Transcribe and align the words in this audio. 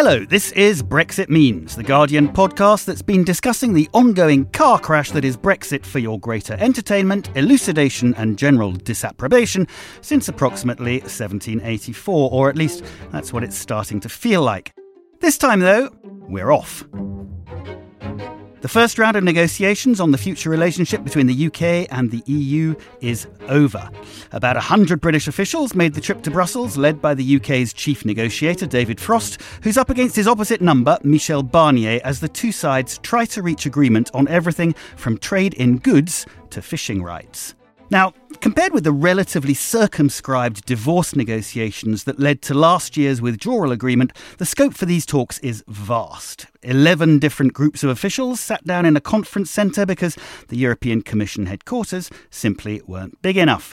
Hello, 0.00 0.24
this 0.24 0.52
is 0.52 0.80
Brexit 0.80 1.28
Means, 1.28 1.74
the 1.74 1.82
Guardian 1.82 2.28
podcast 2.28 2.84
that's 2.84 3.02
been 3.02 3.24
discussing 3.24 3.74
the 3.74 3.88
ongoing 3.92 4.44
car 4.52 4.78
crash 4.78 5.10
that 5.10 5.24
is 5.24 5.36
Brexit 5.36 5.84
for 5.84 5.98
your 5.98 6.20
greater 6.20 6.56
entertainment, 6.60 7.30
elucidation, 7.34 8.14
and 8.14 8.38
general 8.38 8.70
disapprobation 8.70 9.66
since 10.00 10.28
approximately 10.28 11.00
1784, 11.00 12.30
or 12.30 12.48
at 12.48 12.54
least 12.54 12.84
that's 13.10 13.32
what 13.32 13.42
it's 13.42 13.58
starting 13.58 13.98
to 13.98 14.08
feel 14.08 14.40
like. 14.40 14.72
This 15.18 15.36
time, 15.36 15.58
though, 15.58 15.90
we're 16.04 16.52
off. 16.52 16.84
The 18.68 18.74
first 18.74 18.98
round 18.98 19.16
of 19.16 19.24
negotiations 19.24 19.98
on 19.98 20.10
the 20.10 20.18
future 20.18 20.50
relationship 20.50 21.02
between 21.02 21.26
the 21.26 21.46
UK 21.46 21.90
and 21.90 22.10
the 22.10 22.22
EU 22.26 22.74
is 23.00 23.26
over. 23.48 23.90
About 24.30 24.56
100 24.56 25.00
British 25.00 25.26
officials 25.26 25.74
made 25.74 25.94
the 25.94 26.02
trip 26.02 26.20
to 26.24 26.30
Brussels, 26.30 26.76
led 26.76 27.00
by 27.00 27.14
the 27.14 27.36
UK's 27.36 27.72
chief 27.72 28.04
negotiator, 28.04 28.66
David 28.66 29.00
Frost, 29.00 29.40
who's 29.62 29.78
up 29.78 29.88
against 29.88 30.16
his 30.16 30.28
opposite 30.28 30.60
number, 30.60 30.98
Michel 31.02 31.42
Barnier, 31.42 31.98
as 32.04 32.20
the 32.20 32.28
two 32.28 32.52
sides 32.52 32.98
try 32.98 33.24
to 33.24 33.40
reach 33.40 33.64
agreement 33.64 34.10
on 34.12 34.28
everything 34.28 34.74
from 34.96 35.16
trade 35.16 35.54
in 35.54 35.78
goods 35.78 36.26
to 36.50 36.60
fishing 36.60 37.02
rights. 37.02 37.54
Now, 37.90 38.12
compared 38.40 38.74
with 38.74 38.84
the 38.84 38.92
relatively 38.92 39.54
circumscribed 39.54 40.66
divorce 40.66 41.16
negotiations 41.16 42.04
that 42.04 42.20
led 42.20 42.42
to 42.42 42.52
last 42.54 42.98
year's 42.98 43.22
withdrawal 43.22 43.72
agreement, 43.72 44.12
the 44.36 44.44
scope 44.44 44.74
for 44.74 44.84
these 44.84 45.06
talks 45.06 45.38
is 45.38 45.64
vast. 45.68 46.46
Eleven 46.62 47.18
different 47.18 47.54
groups 47.54 47.82
of 47.82 47.88
officials 47.88 48.40
sat 48.40 48.62
down 48.64 48.84
in 48.84 48.94
a 48.96 49.00
conference 49.00 49.50
centre 49.50 49.86
because 49.86 50.18
the 50.48 50.58
European 50.58 51.00
Commission 51.00 51.46
headquarters 51.46 52.10
simply 52.28 52.82
weren't 52.86 53.22
big 53.22 53.38
enough. 53.38 53.72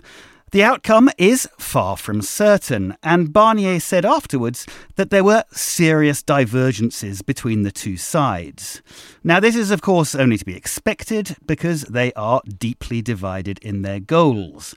The 0.55 0.63
outcome 0.63 1.09
is 1.17 1.49
far 1.59 1.97
from 1.97 2.21
certain, 2.21 2.95
and 3.03 3.33
Barnier 3.33 3.81
said 3.81 4.05
afterwards 4.05 4.65
that 4.95 5.09
there 5.09 5.21
were 5.21 5.43
serious 5.51 6.23
divergences 6.23 7.21
between 7.21 7.63
the 7.63 7.73
two 7.73 7.97
sides. 7.97 8.81
Now, 9.21 9.41
this 9.41 9.57
is, 9.57 9.69
of 9.69 9.81
course, 9.81 10.15
only 10.15 10.37
to 10.37 10.45
be 10.45 10.55
expected 10.55 11.35
because 11.45 11.81
they 11.81 12.13
are 12.13 12.41
deeply 12.47 13.01
divided 13.01 13.59
in 13.59 13.81
their 13.81 13.99
goals. 13.99 14.75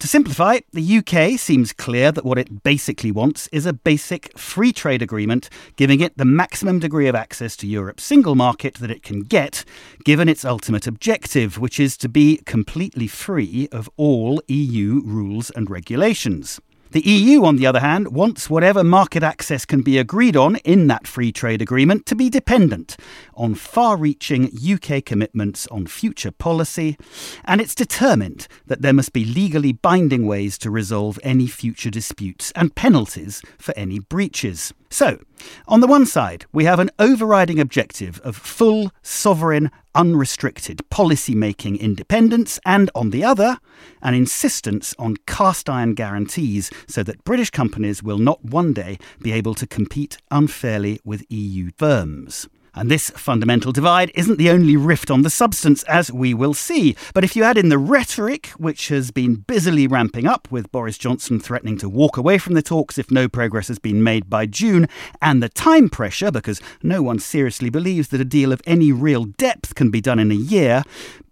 To 0.00 0.08
simplify, 0.08 0.58
the 0.72 0.98
UK 0.98 1.38
seems 1.38 1.72
clear 1.72 2.10
that 2.10 2.24
what 2.24 2.36
it 2.36 2.64
basically 2.64 3.12
wants 3.12 3.48
is 3.52 3.64
a 3.64 3.72
basic 3.72 4.36
free 4.36 4.72
trade 4.72 5.02
agreement, 5.02 5.48
giving 5.76 6.00
it 6.00 6.18
the 6.18 6.24
maximum 6.24 6.80
degree 6.80 7.06
of 7.06 7.14
access 7.14 7.56
to 7.58 7.68
Europe's 7.68 8.02
single 8.02 8.34
market 8.34 8.74
that 8.74 8.90
it 8.90 9.04
can 9.04 9.20
get, 9.20 9.64
given 10.04 10.28
its 10.28 10.44
ultimate 10.44 10.88
objective, 10.88 11.58
which 11.58 11.78
is 11.78 11.96
to 11.98 12.08
be 12.08 12.38
completely 12.38 13.06
free 13.06 13.68
of 13.70 13.88
all 13.96 14.42
EU 14.48 15.00
rules 15.04 15.50
and 15.50 15.70
regulations. 15.70 16.60
The 16.90 17.00
EU, 17.00 17.44
on 17.44 17.56
the 17.56 17.66
other 17.66 17.80
hand, 17.80 18.08
wants 18.08 18.48
whatever 18.48 18.84
market 18.84 19.22
access 19.22 19.64
can 19.64 19.82
be 19.82 19.98
agreed 19.98 20.36
on 20.36 20.56
in 20.56 20.86
that 20.86 21.08
free 21.08 21.32
trade 21.32 21.60
agreement 21.60 22.06
to 22.06 22.14
be 22.14 22.30
dependent 22.30 22.96
on 23.34 23.56
far 23.56 23.96
reaching 23.96 24.50
UK 24.56 25.04
commitments 25.04 25.66
on 25.68 25.86
future 25.86 26.30
policy, 26.30 26.96
and 27.44 27.60
it's 27.60 27.74
determined 27.74 28.46
that 28.66 28.82
there 28.82 28.92
must 28.92 29.12
be 29.12 29.24
legally 29.24 29.72
binding 29.72 30.26
ways 30.26 30.56
to 30.58 30.70
resolve 30.70 31.18
any 31.24 31.48
future 31.48 31.90
disputes 31.90 32.52
and 32.54 32.76
penalties 32.76 33.42
for 33.58 33.74
any 33.76 33.98
breaches. 33.98 34.72
So, 34.94 35.18
on 35.66 35.80
the 35.80 35.88
one 35.88 36.06
side, 36.06 36.46
we 36.52 36.66
have 36.66 36.78
an 36.78 36.92
overriding 37.00 37.58
objective 37.58 38.20
of 38.20 38.36
full, 38.36 38.92
sovereign, 39.02 39.72
unrestricted 39.92 40.88
policy 40.88 41.34
making 41.34 41.78
independence, 41.78 42.60
and 42.64 42.92
on 42.94 43.10
the 43.10 43.24
other, 43.24 43.58
an 44.02 44.14
insistence 44.14 44.94
on 44.96 45.16
cast 45.26 45.68
iron 45.68 45.94
guarantees 45.94 46.70
so 46.86 47.02
that 47.02 47.24
British 47.24 47.50
companies 47.50 48.04
will 48.04 48.18
not 48.18 48.44
one 48.44 48.72
day 48.72 48.96
be 49.20 49.32
able 49.32 49.54
to 49.54 49.66
compete 49.66 50.18
unfairly 50.30 51.00
with 51.04 51.24
EU 51.28 51.72
firms. 51.76 52.48
And 52.74 52.90
this 52.90 53.10
fundamental 53.10 53.70
divide 53.72 54.10
isn't 54.14 54.36
the 54.36 54.50
only 54.50 54.76
rift 54.76 55.10
on 55.10 55.22
the 55.22 55.30
substance, 55.30 55.84
as 55.84 56.10
we 56.10 56.34
will 56.34 56.54
see. 56.54 56.96
But 57.14 57.22
if 57.22 57.36
you 57.36 57.44
add 57.44 57.56
in 57.56 57.68
the 57.68 57.78
rhetoric, 57.78 58.48
which 58.56 58.88
has 58.88 59.10
been 59.10 59.36
busily 59.36 59.86
ramping 59.86 60.26
up, 60.26 60.48
with 60.50 60.72
Boris 60.72 60.98
Johnson 60.98 61.38
threatening 61.38 61.78
to 61.78 61.88
walk 61.88 62.16
away 62.16 62.36
from 62.38 62.54
the 62.54 62.62
talks 62.62 62.98
if 62.98 63.10
no 63.10 63.28
progress 63.28 63.68
has 63.68 63.78
been 63.78 64.02
made 64.02 64.28
by 64.28 64.46
June, 64.46 64.88
and 65.22 65.42
the 65.42 65.48
time 65.48 65.88
pressure, 65.88 66.32
because 66.32 66.60
no 66.82 67.02
one 67.02 67.20
seriously 67.20 67.70
believes 67.70 68.08
that 68.08 68.20
a 68.20 68.24
deal 68.24 68.52
of 68.52 68.62
any 68.66 68.90
real 68.90 69.24
depth 69.24 69.74
can 69.74 69.90
be 69.90 70.00
done 70.00 70.18
in 70.18 70.32
a 70.32 70.34
year, 70.34 70.82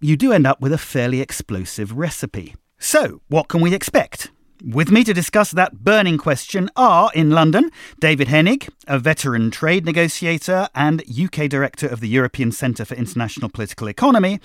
you 0.01 0.17
do 0.17 0.33
end 0.33 0.47
up 0.47 0.61
with 0.61 0.73
a 0.73 0.79
fairly 0.79 1.21
explosive 1.21 1.93
recipe. 1.93 2.55
So, 2.79 3.21
what 3.29 3.49
can 3.49 3.61
we 3.61 3.75
expect? 3.75 4.31
With 4.65 4.93
me 4.93 5.03
to 5.03 5.13
discuss 5.13 5.51
that 5.51 5.83
burning 5.83 6.19
question 6.19 6.71
are 6.77 7.11
in 7.17 7.31
London 7.31 7.73
David 7.99 8.29
Henig, 8.29 8.69
a 8.87 8.97
veteran 8.97 9.51
trade 9.51 9.85
negotiator 9.85 10.69
and 10.73 11.03
UK 11.11 11.49
director 11.49 11.89
of 11.89 11.99
the 11.99 12.07
European 12.07 12.53
Centre 12.53 12.85
for 12.85 12.95
International 12.95 13.49
Political 13.49 13.89
Economy, 13.89 14.39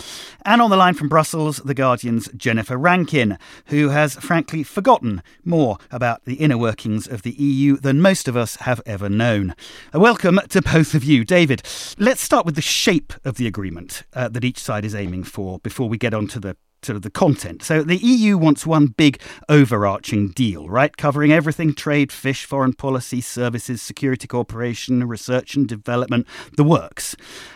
and 0.43 0.59
on 0.59 0.71
the 0.71 0.75
line 0.75 0.95
from 0.95 1.07
Brussels, 1.07 1.57
The 1.57 1.75
Guardian's 1.75 2.29
Jennifer 2.35 2.77
Rankin, 2.77 3.37
who 3.67 3.89
has 3.89 4.15
frankly 4.15 4.63
forgotten 4.63 5.21
more 5.45 5.77
about 5.91 6.25
the 6.25 6.35
inner 6.35 6.57
workings 6.57 7.07
of 7.07 7.21
the 7.21 7.33
EU 7.33 7.77
than 7.77 8.01
most 8.01 8.27
of 8.27 8.35
us 8.35 8.55
have 8.55 8.81
ever 8.87 9.09
known. 9.09 9.53
A 9.93 9.99
welcome 9.99 10.39
to 10.49 10.63
both 10.63 10.95
of 10.95 11.03
you. 11.03 11.25
David, 11.25 11.61
let's 11.99 12.21
start 12.21 12.43
with 12.43 12.55
the 12.55 12.61
shape 12.63 13.13
of 13.23 13.35
the 13.35 13.45
agreement 13.45 14.01
uh, 14.15 14.29
that 14.29 14.43
each 14.43 14.57
side 14.57 14.83
is 14.83 14.95
aiming 14.95 15.25
for 15.25 15.59
before 15.59 15.87
we 15.87 15.99
get 15.99 16.15
on 16.15 16.25
to 16.29 16.39
the 16.39 16.57
sort 16.83 16.95
of 16.95 17.01
the 17.01 17.09
content. 17.09 17.63
So 17.63 17.83
the 17.83 17.97
EU 17.97 18.37
wants 18.37 18.65
one 18.65 18.87
big 18.87 19.21
overarching 19.49 20.29
deal, 20.29 20.69
right? 20.69 20.95
Covering 20.95 21.31
everything 21.31 21.73
trade, 21.73 22.11
fish, 22.11 22.45
foreign 22.45 22.73
policy, 22.73 23.21
services, 23.21 23.81
security 23.81 24.27
cooperation, 24.27 25.07
research 25.07 25.55
and 25.55 25.67
development, 25.67 26.27
the 26.55 26.63
works. 26.63 27.15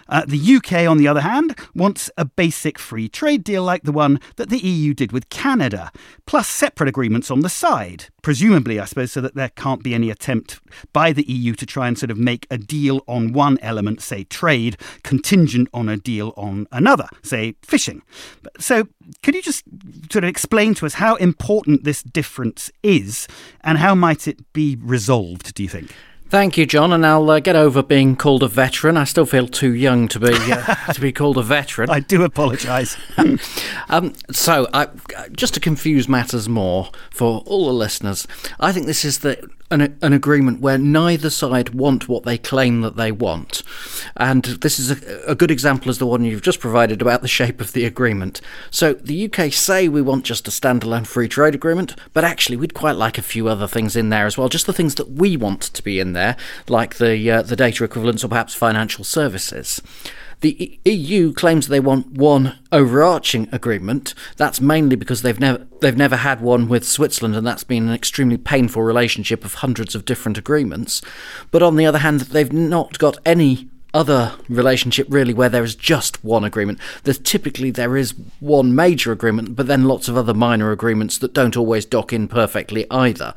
Uh, 0.09 0.25
the 0.27 0.55
UK, 0.55 0.87
on 0.87 0.97
the 0.97 1.07
other 1.07 1.21
hand, 1.21 1.57
wants 1.73 2.09
a 2.17 2.25
basic 2.25 2.77
free 2.77 3.07
trade 3.07 3.43
deal 3.43 3.63
like 3.63 3.83
the 3.83 3.91
one 3.91 4.19
that 4.35 4.49
the 4.49 4.59
EU 4.59 4.93
did 4.93 5.11
with 5.11 5.29
Canada, 5.29 5.91
plus 6.25 6.47
separate 6.47 6.89
agreements 6.89 7.31
on 7.31 7.39
the 7.39 7.49
side. 7.49 8.05
Presumably, 8.21 8.79
I 8.79 8.85
suppose, 8.85 9.11
so 9.11 9.21
that 9.21 9.35
there 9.35 9.49
can't 9.49 9.83
be 9.83 9.93
any 9.93 10.09
attempt 10.09 10.59
by 10.93 11.13
the 11.13 11.23
EU 11.23 11.53
to 11.53 11.65
try 11.65 11.87
and 11.87 11.97
sort 11.97 12.11
of 12.11 12.17
make 12.17 12.45
a 12.51 12.57
deal 12.57 13.01
on 13.07 13.33
one 13.33 13.57
element, 13.61 14.01
say 14.01 14.23
trade, 14.25 14.77
contingent 15.03 15.69
on 15.73 15.87
a 15.87 15.97
deal 15.97 16.33
on 16.35 16.67
another, 16.71 17.07
say 17.23 17.55
fishing. 17.61 18.01
So, 18.59 18.87
could 19.23 19.35
you 19.35 19.41
just 19.41 19.63
sort 20.11 20.23
of 20.23 20.29
explain 20.29 20.73
to 20.75 20.85
us 20.85 20.95
how 20.95 21.15
important 21.15 21.83
this 21.83 22.03
difference 22.03 22.71
is 22.83 23.27
and 23.63 23.77
how 23.77 23.95
might 23.95 24.27
it 24.27 24.51
be 24.53 24.77
resolved, 24.81 25.53
do 25.53 25.63
you 25.63 25.69
think? 25.69 25.93
Thank 26.31 26.57
you, 26.57 26.65
Jon, 26.65 26.93
and 26.93 27.05
I'll 27.05 27.29
uh, 27.29 27.41
get 27.41 27.57
over 27.57 27.83
being 27.83 28.15
called 28.15 28.41
a 28.41 28.47
veteran. 28.47 28.95
I 28.95 29.03
still 29.03 29.25
feel 29.25 29.49
too 29.49 29.73
young 29.73 30.07
to 30.07 30.17
be 30.17 30.33
uh, 30.33 30.75
to 30.93 31.01
be 31.01 31.11
called 31.11 31.37
a 31.37 31.43
veteran. 31.43 31.89
I 31.89 31.99
do 31.99 32.23
apologise. 32.23 32.95
um, 33.89 34.13
so, 34.31 34.65
I, 34.73 34.87
just 35.33 35.53
to 35.55 35.59
confuse 35.59 36.07
matters 36.07 36.47
more 36.47 36.89
for 37.09 37.43
all 37.45 37.65
the 37.65 37.73
listeners, 37.73 38.27
I 38.61 38.71
think 38.71 38.85
this 38.85 39.03
is 39.03 39.19
the 39.19 39.45
an, 39.71 39.97
an 40.01 40.13
agreement 40.13 40.59
where 40.59 40.77
neither 40.77 41.29
side 41.29 41.73
want 41.73 42.07
what 42.07 42.23
they 42.23 42.37
claim 42.37 42.81
that 42.81 42.97
they 42.97 43.11
want. 43.11 43.63
And 44.17 44.43
this 44.43 44.77
is 44.77 44.91
a, 44.91 45.31
a 45.31 45.35
good 45.35 45.49
example 45.49 45.89
as 45.89 45.97
the 45.97 46.05
one 46.05 46.23
you've 46.23 46.41
just 46.41 46.59
provided 46.59 47.01
about 47.01 47.21
the 47.21 47.27
shape 47.27 47.61
of 47.61 47.71
the 47.71 47.85
agreement. 47.85 48.41
So 48.69 48.93
the 48.93 49.25
UK 49.31 49.51
say 49.53 49.87
we 49.87 50.01
want 50.01 50.25
just 50.25 50.47
a 50.47 50.51
standalone 50.51 51.07
free 51.07 51.29
trade 51.29 51.55
agreement, 51.55 51.95
but 52.13 52.23
actually 52.23 52.57
we'd 52.57 52.73
quite 52.73 52.97
like 52.97 53.17
a 53.17 53.23
few 53.23 53.47
other 53.47 53.67
things 53.67 53.95
in 53.95 54.09
there 54.09 54.25
as 54.25 54.37
well, 54.37 54.49
just 54.49 54.65
the 54.65 54.73
things 54.73 54.95
that 54.95 55.11
we 55.11 55.37
want 55.37 55.61
to 55.61 55.81
be 55.81 55.99
in 55.99 56.13
there, 56.13 56.20
like 56.67 56.95
the 56.95 57.31
uh, 57.31 57.41
the 57.41 57.55
data 57.55 57.83
equivalence 57.83 58.23
or 58.23 58.29
perhaps 58.29 58.53
financial 58.53 59.03
services. 59.03 59.81
The 60.41 60.79
EU 60.85 61.33
claims 61.33 61.67
they 61.67 61.79
want 61.79 62.13
one 62.13 62.57
overarching 62.71 63.47
agreement. 63.51 64.15
That's 64.37 64.59
mainly 64.59 64.95
because 64.95 65.21
they've 65.21 65.39
never 65.39 65.67
they've 65.81 65.95
never 65.95 66.15
had 66.17 66.41
one 66.41 66.67
with 66.67 66.83
Switzerland, 66.87 67.35
and 67.35 67.45
that's 67.45 67.63
been 67.63 67.87
an 67.87 67.93
extremely 67.93 68.37
painful 68.37 68.81
relationship 68.81 69.45
of 69.45 69.55
hundreds 69.55 69.93
of 69.93 70.05
different 70.05 70.39
agreements. 70.39 71.01
But 71.51 71.61
on 71.61 71.75
the 71.75 71.85
other 71.85 71.99
hand, 71.99 72.21
they've 72.21 72.51
not 72.51 72.97
got 72.97 73.19
any 73.23 73.69
other 73.93 74.33
relationship 74.47 75.05
really 75.09 75.33
where 75.33 75.49
there 75.49 75.63
is 75.63 75.75
just 75.75 76.23
one 76.23 76.43
agreement. 76.43 76.79
There's 77.03 77.19
typically 77.19 77.71
there 77.71 77.97
is 77.97 78.15
one 78.39 78.73
major 78.73 79.11
agreement, 79.11 79.55
but 79.55 79.67
then 79.67 79.85
lots 79.85 80.07
of 80.07 80.17
other 80.17 80.33
minor 80.33 80.71
agreements 80.71 81.17
that 81.19 81.33
don't 81.33 81.57
always 81.57 81.85
dock 81.85 82.13
in 82.13 82.27
perfectly 82.27 82.85
either. 82.89 83.35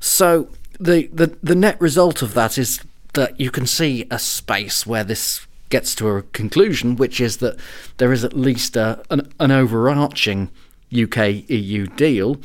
So 0.00 0.48
the 0.78 1.08
the, 1.12 1.36
the 1.42 1.54
net 1.54 1.80
result 1.80 2.22
of 2.22 2.34
that 2.34 2.58
is 2.58 2.80
that 3.14 3.38
you 3.38 3.50
can 3.50 3.66
see 3.66 4.06
a 4.10 4.18
space 4.18 4.86
where 4.86 5.04
this 5.04 5.46
gets 5.68 5.94
to 5.96 6.08
a 6.08 6.22
conclusion, 6.22 6.96
which 6.96 7.20
is 7.20 7.38
that 7.38 7.56
there 7.96 8.12
is 8.12 8.24
at 8.24 8.32
least 8.34 8.76
a, 8.76 9.02
an, 9.10 9.32
an 9.40 9.50
overarching 9.50 10.50
UK 10.92 11.48
EU 11.48 11.86
deal 11.86 12.38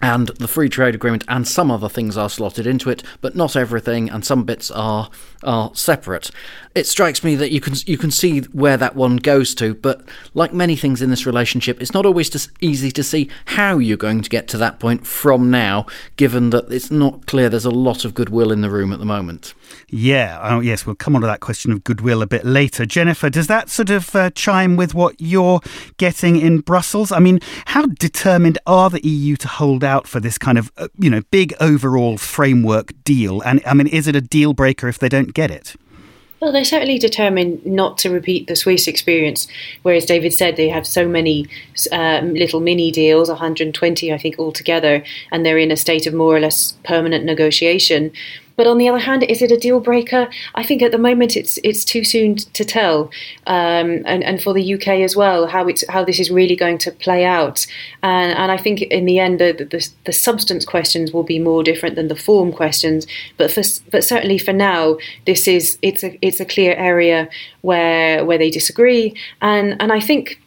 and 0.00 0.28
the 0.28 0.48
free 0.48 0.68
trade 0.68 0.94
agreement 0.94 1.24
and 1.26 1.46
some 1.46 1.70
other 1.70 1.88
things 1.88 2.16
are 2.16 2.30
slotted 2.30 2.66
into 2.66 2.88
it, 2.88 3.02
but 3.20 3.34
not 3.34 3.56
everything, 3.56 4.08
and 4.08 4.24
some 4.24 4.44
bits 4.44 4.70
are 4.70 5.10
are 5.42 5.72
separate. 5.74 6.30
It 6.78 6.86
strikes 6.86 7.24
me 7.24 7.34
that 7.34 7.50
you 7.50 7.60
can 7.60 7.74
you 7.86 7.98
can 7.98 8.12
see 8.12 8.38
where 8.52 8.76
that 8.76 8.94
one 8.94 9.16
goes 9.16 9.52
to, 9.56 9.74
but 9.74 10.08
like 10.34 10.54
many 10.54 10.76
things 10.76 11.02
in 11.02 11.10
this 11.10 11.26
relationship, 11.26 11.82
it's 11.82 11.92
not 11.92 12.06
always 12.06 12.30
just 12.30 12.50
easy 12.60 12.92
to 12.92 13.02
see 13.02 13.28
how 13.46 13.78
you're 13.78 13.96
going 13.96 14.22
to 14.22 14.30
get 14.30 14.46
to 14.48 14.58
that 14.58 14.78
point 14.78 15.04
from 15.04 15.50
now, 15.50 15.86
given 16.14 16.50
that 16.50 16.70
it's 16.70 16.88
not 16.88 17.26
clear 17.26 17.48
there's 17.48 17.64
a 17.64 17.70
lot 17.72 18.04
of 18.04 18.14
goodwill 18.14 18.52
in 18.52 18.60
the 18.60 18.70
room 18.70 18.92
at 18.92 19.00
the 19.00 19.04
moment. 19.04 19.54
Yeah, 19.88 20.38
oh, 20.40 20.60
yes, 20.60 20.86
we'll 20.86 20.94
come 20.94 21.16
on 21.16 21.22
to 21.22 21.26
that 21.26 21.40
question 21.40 21.72
of 21.72 21.82
goodwill 21.82 22.22
a 22.22 22.28
bit 22.28 22.46
later. 22.46 22.86
Jennifer, 22.86 23.28
does 23.28 23.48
that 23.48 23.70
sort 23.70 23.90
of 23.90 24.14
uh, 24.14 24.30
chime 24.30 24.76
with 24.76 24.94
what 24.94 25.16
you're 25.18 25.60
getting 25.96 26.36
in 26.36 26.60
Brussels? 26.60 27.10
I 27.10 27.18
mean, 27.18 27.40
how 27.66 27.86
determined 27.86 28.58
are 28.66 28.88
the 28.88 29.04
EU 29.04 29.34
to 29.34 29.48
hold 29.48 29.82
out 29.82 30.06
for 30.06 30.20
this 30.20 30.38
kind 30.38 30.58
of, 30.58 30.70
uh, 30.76 30.86
you 30.96 31.10
know, 31.10 31.22
big 31.32 31.54
overall 31.58 32.18
framework 32.18 32.92
deal? 33.02 33.40
And 33.40 33.60
I 33.66 33.74
mean, 33.74 33.88
is 33.88 34.06
it 34.06 34.14
a 34.14 34.20
deal 34.20 34.54
breaker 34.54 34.86
if 34.86 35.00
they 35.00 35.08
don't 35.08 35.34
get 35.34 35.50
it? 35.50 35.74
Well, 36.40 36.52
they're 36.52 36.64
certainly 36.64 36.98
determined 36.98 37.66
not 37.66 37.98
to 37.98 38.10
repeat 38.10 38.46
the 38.46 38.54
Swiss 38.54 38.86
experience, 38.86 39.48
whereas 39.82 40.04
David 40.04 40.32
said 40.32 40.56
they 40.56 40.68
have 40.68 40.86
so 40.86 41.08
many 41.08 41.48
um, 41.90 42.34
little 42.34 42.60
mini 42.60 42.92
deals, 42.92 43.28
120, 43.28 44.12
I 44.12 44.18
think, 44.18 44.38
altogether, 44.38 45.02
and 45.32 45.44
they're 45.44 45.58
in 45.58 45.72
a 45.72 45.76
state 45.76 46.06
of 46.06 46.14
more 46.14 46.36
or 46.36 46.40
less 46.40 46.72
permanent 46.84 47.24
negotiation. 47.24 48.12
But 48.58 48.66
on 48.66 48.76
the 48.76 48.88
other 48.88 48.98
hand, 48.98 49.22
is 49.22 49.40
it 49.40 49.52
a 49.52 49.56
deal 49.56 49.78
breaker? 49.78 50.28
I 50.56 50.64
think 50.64 50.82
at 50.82 50.90
the 50.90 50.98
moment 50.98 51.36
it's 51.36 51.60
it's 51.62 51.84
too 51.84 52.02
soon 52.02 52.34
to 52.34 52.64
tell, 52.64 53.04
um, 53.46 54.02
and 54.04 54.24
and 54.24 54.42
for 54.42 54.52
the 54.52 54.74
UK 54.74 54.88
as 55.06 55.14
well, 55.14 55.46
how 55.46 55.68
it's 55.68 55.84
how 55.88 56.04
this 56.04 56.18
is 56.18 56.28
really 56.28 56.56
going 56.56 56.78
to 56.78 56.90
play 56.90 57.24
out. 57.24 57.64
And 58.02 58.36
and 58.36 58.50
I 58.50 58.56
think 58.56 58.82
in 58.82 59.04
the 59.04 59.20
end, 59.20 59.38
the 59.38 59.52
the, 59.52 59.88
the 60.06 60.12
substance 60.12 60.64
questions 60.64 61.12
will 61.12 61.22
be 61.22 61.38
more 61.38 61.62
different 61.62 61.94
than 61.94 62.08
the 62.08 62.16
form 62.16 62.52
questions. 62.52 63.06
But 63.36 63.52
for 63.52 63.62
but 63.92 64.02
certainly 64.02 64.38
for 64.38 64.52
now, 64.52 64.98
this 65.24 65.46
is 65.46 65.78
it's 65.80 66.02
a 66.02 66.18
it's 66.20 66.40
a 66.40 66.44
clear 66.44 66.74
area 66.74 67.28
where 67.60 68.24
where 68.24 68.38
they 68.38 68.50
disagree, 68.50 69.14
and 69.40 69.80
and 69.80 69.92
I 69.92 70.00
think 70.00 70.42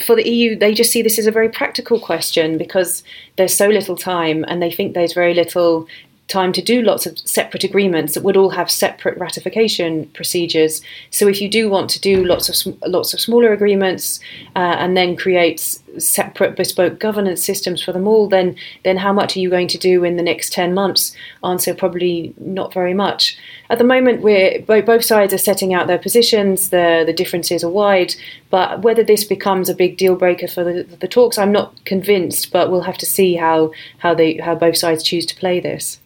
for 0.00 0.16
the 0.16 0.28
EU, 0.28 0.58
they 0.58 0.74
just 0.74 0.92
see 0.92 1.00
this 1.00 1.18
as 1.18 1.26
a 1.26 1.30
very 1.30 1.48
practical 1.48 1.98
question 2.00 2.58
because 2.58 3.04
there's 3.36 3.56
so 3.56 3.68
little 3.68 3.96
time 3.96 4.44
and 4.48 4.60
they 4.60 4.70
think 4.70 4.92
there's 4.92 5.14
very 5.14 5.32
little 5.34 5.86
time 6.28 6.52
to 6.52 6.62
do 6.62 6.80
lots 6.80 7.04
of 7.04 7.18
separate 7.18 7.64
agreements 7.64 8.14
that 8.14 8.22
would 8.22 8.36
all 8.36 8.50
have 8.50 8.70
separate 8.70 9.18
ratification 9.18 10.06
procedures. 10.14 10.80
So 11.10 11.28
if 11.28 11.40
you 11.40 11.50
do 11.50 11.68
want 11.68 11.90
to 11.90 12.00
do 12.00 12.24
lots 12.24 12.48
of 12.48 12.76
lots 12.86 13.12
of 13.12 13.20
smaller 13.20 13.52
agreements 13.52 14.20
uh, 14.56 14.76
and 14.78 14.96
then 14.96 15.16
create 15.16 15.60
separate 15.98 16.56
bespoke 16.56 16.98
governance 16.98 17.44
systems 17.44 17.82
for 17.82 17.92
them 17.92 18.08
all, 18.08 18.28
then 18.28 18.56
then 18.84 18.96
how 18.96 19.12
much 19.12 19.36
are 19.36 19.40
you 19.40 19.50
going 19.50 19.68
to 19.68 19.78
do 19.78 20.02
in 20.02 20.16
the 20.16 20.22
next 20.22 20.52
ten 20.52 20.72
months? 20.72 21.14
Answer 21.42 21.74
probably 21.74 22.34
not 22.38 22.72
very 22.72 22.94
much. 22.94 23.36
At 23.68 23.78
the 23.78 23.84
moment, 23.84 24.22
we're 24.22 24.62
both 24.62 25.04
sides 25.04 25.34
are 25.34 25.38
setting 25.38 25.74
out 25.74 25.88
their 25.88 25.98
positions. 25.98 26.70
The 26.70 27.02
the 27.04 27.12
differences 27.12 27.62
are 27.62 27.70
wide, 27.70 28.14
but 28.48 28.80
whether 28.80 29.04
this 29.04 29.24
becomes 29.24 29.68
a 29.68 29.74
big 29.74 29.98
deal 29.98 30.16
breaker 30.16 30.48
for 30.48 30.64
the, 30.64 30.84
the 30.84 31.08
talks, 31.08 31.36
I'm 31.36 31.52
not 31.52 31.84
convinced. 31.84 32.50
But 32.50 32.70
we'll 32.70 32.80
have 32.80 32.98
to 32.98 33.06
see 33.06 33.34
how 33.34 33.72
how 33.98 34.14
they 34.14 34.38
how 34.38 34.54
both 34.54 34.78
sides 34.78 35.02
choose 35.02 35.26
to 35.26 35.36
play 35.36 35.60
this 35.60 36.00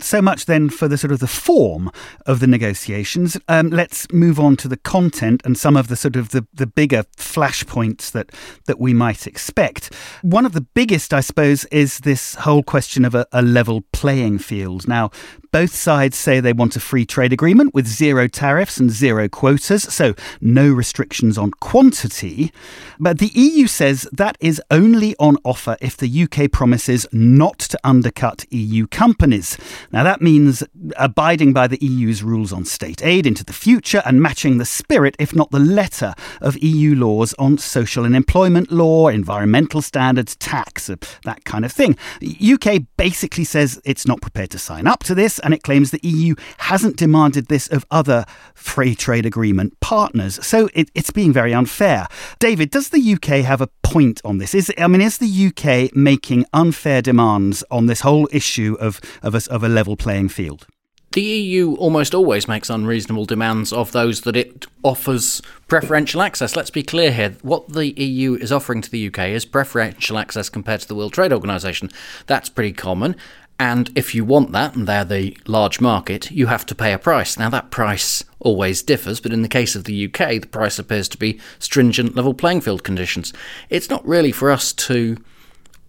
so 0.00 0.22
much 0.22 0.46
then 0.46 0.70
for 0.70 0.88
the 0.88 0.96
sort 0.96 1.12
of 1.12 1.18
the 1.18 1.26
form 1.26 1.90
of 2.26 2.40
the 2.40 2.46
negotiations. 2.46 3.36
Um, 3.48 3.70
let's 3.70 4.10
move 4.12 4.38
on 4.38 4.56
to 4.56 4.68
the 4.68 4.76
content 4.76 5.42
and 5.44 5.58
some 5.58 5.76
of 5.76 5.88
the 5.88 5.96
sort 5.96 6.16
of 6.16 6.30
the, 6.30 6.46
the 6.54 6.66
bigger 6.66 7.04
flashpoints 7.16 8.12
that 8.12 8.30
that 8.66 8.78
we 8.78 8.94
might 8.94 9.26
expect. 9.26 9.92
One 10.22 10.46
of 10.46 10.52
the 10.52 10.60
biggest, 10.60 11.12
I 11.12 11.20
suppose, 11.20 11.64
is 11.66 11.98
this 11.98 12.34
whole 12.36 12.62
question 12.62 13.04
of 13.04 13.14
a, 13.14 13.26
a 13.32 13.42
level 13.42 13.82
playing 13.92 14.38
field. 14.38 14.86
Now, 14.86 15.10
both 15.52 15.74
sides 15.74 16.16
say 16.16 16.40
they 16.40 16.52
want 16.52 16.76
a 16.76 16.80
free 16.80 17.04
trade 17.04 17.32
agreement 17.32 17.74
with 17.74 17.86
zero 17.86 18.28
tariffs 18.28 18.78
and 18.78 18.90
zero 18.90 19.28
quotas, 19.28 19.82
so 19.82 20.14
no 20.40 20.70
restrictions 20.70 21.36
on 21.36 21.50
quantity. 21.52 22.52
But 22.98 23.18
the 23.18 23.30
EU 23.34 23.66
says 23.66 24.08
that 24.12 24.36
is 24.40 24.62
only 24.70 25.16
on 25.18 25.36
offer 25.44 25.76
if 25.80 25.96
the 25.96 26.22
UK 26.22 26.50
promises 26.50 27.06
not 27.12 27.58
to 27.58 27.80
undercut 27.82 28.44
EU 28.50 28.86
companies. 28.86 29.56
Now, 29.92 30.04
that 30.04 30.20
means 30.20 30.62
abiding 30.96 31.52
by 31.52 31.66
the 31.66 31.78
EU's 31.80 32.22
rules 32.22 32.52
on 32.52 32.64
state 32.64 33.04
aid 33.04 33.26
into 33.26 33.44
the 33.44 33.52
future 33.52 34.02
and 34.04 34.22
matching 34.22 34.58
the 34.58 34.64
spirit, 34.64 35.16
if 35.18 35.34
not 35.34 35.50
the 35.50 35.58
letter, 35.58 36.14
of 36.40 36.62
EU 36.62 36.94
laws 36.94 37.34
on 37.38 37.58
social 37.58 38.04
and 38.04 38.14
employment 38.14 38.70
law, 38.70 39.08
environmental 39.08 39.82
standards, 39.82 40.36
tax, 40.36 40.90
that 41.24 41.44
kind 41.44 41.64
of 41.64 41.72
thing. 41.72 41.96
UK 42.22 42.82
basically 42.96 43.44
says 43.44 43.80
it's 43.84 44.06
not 44.06 44.20
prepared 44.20 44.50
to 44.50 44.58
sign 44.58 44.86
up 44.86 45.02
to 45.04 45.14
this, 45.14 45.39
and 45.40 45.54
it 45.54 45.62
claims 45.62 45.90
the 45.90 46.00
EU 46.02 46.34
hasn't 46.58 46.96
demanded 46.96 47.46
this 47.46 47.66
of 47.68 47.84
other 47.90 48.24
free 48.54 48.94
trade 48.94 49.26
agreement 49.26 49.78
partners. 49.80 50.44
So 50.44 50.68
it, 50.74 50.90
it's 50.94 51.10
being 51.10 51.32
very 51.32 51.52
unfair. 51.52 52.06
David, 52.38 52.70
does 52.70 52.90
the 52.90 53.14
UK 53.14 53.44
have 53.44 53.60
a 53.60 53.68
point 53.82 54.20
on 54.24 54.38
this? 54.38 54.54
Is 54.54 54.72
I 54.78 54.86
mean, 54.86 55.00
is 55.00 55.18
the 55.18 55.46
UK 55.48 55.94
making 55.94 56.46
unfair 56.52 57.02
demands 57.02 57.64
on 57.70 57.86
this 57.86 58.00
whole 58.00 58.28
issue 58.32 58.76
of 58.80 59.00
of 59.22 59.34
a, 59.34 59.42
of 59.50 59.62
a 59.64 59.68
level 59.68 59.96
playing 59.96 60.28
field? 60.28 60.66
The 61.12 61.22
EU 61.22 61.74
almost 61.74 62.14
always 62.14 62.46
makes 62.46 62.70
unreasonable 62.70 63.24
demands 63.24 63.72
of 63.72 63.90
those 63.90 64.20
that 64.20 64.36
it 64.36 64.68
offers 64.84 65.42
preferential 65.66 66.22
access. 66.22 66.54
Let's 66.54 66.70
be 66.70 66.84
clear 66.84 67.10
here. 67.10 67.34
What 67.42 67.72
the 67.72 67.88
EU 68.00 68.36
is 68.36 68.52
offering 68.52 68.80
to 68.82 68.90
the 68.90 69.08
UK 69.08 69.30
is 69.30 69.44
preferential 69.44 70.18
access 70.18 70.48
compared 70.48 70.82
to 70.82 70.88
the 70.88 70.94
World 70.94 71.12
Trade 71.12 71.32
Organization. 71.32 71.90
That's 72.26 72.48
pretty 72.48 72.72
common. 72.72 73.16
And 73.60 73.90
if 73.94 74.14
you 74.14 74.24
want 74.24 74.52
that, 74.52 74.74
and 74.74 74.86
they're 74.86 75.04
the 75.04 75.36
large 75.46 75.82
market, 75.82 76.30
you 76.30 76.46
have 76.46 76.64
to 76.64 76.74
pay 76.74 76.94
a 76.94 76.98
price. 76.98 77.38
Now, 77.38 77.50
that 77.50 77.70
price 77.70 78.24
always 78.38 78.82
differs, 78.82 79.20
but 79.20 79.34
in 79.34 79.42
the 79.42 79.48
case 79.48 79.76
of 79.76 79.84
the 79.84 80.06
UK, 80.06 80.40
the 80.40 80.48
price 80.50 80.78
appears 80.78 81.10
to 81.10 81.18
be 81.18 81.38
stringent 81.58 82.16
level 82.16 82.32
playing 82.32 82.62
field 82.62 82.84
conditions. 82.84 83.34
It's 83.68 83.90
not 83.90 84.06
really 84.06 84.32
for 84.32 84.50
us 84.50 84.72
to 84.72 85.18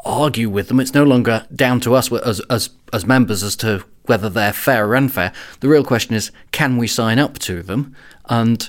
argue 0.03 0.49
with 0.49 0.67
them. 0.67 0.81
It's 0.81 0.93
no 0.93 1.05
longer 1.05 1.47
down 1.55 1.79
to 1.81 1.95
us 1.95 2.11
as, 2.11 2.41
as, 2.49 2.71
as 2.91 3.05
members 3.05 3.41
as 3.41 3.55
to 3.57 3.85
whether 4.03 4.29
they're 4.29 4.51
fair 4.51 4.89
or 4.89 4.97
unfair. 4.97 5.31
The 5.61 5.69
real 5.69 5.85
question 5.85 6.13
is 6.13 6.29
can 6.51 6.75
we 6.75 6.87
sign 6.87 7.19
up 7.19 7.39
to 7.39 7.63
them? 7.63 7.95
And 8.25 8.67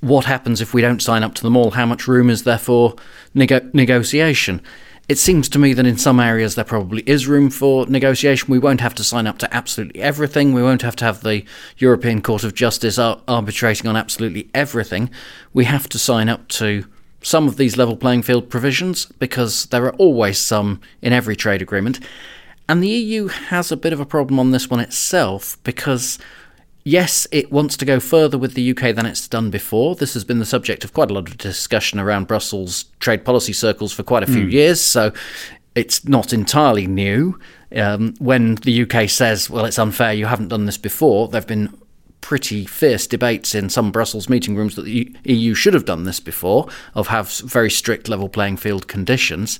what 0.00 0.24
happens 0.24 0.60
if 0.60 0.74
we 0.74 0.82
don't 0.82 1.00
sign 1.00 1.22
up 1.22 1.36
to 1.36 1.42
them 1.44 1.56
all? 1.56 1.70
How 1.70 1.86
much 1.86 2.08
room 2.08 2.28
is 2.28 2.42
there 2.42 2.58
for 2.58 2.96
nego- 3.32 3.70
negotiation? 3.72 4.60
It 5.10 5.18
seems 5.18 5.48
to 5.48 5.58
me 5.58 5.72
that 5.72 5.86
in 5.86 5.98
some 5.98 6.20
areas 6.20 6.54
there 6.54 6.64
probably 6.64 7.02
is 7.04 7.26
room 7.26 7.50
for 7.50 7.84
negotiation. 7.86 8.48
We 8.48 8.60
won't 8.60 8.80
have 8.80 8.94
to 8.94 9.02
sign 9.02 9.26
up 9.26 9.38
to 9.38 9.52
absolutely 9.52 10.00
everything. 10.00 10.52
We 10.52 10.62
won't 10.62 10.82
have 10.82 10.94
to 10.94 11.04
have 11.04 11.24
the 11.24 11.44
European 11.78 12.22
Court 12.22 12.44
of 12.44 12.54
Justice 12.54 12.96
ar- 12.96 13.20
arbitrating 13.26 13.88
on 13.88 13.96
absolutely 13.96 14.48
everything. 14.54 15.10
We 15.52 15.64
have 15.64 15.88
to 15.88 15.98
sign 15.98 16.28
up 16.28 16.46
to 16.50 16.84
some 17.22 17.48
of 17.48 17.56
these 17.56 17.76
level 17.76 17.96
playing 17.96 18.22
field 18.22 18.50
provisions 18.50 19.06
because 19.18 19.66
there 19.66 19.84
are 19.84 19.94
always 19.94 20.38
some 20.38 20.80
in 21.02 21.12
every 21.12 21.34
trade 21.34 21.60
agreement. 21.60 21.98
And 22.68 22.80
the 22.80 22.88
EU 22.90 23.26
has 23.26 23.72
a 23.72 23.76
bit 23.76 23.92
of 23.92 23.98
a 23.98 24.06
problem 24.06 24.38
on 24.38 24.52
this 24.52 24.70
one 24.70 24.78
itself 24.78 25.58
because 25.64 26.20
Yes, 26.90 27.24
it 27.30 27.52
wants 27.52 27.76
to 27.76 27.84
go 27.84 28.00
further 28.00 28.36
with 28.36 28.54
the 28.54 28.68
UK 28.72 28.96
than 28.96 29.06
it's 29.06 29.28
done 29.28 29.48
before. 29.48 29.94
This 29.94 30.12
has 30.14 30.24
been 30.24 30.40
the 30.40 30.44
subject 30.44 30.82
of 30.82 30.92
quite 30.92 31.08
a 31.08 31.14
lot 31.14 31.28
of 31.28 31.38
discussion 31.38 32.00
around 32.00 32.26
Brussels 32.26 32.86
trade 32.98 33.24
policy 33.24 33.52
circles 33.52 33.92
for 33.92 34.02
quite 34.02 34.24
a 34.24 34.26
few 34.26 34.46
mm. 34.46 34.50
years, 34.50 34.80
so 34.80 35.12
it's 35.76 36.04
not 36.04 36.32
entirely 36.32 36.88
new. 36.88 37.38
Um, 37.76 38.14
when 38.18 38.56
the 38.56 38.82
UK 38.82 39.08
says, 39.08 39.48
well, 39.48 39.66
it's 39.66 39.78
unfair, 39.78 40.12
you 40.12 40.26
haven't 40.26 40.48
done 40.48 40.66
this 40.66 40.78
before, 40.78 41.28
there 41.28 41.40
have 41.40 41.46
been 41.46 41.72
pretty 42.20 42.66
fierce 42.66 43.06
debates 43.06 43.54
in 43.54 43.70
some 43.70 43.90
Brussels 43.90 44.28
meeting 44.28 44.56
rooms 44.56 44.76
that 44.76 44.84
the 44.84 45.14
EU 45.24 45.54
should 45.54 45.74
have 45.74 45.84
done 45.84 46.04
this 46.04 46.20
before, 46.20 46.68
of 46.94 47.08
have 47.08 47.30
very 47.38 47.70
strict 47.70 48.08
level 48.08 48.28
playing 48.28 48.56
field 48.56 48.88
conditions. 48.88 49.58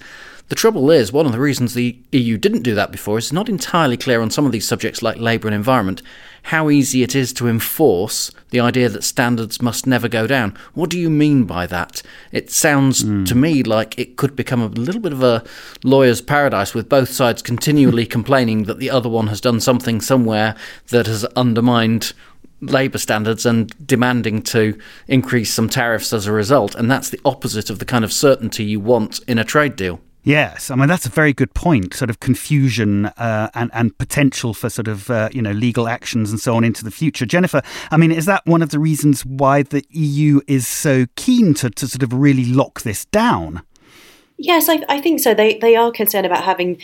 The 0.49 0.57
trouble 0.57 0.91
is, 0.91 1.13
one 1.13 1.27
of 1.27 1.33
the 1.33 1.39
reasons 1.39 1.75
the 1.75 1.97
EU 2.11 2.37
didn't 2.37 2.63
do 2.63 2.75
that 2.75 2.91
before 2.91 3.19
is 3.19 3.33
not 3.33 3.49
entirely 3.49 3.97
clear 3.97 4.21
on 4.21 4.31
some 4.31 4.47
of 4.47 4.53
these 4.53 4.67
subjects 4.67 5.01
like 5.01 5.17
labour 5.17 5.47
and 5.47 5.55
environment 5.55 6.03
how 6.45 6.71
easy 6.71 7.03
it 7.03 7.15
is 7.15 7.33
to 7.35 7.49
enforce 7.49 8.31
the 8.51 8.61
idea 8.61 8.89
that 8.89 9.05
standards 9.05 9.63
must 9.63 9.87
never 9.87 10.09
go 10.09 10.27
down. 10.27 10.57
What 10.75 10.91
do 10.91 10.99
you 10.99 11.11
mean 11.11 11.45
by 11.45 11.67
that? 11.67 12.03
It 12.33 12.51
sounds 12.51 13.05
mm. 13.05 13.27
to 13.27 13.35
me 13.35 13.63
like 13.63 13.99
it 13.99 14.17
could 14.17 14.35
become 14.35 14.61
a 14.61 14.67
little 14.67 15.01
bit 15.01 15.13
of 15.13 15.23
a 15.23 15.45
lawyer's 15.85 16.21
paradise 16.21 16.75
with 16.75 16.89
both 16.89 17.11
sides 17.11 17.43
continually 17.43 18.07
complaining 18.17 18.65
that 18.65 18.79
the 18.79 18.91
other 18.91 19.09
one 19.09 19.29
has 19.29 19.41
done 19.41 19.61
something 19.61 20.01
somewhere 20.01 20.57
that 20.89 21.07
has 21.07 21.25
undermined 21.37 22.13
labour 22.61 22.99
standards 22.99 23.47
and 23.47 23.75
demanding 23.87 24.43
to 24.43 24.79
increase 25.09 25.53
some 25.53 25.69
tariffs 25.69 26.13
as 26.13 26.27
a 26.27 26.33
result. 26.33 26.75
And 26.75 26.91
that's 26.91 27.11
the 27.11 27.21
opposite 27.25 27.71
of 27.71 27.79
the 27.79 27.85
kind 27.85 28.05
of 28.05 28.13
certainty 28.13 28.65
you 28.65 28.81
want 28.81 29.21
in 29.29 29.39
a 29.39 29.45
trade 29.45 29.77
deal. 29.77 30.01
Yes, 30.23 30.71
I 30.71 30.75
mean 30.75 30.89
that's 30.89 31.07
a 31.07 31.11
very 31.11 31.33
good 31.33 31.55
point. 31.55 31.95
Sort 31.95 32.11
of 32.11 32.21
confusion 32.21 33.07
uh, 33.07 33.49
and 33.55 33.71
and 33.73 33.97
potential 33.97 34.53
for 34.53 34.69
sort 34.69 34.87
of 34.87 35.11
uh, 35.11 35.31
you 35.33 35.41
know 35.41 35.53
legal 35.53 35.89
actions 35.89 36.31
and 36.31 36.39
so 36.39 36.55
on 36.55 36.63
into 36.63 36.85
the 36.85 36.91
future. 36.91 37.25
Jennifer, 37.25 37.63
I 37.91 37.97
mean, 37.97 38.13
is 38.13 38.27
that 38.27 38.45
one 38.45 38.61
of 38.61 38.69
the 38.69 38.79
reasons 38.79 39.25
why 39.25 39.63
the 39.63 39.83
EU 39.91 40.43
is 40.47 40.69
so 40.69 41.07
keen 41.17 41.55
to 41.55 41.71
to 41.71 41.89
sort 41.89 42.03
of 42.03 42.13
really 42.13 42.45
lock 42.45 42.83
this 42.83 43.07
down? 43.07 43.63
Yes, 44.43 44.71
I, 44.71 44.83
I, 44.89 45.03
think 45.03 45.21
so. 45.21 45.35
They 45.35 45.59
they 45.59 45.77
are 45.77 45.93
concerned 45.93 46.25
about 46.25 46.45
having 46.45 46.81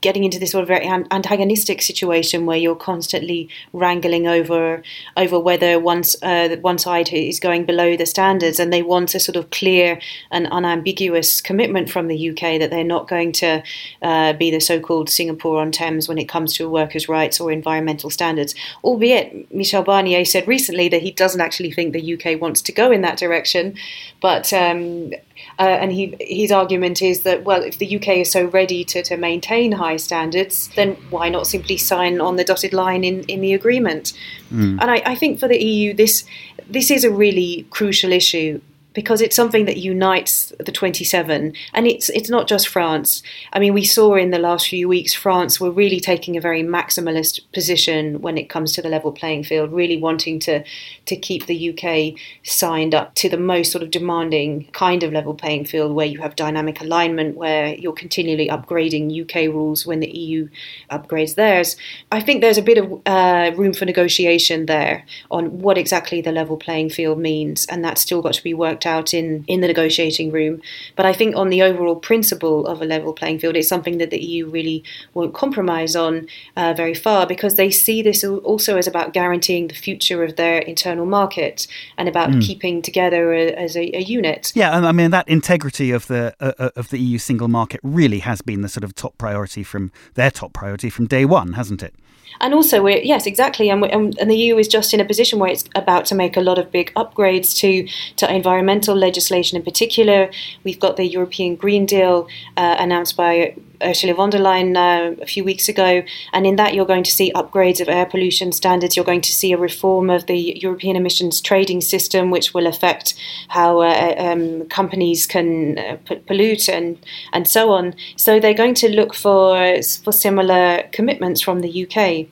getting 0.00 0.24
into 0.24 0.38
this 0.38 0.52
sort 0.52 0.62
of 0.62 0.68
very 0.68 0.86
antagonistic 0.86 1.82
situation 1.82 2.46
where 2.46 2.56
you're 2.56 2.74
constantly 2.74 3.50
wrangling 3.74 4.26
over 4.26 4.82
over 5.14 5.38
whether 5.38 5.78
one's 5.78 6.16
uh, 6.22 6.56
one 6.62 6.78
side 6.78 7.12
is 7.12 7.38
going 7.40 7.66
below 7.66 7.94
the 7.94 8.06
standards, 8.06 8.58
and 8.58 8.72
they 8.72 8.80
want 8.80 9.14
a 9.14 9.20
sort 9.20 9.36
of 9.36 9.50
clear 9.50 10.00
and 10.30 10.46
unambiguous 10.46 11.42
commitment 11.42 11.90
from 11.90 12.08
the 12.08 12.30
UK 12.30 12.58
that 12.58 12.70
they're 12.70 12.82
not 12.82 13.06
going 13.06 13.32
to 13.32 13.62
uh, 14.00 14.32
be 14.32 14.50
the 14.50 14.60
so-called 14.60 15.10
Singapore 15.10 15.60
on 15.60 15.72
Thames 15.72 16.08
when 16.08 16.16
it 16.16 16.26
comes 16.26 16.54
to 16.54 16.70
workers' 16.70 17.06
rights 17.06 17.38
or 17.38 17.52
environmental 17.52 18.08
standards. 18.08 18.54
Albeit 18.82 19.52
Michel 19.54 19.84
Barnier 19.84 20.26
said 20.26 20.48
recently 20.48 20.88
that 20.88 21.02
he 21.02 21.10
doesn't 21.10 21.42
actually 21.42 21.70
think 21.70 21.92
the 21.92 22.14
UK 22.14 22.40
wants 22.40 22.62
to 22.62 22.72
go 22.72 22.90
in 22.90 23.02
that 23.02 23.18
direction, 23.18 23.76
but. 24.22 24.54
Um, 24.54 25.12
uh, 25.58 25.62
and 25.62 25.92
he, 25.92 26.16
his 26.20 26.52
argument 26.52 26.93
is 27.02 27.22
that, 27.22 27.44
well, 27.44 27.62
if 27.62 27.78
the 27.78 27.96
UK 27.96 28.08
is 28.18 28.30
so 28.30 28.46
ready 28.46 28.84
to, 28.84 29.02
to 29.02 29.16
maintain 29.16 29.72
high 29.72 29.96
standards, 29.96 30.68
then 30.76 30.96
why 31.10 31.28
not 31.28 31.46
simply 31.46 31.76
sign 31.76 32.20
on 32.20 32.36
the 32.36 32.44
dotted 32.44 32.72
line 32.72 33.04
in, 33.04 33.22
in 33.24 33.40
the 33.40 33.54
agreement? 33.54 34.12
Mm. 34.52 34.78
And 34.80 34.90
I, 34.90 35.02
I 35.06 35.14
think 35.14 35.38
for 35.38 35.48
the 35.48 35.62
EU, 35.62 35.94
this 35.94 36.24
this 36.68 36.90
is 36.90 37.04
a 37.04 37.10
really 37.10 37.66
crucial 37.70 38.10
issue 38.10 38.60
because 38.94 39.20
it's 39.20 39.36
something 39.36 39.64
that 39.66 39.76
unites 39.76 40.52
the 40.58 40.72
27 40.72 41.52
and 41.74 41.86
it's 41.86 42.08
it's 42.10 42.30
not 42.30 42.48
just 42.48 42.68
France. 42.68 43.22
I 43.52 43.58
mean 43.58 43.74
we 43.74 43.84
saw 43.84 44.14
in 44.14 44.30
the 44.30 44.38
last 44.38 44.68
few 44.68 44.88
weeks 44.88 45.12
France 45.12 45.60
were 45.60 45.70
really 45.70 46.00
taking 46.00 46.36
a 46.36 46.40
very 46.40 46.62
maximalist 46.62 47.40
position 47.52 48.20
when 48.22 48.38
it 48.38 48.48
comes 48.48 48.72
to 48.72 48.82
the 48.82 48.88
level 48.88 49.12
playing 49.12 49.44
field 49.44 49.72
really 49.72 49.98
wanting 49.98 50.38
to 50.40 50.64
to 51.06 51.16
keep 51.16 51.46
the 51.46 51.70
UK 51.70 52.18
signed 52.44 52.94
up 52.94 53.14
to 53.16 53.28
the 53.28 53.36
most 53.36 53.72
sort 53.72 53.82
of 53.82 53.90
demanding 53.90 54.66
kind 54.72 55.02
of 55.02 55.12
level 55.12 55.34
playing 55.34 55.64
field 55.64 55.92
where 55.94 56.06
you 56.06 56.20
have 56.20 56.36
dynamic 56.36 56.80
alignment 56.80 57.36
where 57.36 57.74
you're 57.74 57.92
continually 57.92 58.48
upgrading 58.48 59.04
UK 59.22 59.52
rules 59.52 59.84
when 59.84 60.00
the 60.00 60.10
EU 60.10 60.48
upgrades 60.90 61.34
theirs. 61.34 61.76
I 62.12 62.20
think 62.20 62.40
there's 62.40 62.58
a 62.58 62.62
bit 62.62 62.78
of 62.78 63.02
uh, 63.06 63.50
room 63.56 63.74
for 63.74 63.84
negotiation 63.84 64.66
there 64.66 65.04
on 65.30 65.58
what 65.58 65.76
exactly 65.76 66.20
the 66.20 66.32
level 66.32 66.56
playing 66.56 66.90
field 66.90 67.18
means 67.18 67.66
and 67.66 67.84
that's 67.84 68.00
still 68.00 68.22
got 68.22 68.34
to 68.34 68.42
be 68.42 68.54
worked 68.54 68.83
worked 68.84 68.86
out 68.86 69.14
in, 69.14 69.44
in 69.46 69.60
the 69.60 69.66
negotiating 69.66 70.32
room. 70.32 70.60
But 70.96 71.06
I 71.06 71.12
think 71.12 71.36
on 71.36 71.50
the 71.50 71.62
overall 71.62 71.96
principle 71.96 72.66
of 72.66 72.82
a 72.82 72.84
level 72.84 73.12
playing 73.12 73.40
field, 73.40 73.56
it's 73.56 73.68
something 73.68 73.98
that 73.98 74.10
the 74.10 74.18
EU 74.18 74.48
really 74.48 74.82
won't 75.14 75.34
compromise 75.34 75.96
on 75.96 76.26
uh, 76.56 76.74
very 76.76 76.94
far 76.94 77.26
because 77.26 77.56
they 77.56 77.70
see 77.70 78.02
this 78.02 78.24
also 78.24 78.76
as 78.76 78.86
about 78.86 79.12
guaranteeing 79.12 79.68
the 79.68 79.74
future 79.74 80.24
of 80.24 80.36
their 80.36 80.58
internal 80.58 81.06
market 81.06 81.66
and 81.98 82.08
about 82.08 82.30
mm. 82.30 82.42
keeping 82.42 82.82
together 82.82 83.32
a, 83.32 83.52
as 83.52 83.76
a, 83.76 83.96
a, 83.96 84.00
unit. 84.04 84.52
Yeah, 84.54 84.70
I 84.70 84.92
mean 84.92 85.10
that 85.10 85.28
integrity 85.28 85.90
of 85.94 86.06
the 86.06 86.34
uh, 86.40 86.52
uh 86.58 86.70
of 86.76 86.88
the 86.90 86.98
EU 86.98 87.18
single 87.18 87.48
market 87.48 87.80
really 87.82 88.20
has 88.20 88.42
been 88.42 88.60
the 88.60 88.68
sort 88.68 88.84
of 88.84 88.94
top 88.94 89.16
priority 89.18 89.62
from 89.62 89.90
their 90.14 90.30
top 90.30 90.52
priority 90.52 90.90
from 90.90 91.06
day 91.06 91.24
one, 91.24 91.54
hasn't 91.54 91.82
it? 91.82 91.94
And 92.40 92.54
also, 92.54 92.82
we're, 92.82 92.98
yes, 92.98 93.26
exactly. 93.26 93.70
And, 93.70 93.84
and, 93.84 94.18
and, 94.18 94.30
the 94.30 94.36
EU 94.36 94.58
is 94.58 94.68
just 94.68 94.92
in 94.92 95.00
a 95.00 95.04
position 95.04 95.38
where 95.38 95.50
it's 95.50 95.64
about 95.74 96.04
to 96.06 96.14
make 96.14 96.36
a 96.36 96.40
lot 96.40 96.58
of 96.58 96.70
big 96.70 96.92
upgrades 96.94 97.56
to, 97.58 97.86
to 98.16 98.34
environmental 98.34 98.73
legislation 98.82 99.56
in 99.56 99.62
particular. 99.62 100.30
We've 100.64 100.80
got 100.80 100.96
the 100.96 101.06
European 101.06 101.56
Green 101.56 101.86
Deal 101.86 102.28
uh, 102.56 102.76
announced 102.78 103.16
by 103.16 103.56
Ursula 103.82 104.14
von 104.14 104.30
der 104.30 104.38
Leyen 104.38 104.76
uh, 104.76 105.20
a 105.20 105.26
few 105.26 105.44
weeks 105.44 105.68
ago. 105.68 106.02
And 106.32 106.46
in 106.46 106.56
that, 106.56 106.74
you're 106.74 106.86
going 106.86 107.04
to 107.04 107.10
see 107.10 107.32
upgrades 107.32 107.80
of 107.80 107.88
air 107.88 108.06
pollution 108.06 108.52
standards. 108.52 108.96
You're 108.96 109.04
going 109.04 109.20
to 109.22 109.32
see 109.32 109.52
a 109.52 109.58
reform 109.58 110.10
of 110.10 110.26
the 110.26 110.58
European 110.60 110.96
emissions 110.96 111.40
trading 111.40 111.80
system, 111.80 112.30
which 112.30 112.54
will 112.54 112.66
affect 112.66 113.14
how 113.48 113.80
uh, 113.80 114.14
um, 114.18 114.66
companies 114.68 115.26
can 115.26 115.78
uh, 115.78 115.96
pollute 116.26 116.68
and, 116.68 116.98
and 117.32 117.46
so 117.46 117.72
on. 117.72 117.94
So 118.16 118.40
they're 118.40 118.54
going 118.54 118.74
to 118.74 118.88
look 118.88 119.14
for, 119.14 119.82
for 120.02 120.12
similar 120.12 120.82
commitments 120.92 121.40
from 121.40 121.60
the 121.60 121.86
UK 121.86 122.28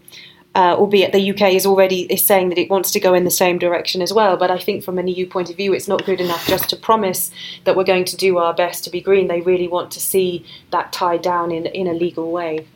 uh, 0.55 0.77
albeit 0.77 1.13
the 1.13 1.31
UK 1.31 1.55
is 1.55 1.65
already 1.65 2.03
is 2.13 2.27
saying 2.27 2.51
that 2.51 2.59
it 2.59 2.71
wants 2.71 2.91
to 2.93 3.01
go 3.01 3.15
in 3.15 3.25
the 3.25 3.31
same 3.31 3.59
direction 3.59 4.03
as 4.03 4.13
well. 4.13 4.37
But 4.37 4.51
I 4.51 4.59
think 4.59 4.85
from 4.85 4.99
an 4.99 5.09
EU 5.09 5.27
point 5.27 5.51
of 5.51 5.57
view, 5.57 5.73
it's 5.73 5.89
not 5.89 6.05
good 6.05 6.21
enough 6.21 6.47
just 6.47 6.69
to 6.71 6.77
promise 6.77 7.31
that 7.65 7.77
we're 7.77 7.85
going 7.85 8.05
to 8.07 8.17
do 8.17 8.39
our 8.39 8.55
best 8.55 8.85
to 8.85 8.91
be 8.91 9.01
green. 9.01 9.29
They 9.29 9.41
really 9.41 9.69
want 9.69 9.91
to 9.93 10.01
see 10.01 10.45
that 10.71 10.93
tied 10.93 11.23
down 11.23 11.53
in 11.53 11.67
in 11.67 11.87
a 11.87 11.95
legal 11.95 12.31
way. 12.31 12.67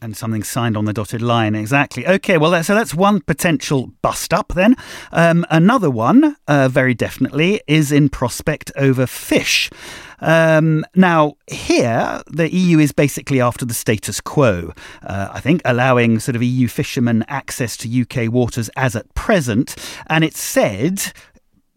And 0.00 0.14
something 0.14 0.42
signed 0.42 0.76
on 0.76 0.84
the 0.84 0.92
dotted 0.92 1.22
line, 1.22 1.54
exactly. 1.54 2.06
Okay, 2.06 2.36
well, 2.36 2.62
so 2.62 2.74
that's 2.74 2.94
one 2.94 3.22
potential 3.22 3.92
bust 4.02 4.34
up 4.34 4.52
then. 4.54 4.76
Um, 5.10 5.46
another 5.48 5.90
one, 5.90 6.36
uh, 6.46 6.68
very 6.68 6.92
definitely, 6.92 7.62
is 7.66 7.90
in 7.90 8.10
prospect 8.10 8.70
over 8.76 9.06
fish. 9.06 9.70
Um, 10.20 10.84
now, 10.94 11.34
here, 11.46 12.22
the 12.26 12.52
EU 12.52 12.78
is 12.78 12.92
basically 12.92 13.40
after 13.40 13.64
the 13.64 13.74
status 13.74 14.20
quo, 14.20 14.72
uh, 15.02 15.28
I 15.32 15.40
think, 15.40 15.62
allowing 15.64 16.18
sort 16.18 16.36
of 16.36 16.42
EU 16.42 16.68
fishermen 16.68 17.24
access 17.28 17.76
to 17.78 18.02
UK 18.02 18.32
waters 18.32 18.68
as 18.76 18.96
at 18.96 19.12
present. 19.14 19.76
And 20.08 20.24
it 20.24 20.34
said 20.34 21.12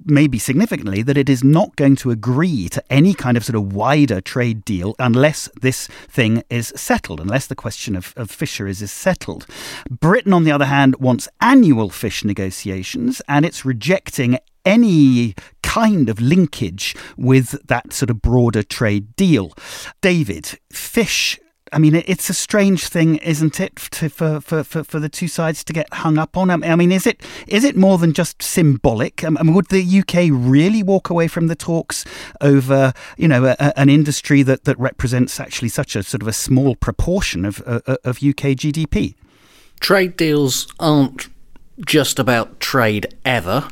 maybe 0.05 0.39
significantly, 0.39 1.01
that 1.03 1.17
it 1.17 1.29
is 1.29 1.43
not 1.43 1.75
going 1.75 1.95
to 1.97 2.11
agree 2.11 2.69
to 2.69 2.83
any 2.89 3.13
kind 3.13 3.35
of 3.35 3.43
sort 3.43 3.55
of 3.55 3.73
wider 3.73 4.21
trade 4.21 4.63
deal 4.63 4.95
unless 4.99 5.49
this 5.61 5.87
thing 5.87 6.43
is 6.49 6.73
settled, 6.75 7.19
unless 7.19 7.47
the 7.47 7.55
question 7.55 7.95
of, 7.95 8.13
of 8.15 8.31
fisheries 8.31 8.81
is 8.81 8.91
settled. 8.91 9.45
Britain, 9.89 10.33
on 10.33 10.43
the 10.43 10.51
other 10.51 10.65
hand, 10.65 10.95
wants 10.97 11.27
annual 11.41 11.89
fish 11.89 12.23
negotiations 12.23 13.21
and 13.27 13.45
it's 13.45 13.65
rejecting 13.65 14.39
any 14.65 15.35
kind 15.69 16.09
of 16.09 16.19
linkage 16.19 16.95
with 17.15 17.51
that 17.67 17.93
sort 17.93 18.09
of 18.09 18.23
broader 18.23 18.63
trade 18.63 19.15
deal. 19.15 19.53
David, 20.01 20.57
fish 20.71 21.39
I 21.71 21.77
mean, 21.77 21.93
it's 21.93 22.31
a 22.31 22.33
strange 22.33 22.87
thing, 22.87 23.17
isn't 23.17 23.59
it, 23.59 23.75
to, 23.91 24.09
for, 24.09 24.41
for, 24.41 24.63
for, 24.63 24.99
the 24.99 25.07
two 25.07 25.27
sides 25.27 25.63
to 25.65 25.71
get 25.71 25.93
hung 25.93 26.17
up 26.17 26.35
on? 26.35 26.49
I 26.49 26.75
mean, 26.75 26.91
is 26.91 27.05
it 27.05 27.21
is 27.47 27.63
it 27.63 27.75
more 27.75 27.99
than 27.99 28.11
just 28.11 28.41
symbolic? 28.41 29.23
I 29.23 29.29
mean, 29.29 29.53
would 29.53 29.67
the 29.67 29.99
UK 29.99 30.29
really 30.31 30.81
walk 30.81 31.11
away 31.11 31.27
from 31.27 31.45
the 31.45 31.55
talks 31.55 32.05
over, 32.41 32.91
you 33.17 33.27
know, 33.27 33.45
a, 33.45 33.79
an 33.79 33.87
industry 33.87 34.41
that, 34.41 34.63
that 34.63 34.79
represents 34.79 35.39
actually 35.39 35.69
such 35.69 35.95
a 35.95 36.01
sort 36.01 36.23
of 36.23 36.27
a 36.27 36.33
small 36.33 36.75
proportion 36.75 37.45
of, 37.45 37.61
uh, 37.67 37.81
uh 37.85 37.97
of 38.03 38.17
UK 38.17 38.57
GDP? 38.57 39.13
Trade 39.79 40.17
deals 40.17 40.67
aren't 40.79 41.27
just 41.85 42.17
about 42.17 42.59
trade 42.59 43.13
ever. 43.23 43.69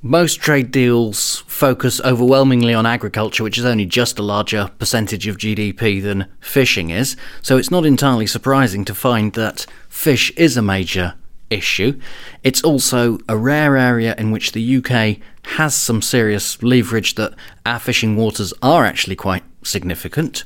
Most 0.00 0.36
trade 0.40 0.70
deals 0.70 1.38
focus 1.48 2.00
overwhelmingly 2.02 2.72
on 2.72 2.86
agriculture, 2.86 3.42
which 3.42 3.58
is 3.58 3.64
only 3.64 3.84
just 3.84 4.16
a 4.20 4.22
larger 4.22 4.70
percentage 4.78 5.26
of 5.26 5.38
GDP 5.38 6.00
than 6.00 6.26
fishing 6.38 6.90
is, 6.90 7.16
so 7.42 7.56
it's 7.56 7.72
not 7.72 7.84
entirely 7.84 8.28
surprising 8.28 8.84
to 8.84 8.94
find 8.94 9.32
that 9.32 9.66
fish 9.88 10.30
is 10.36 10.56
a 10.56 10.62
major 10.62 11.14
issue. 11.50 11.98
It's 12.44 12.62
also 12.62 13.18
a 13.28 13.36
rare 13.36 13.76
area 13.76 14.14
in 14.16 14.30
which 14.30 14.52
the 14.52 14.76
UK 14.76 15.16
has 15.56 15.74
some 15.74 16.00
serious 16.00 16.62
leverage 16.62 17.16
that 17.16 17.34
our 17.66 17.80
fishing 17.80 18.14
waters 18.14 18.54
are 18.62 18.84
actually 18.84 19.16
quite 19.16 19.42
significant. 19.64 20.44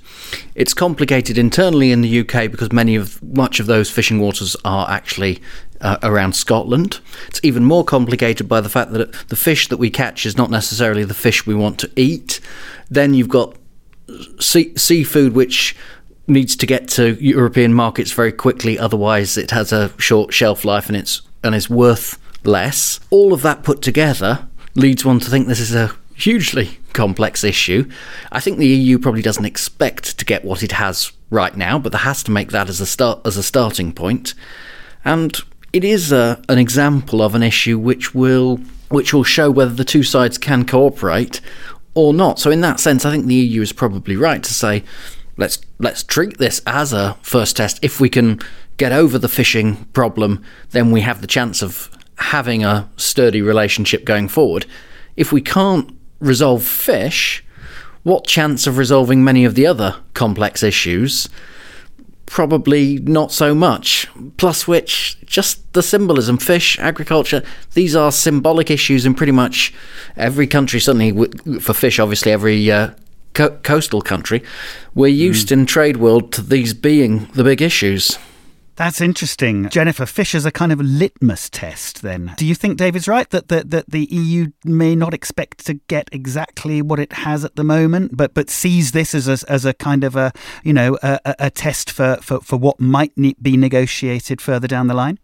It's 0.55 0.73
complicated 0.73 1.37
internally 1.37 1.93
in 1.93 2.01
the 2.01 2.21
UK 2.21 2.51
because 2.51 2.73
many 2.73 2.97
of 2.97 3.23
much 3.23 3.61
of 3.61 3.67
those 3.67 3.91
fishing 3.91 4.19
waters 4.19 4.57
are 4.65 4.89
actually 4.89 5.43
uh, 5.83 5.99
around 6.03 6.35
Scotland. 6.35 7.01
It's 7.29 7.41
even 7.43 7.65
more 7.65 7.85
complicated 7.85 8.49
by 8.49 8.61
the 8.61 8.69
fact 8.69 8.93
that 8.93 9.13
the 9.29 9.37
fish 9.37 9.69
that 9.69 9.77
we 9.77 9.91
catch 9.91 10.25
is 10.25 10.37
not 10.37 10.51
necessarily 10.51 11.05
the 11.05 11.15
fish 11.15 11.47
we 11.47 11.55
want 11.55 11.79
to 11.81 11.91
eat. 11.97 12.41
Then 12.91 13.15
you've 13.15 13.29
got 13.29 13.57
sea- 14.41 14.77
seafood 14.77 15.35
which 15.35 15.77
needs 16.27 16.57
to 16.57 16.67
get 16.67 16.89
to 16.89 17.23
European 17.23 17.75
markets 17.75 18.13
very 18.13 18.33
quickly, 18.33 18.79
otherwise 18.79 19.37
it 19.37 19.51
has 19.51 19.73
a 19.73 19.93
short 19.99 20.33
shelf 20.33 20.65
life 20.65 20.89
and 20.89 20.97
it's 20.97 21.23
and 21.45 21.55
is 21.55 21.69
worth 21.69 22.19
less. 22.45 23.01
All 23.11 23.33
of 23.33 23.43
that 23.43 23.65
put 23.65 23.83
together 23.83 24.47
leads 24.75 25.05
one 25.05 25.19
to 25.19 25.29
think 25.29 25.49
this 25.49 25.61
is 25.61 25.75
a 25.75 25.95
hugely 26.15 26.79
complex 26.93 27.43
issue. 27.43 27.91
I 28.31 28.39
think 28.39 28.59
the 28.59 28.67
EU 28.67 28.99
probably 28.99 29.23
doesn't 29.23 29.45
expect 29.45 30.19
to 30.19 30.25
get 30.25 30.45
what 30.45 30.63
it 30.63 30.73
has 30.73 31.13
right 31.31 31.57
now, 31.57 31.79
but 31.79 31.91
there 31.91 32.03
has 32.03 32.23
to 32.25 32.31
make 32.31 32.53
that 32.53 32.69
as 32.69 32.81
a 32.81 32.87
start 32.87 33.21
as 33.25 33.37
a 33.37 33.43
starting 33.43 33.93
point. 33.93 34.35
And 35.05 35.37
it 35.73 35.85
is 35.85 36.13
a, 36.13 36.43
an 36.49 36.59
example 36.59 37.23
of 37.23 37.35
an 37.35 37.43
issue 37.43 37.79
which 37.79 38.15
will 38.15 38.61
which 38.89 39.15
will 39.15 39.25
show 39.25 39.51
whether 39.51 39.73
the 39.73 39.87
two 39.87 40.03
sides 40.03 40.37
can 40.37 40.67
cooperate 40.67 41.41
or 41.95 42.13
not. 42.13 42.39
So 42.39 42.51
in 42.51 42.61
that 42.61 42.79
sense, 42.79 43.07
I 43.07 43.11
think 43.11 43.25
the 43.25 43.35
EU 43.35 43.63
is 43.63 43.73
probably 43.73 44.17
right 44.17 44.43
to 44.43 44.53
say 44.53 44.85
let's 45.37 45.59
let's 45.79 46.03
treat 46.03 46.39
this 46.39 46.61
as 46.67 46.93
a 46.93 47.17
first 47.23 47.57
test. 47.57 47.79
If 47.83 48.01
we 48.01 48.09
can 48.09 48.41
get 48.77 48.93
over 48.93 49.19
the 49.19 49.29
fishing 49.29 49.85
problem, 49.93 50.45
then 50.71 50.91
we 50.91 51.01
have 51.03 51.21
the 51.21 51.27
chance 51.27 51.63
of 51.63 51.91
having 52.17 52.65
a 52.65 52.91
sturdy 52.97 53.43
relationship 53.43 54.05
going 54.05 54.29
forward. 54.29 54.67
If 55.17 55.33
we 55.33 55.41
can't 55.41 55.97
resolve 56.21 56.63
fish, 56.63 57.45
what 58.03 58.27
chance 58.27 58.67
of 58.67 58.79
resolving 58.79 59.25
many 59.25 59.45
of 59.45 59.55
the 59.55 59.67
other 59.67 59.97
complex 60.15 60.63
issues? 60.63 61.29
Probably 62.27 62.99
not 62.99 63.31
so 63.33 63.55
much. 63.55 64.09
Plus, 64.37 64.67
which, 64.67 65.19
just 65.27 65.73
the 65.73 65.83
symbolism 65.83 66.39
fish, 66.39 66.79
agriculture, 66.79 67.43
these 67.75 67.95
are 67.95 68.11
symbolic 68.11 68.71
issues 68.71 69.05
in 69.05 69.15
pretty 69.15 69.33
much 69.33 69.75
every 70.17 70.47
country, 70.47 70.81
certainly 70.81 71.29
for 71.61 71.75
fish, 71.75 71.99
obviously, 71.99 72.33
every 72.33 72.71
uh, 72.71 72.91
co- 73.35 73.59
coastal 73.63 74.01
country. 74.01 74.43
We're 74.95 75.09
used 75.09 75.49
mm. 75.49 75.53
in 75.53 75.67
trade 75.67 75.99
world 75.99 76.33
to 76.33 76.43
these 76.43 76.75
being 76.75 77.27
the 77.35 77.45
big 77.45 77.61
issues. 77.61 78.19
That's 78.83 79.01
interesting. 79.01 79.69
Jennifer, 79.69 80.07
fish 80.07 80.35
is 80.35 80.45
a 80.45 80.51
kind 80.51 80.73
of 80.73 80.81
litmus 80.81 81.49
test 81.49 82.03
then. 82.03 82.35
Do 82.37 82.45
you 82.45 82.57
think 82.57 82.79
David's 82.79 83.07
right 83.07 83.31
that, 83.31 83.47
that, 83.47 83.71
that 83.71 83.89
the 83.89 84.09
EU 84.11 84.49
may 84.65 84.97
not 84.97 85.15
expect 85.15 85.65
to 85.67 85.75
get 85.75 86.09
exactly 86.11 86.83
what 86.83 86.99
it 86.99 87.13
has 87.13 87.45
at 87.45 87.55
the 87.55 87.63
moment, 87.63 88.17
but, 88.17 88.35
but 88.35 88.51
sees 88.51 88.91
this 88.91 89.15
as 89.15 89.29
a, 89.29 89.39
as 89.49 89.65
a 89.65 89.73
kind 89.73 90.03
of 90.03 90.17
a, 90.17 90.33
you 90.65 90.73
know, 90.73 90.99
a, 91.01 91.21
a 91.39 91.49
test 91.49 91.93
for, 91.93 92.17
for, 92.23 92.41
for 92.41 92.57
what 92.57 92.81
might 92.81 93.13
be 93.41 93.57
negotiated 93.57 94.41
further 94.41 94.67
down 94.67 94.89
the 94.89 94.95
line? 94.95 95.21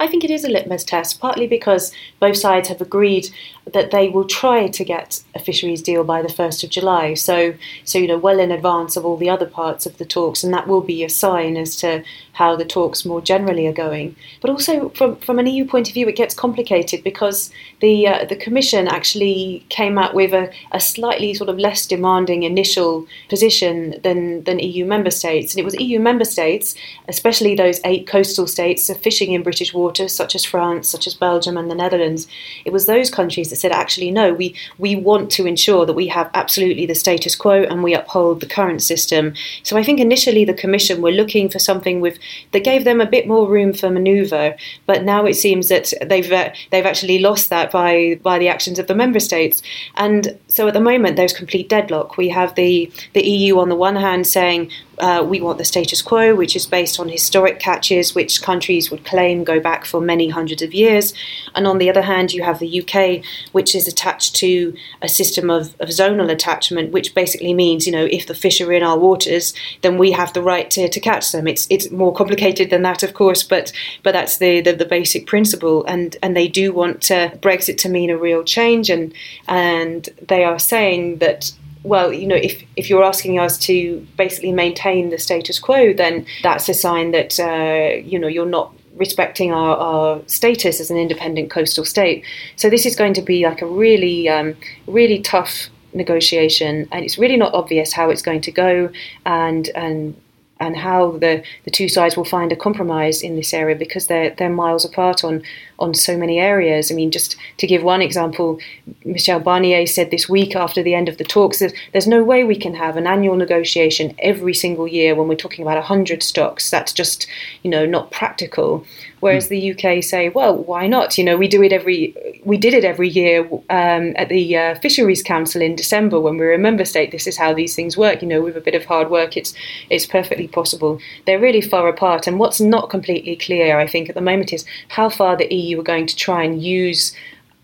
I 0.00 0.06
think 0.06 0.24
it 0.24 0.30
is 0.30 0.44
a 0.44 0.48
litmus 0.48 0.82
test, 0.82 1.20
partly 1.20 1.46
because 1.46 1.92
both 2.20 2.36
sides 2.36 2.68
have 2.70 2.80
agreed 2.80 3.28
that 3.72 3.90
they 3.90 4.08
will 4.08 4.24
try 4.24 4.66
to 4.66 4.84
get 4.84 5.22
a 5.34 5.38
fisheries 5.38 5.82
deal 5.82 6.04
by 6.04 6.22
the 6.22 6.28
1st 6.28 6.64
of 6.64 6.70
July. 6.70 7.14
So, 7.14 7.54
so 7.84 7.98
you 7.98 8.08
know, 8.08 8.18
well 8.18 8.40
in 8.40 8.50
advance 8.50 8.96
of 8.96 9.04
all 9.04 9.18
the 9.18 9.28
other 9.28 9.46
parts 9.46 9.86
of 9.86 9.98
the 9.98 10.04
talks, 10.04 10.42
and 10.42 10.52
that 10.54 10.66
will 10.66 10.80
be 10.80 11.04
a 11.04 11.10
sign 11.10 11.56
as 11.56 11.76
to 11.76 12.02
how 12.32 12.56
the 12.56 12.64
talks 12.64 13.04
more 13.04 13.20
generally 13.20 13.66
are 13.66 13.72
going. 13.72 14.16
But 14.40 14.50
also, 14.50 14.88
from, 14.90 15.16
from 15.16 15.38
an 15.38 15.46
EU 15.46 15.66
point 15.66 15.88
of 15.88 15.94
view, 15.94 16.08
it 16.08 16.16
gets 16.16 16.34
complicated 16.34 17.04
because 17.04 17.50
the 17.80 18.06
uh, 18.06 18.24
the 18.24 18.36
Commission 18.36 18.88
actually 18.88 19.64
came 19.68 19.98
out 19.98 20.14
with 20.14 20.32
a, 20.32 20.50
a 20.72 20.80
slightly 20.80 21.34
sort 21.34 21.50
of 21.50 21.58
less 21.58 21.86
demanding 21.86 22.42
initial 22.44 23.06
position 23.28 24.00
than, 24.02 24.44
than 24.44 24.58
EU 24.58 24.84
member 24.86 25.10
states. 25.10 25.52
And 25.52 25.60
it 25.60 25.64
was 25.64 25.78
EU 25.78 26.00
member 26.00 26.24
states, 26.24 26.74
especially 27.08 27.54
those 27.54 27.80
eight 27.84 28.06
coastal 28.06 28.46
states 28.46 28.90
fishing 28.98 29.32
in 29.32 29.42
British 29.42 29.74
waters, 29.74 29.89
such 29.98 30.34
as 30.34 30.44
France, 30.44 30.88
such 30.88 31.06
as 31.06 31.14
Belgium, 31.14 31.56
and 31.56 31.70
the 31.70 31.74
Netherlands. 31.74 32.26
It 32.64 32.72
was 32.72 32.86
those 32.86 33.10
countries 33.10 33.50
that 33.50 33.56
said, 33.56 33.72
actually, 33.72 34.10
no, 34.10 34.32
we, 34.32 34.54
we 34.78 34.96
want 34.96 35.30
to 35.32 35.46
ensure 35.46 35.86
that 35.86 35.94
we 35.94 36.08
have 36.08 36.30
absolutely 36.34 36.86
the 36.86 36.94
status 36.94 37.36
quo 37.36 37.62
and 37.62 37.82
we 37.82 37.94
uphold 37.94 38.40
the 38.40 38.46
current 38.46 38.82
system. 38.82 39.34
So 39.62 39.76
I 39.76 39.82
think 39.82 40.00
initially 40.00 40.44
the 40.44 40.54
Commission 40.54 41.02
were 41.02 41.10
looking 41.10 41.48
for 41.48 41.58
something 41.58 42.00
with 42.00 42.18
that 42.52 42.64
gave 42.64 42.84
them 42.84 43.00
a 43.00 43.06
bit 43.06 43.26
more 43.26 43.48
room 43.48 43.72
for 43.72 43.90
manoeuvre, 43.90 44.56
but 44.86 45.04
now 45.04 45.26
it 45.26 45.34
seems 45.34 45.68
that 45.68 45.92
they've 46.06 46.30
uh, 46.30 46.50
they've 46.70 46.86
actually 46.86 47.18
lost 47.18 47.50
that 47.50 47.70
by 47.70 48.18
by 48.22 48.38
the 48.38 48.48
actions 48.48 48.78
of 48.78 48.86
the 48.86 48.94
member 48.94 49.20
states. 49.20 49.62
And 49.96 50.38
so 50.48 50.68
at 50.68 50.74
the 50.74 50.80
moment 50.80 51.16
there's 51.16 51.32
complete 51.32 51.68
deadlock. 51.68 52.16
We 52.16 52.28
have 52.28 52.54
the 52.54 52.90
the 53.12 53.26
EU 53.26 53.58
on 53.58 53.68
the 53.68 53.76
one 53.76 53.96
hand 53.96 54.26
saying 54.26 54.70
uh, 55.00 55.22
we 55.22 55.40
want 55.40 55.58
the 55.58 55.64
status 55.64 56.02
quo, 56.02 56.34
which 56.34 56.54
is 56.54 56.66
based 56.66 57.00
on 57.00 57.08
historic 57.08 57.58
catches, 57.58 58.14
which 58.14 58.42
countries 58.42 58.90
would 58.90 59.04
claim 59.04 59.44
go 59.44 59.58
back 59.60 59.84
for 59.84 60.00
many 60.00 60.28
hundreds 60.28 60.62
of 60.62 60.74
years. 60.74 61.12
And 61.54 61.66
on 61.66 61.78
the 61.78 61.90
other 61.90 62.02
hand, 62.02 62.32
you 62.32 62.42
have 62.42 62.58
the 62.58 62.80
UK, 62.80 63.24
which 63.52 63.74
is 63.74 63.88
attached 63.88 64.36
to 64.36 64.74
a 65.02 65.08
system 65.08 65.50
of, 65.50 65.74
of 65.80 65.88
zonal 65.88 66.30
attachment, 66.30 66.92
which 66.92 67.14
basically 67.14 67.54
means, 67.54 67.86
you 67.86 67.92
know, 67.92 68.04
if 68.04 68.26
the 68.26 68.34
fish 68.34 68.60
are 68.60 68.72
in 68.72 68.82
our 68.82 68.98
waters, 68.98 69.54
then 69.82 69.98
we 69.98 70.12
have 70.12 70.32
the 70.32 70.42
right 70.42 70.70
to, 70.70 70.88
to 70.88 71.00
catch 71.00 71.32
them. 71.32 71.46
It's 71.46 71.66
it's 71.70 71.90
more 71.90 72.12
complicated 72.12 72.70
than 72.70 72.82
that, 72.82 73.02
of 73.02 73.14
course, 73.14 73.42
but 73.42 73.72
but 74.02 74.12
that's 74.12 74.38
the, 74.38 74.60
the, 74.60 74.72
the 74.72 74.84
basic 74.84 75.26
principle. 75.26 75.84
And 75.86 76.16
and 76.22 76.36
they 76.36 76.48
do 76.48 76.72
want 76.72 77.10
uh, 77.10 77.30
Brexit 77.30 77.78
to 77.78 77.88
mean 77.88 78.10
a 78.10 78.16
real 78.16 78.44
change, 78.44 78.90
and 78.90 79.12
and 79.48 80.08
they 80.28 80.44
are 80.44 80.58
saying 80.58 81.18
that 81.18 81.52
well, 81.82 82.12
you 82.12 82.26
know, 82.26 82.36
if, 82.36 82.62
if 82.76 82.90
you're 82.90 83.04
asking 83.04 83.38
us 83.38 83.58
to 83.58 84.06
basically 84.16 84.52
maintain 84.52 85.10
the 85.10 85.18
status 85.18 85.58
quo, 85.58 85.92
then 85.92 86.26
that's 86.42 86.68
a 86.68 86.74
sign 86.74 87.12
that, 87.12 87.40
uh, 87.40 87.96
you 88.04 88.18
know, 88.18 88.28
you're 88.28 88.46
not 88.46 88.74
respecting 88.96 89.50
our, 89.52 89.76
our, 89.76 90.22
status 90.26 90.78
as 90.78 90.90
an 90.90 90.98
independent 90.98 91.50
coastal 91.50 91.84
state. 91.84 92.24
So 92.56 92.68
this 92.68 92.84
is 92.84 92.94
going 92.94 93.14
to 93.14 93.22
be 93.22 93.46
like 93.46 93.62
a 93.62 93.66
really, 93.66 94.28
um, 94.28 94.56
really 94.86 95.20
tough 95.20 95.68
negotiation, 95.94 96.88
and 96.92 97.04
it's 97.04 97.18
really 97.18 97.36
not 97.36 97.54
obvious 97.54 97.92
how 97.92 98.10
it's 98.10 98.22
going 98.22 98.42
to 98.42 98.52
go, 98.52 98.90
and 99.24 99.68
and 99.74 100.14
and 100.60 100.76
how 100.76 101.12
the, 101.12 101.42
the 101.64 101.70
two 101.70 101.88
sides 101.88 102.16
will 102.16 102.24
find 102.24 102.52
a 102.52 102.56
compromise 102.56 103.22
in 103.22 103.34
this 103.34 103.54
area 103.54 103.74
because 103.74 104.06
they're 104.06 104.30
they're 104.30 104.50
miles 104.50 104.84
apart 104.84 105.24
on 105.24 105.42
on 105.78 105.94
so 105.94 106.16
many 106.16 106.38
areas. 106.38 106.92
I 106.92 106.94
mean, 106.94 107.10
just 107.10 107.36
to 107.56 107.66
give 107.66 107.82
one 107.82 108.02
example, 108.02 108.60
Michel 109.04 109.40
Barnier 109.40 109.88
said 109.88 110.10
this 110.10 110.28
week 110.28 110.54
after 110.54 110.82
the 110.82 110.94
end 110.94 111.08
of 111.08 111.16
the 111.16 111.24
talks 111.24 111.58
that 111.58 111.72
there's 111.92 112.06
no 112.06 112.22
way 112.22 112.44
we 112.44 112.56
can 112.56 112.74
have 112.74 112.96
an 112.96 113.06
annual 113.06 113.36
negotiation 113.36 114.14
every 114.18 114.54
single 114.54 114.86
year 114.86 115.14
when 115.14 115.26
we're 115.26 115.36
talking 115.36 115.62
about 115.62 115.76
100 115.76 116.22
stocks. 116.22 116.70
That's 116.70 116.92
just, 116.92 117.26
you 117.62 117.70
know, 117.70 117.86
not 117.86 118.10
practical. 118.10 118.84
Whereas 119.20 119.48
mm. 119.48 119.50
the 119.50 119.98
UK 119.98 120.02
say, 120.02 120.28
well, 120.28 120.56
why 120.56 120.86
not? 120.86 121.16
You 121.16 121.24
know, 121.24 121.36
we 121.36 121.46
do 121.46 121.62
it 121.62 121.72
every, 121.72 122.14
we 122.44 122.56
did 122.56 122.74
it 122.74 122.84
every 122.84 123.08
year 123.08 123.46
um, 123.70 124.14
at 124.16 124.28
the 124.28 124.56
uh, 124.56 124.74
Fisheries 124.80 125.22
Council 125.22 125.62
in 125.62 125.76
December 125.76 126.18
when 126.18 126.36
we 126.36 126.44
were 126.44 126.54
a 126.54 126.58
member 126.58 126.84
state. 126.84 127.12
This 127.12 127.26
is 127.26 127.36
how 127.36 127.54
these 127.54 127.76
things 127.76 127.96
work. 127.96 128.22
You 128.22 128.28
know, 128.28 128.42
with 128.42 128.56
a 128.56 128.60
bit 128.60 128.74
of 128.74 128.84
hard 128.86 129.10
work, 129.10 129.36
it's 129.36 129.54
it's 129.90 130.06
perfectly 130.06 130.48
possible. 130.48 131.00
They're 131.26 131.38
really 131.38 131.60
far 131.60 131.88
apart. 131.88 132.26
And 132.26 132.38
what's 132.38 132.60
not 132.60 132.90
completely 132.90 133.36
clear, 133.36 133.78
I 133.78 133.86
think, 133.86 134.08
at 134.08 134.14
the 134.14 134.20
moment 134.20 134.52
is 134.52 134.64
how 134.88 135.08
far 135.08 135.36
the 135.36 135.52
EU 135.54 135.80
are 135.80 135.84
going 135.84 136.06
to 136.06 136.16
try 136.16 136.42
and 136.42 136.62
use 136.62 137.14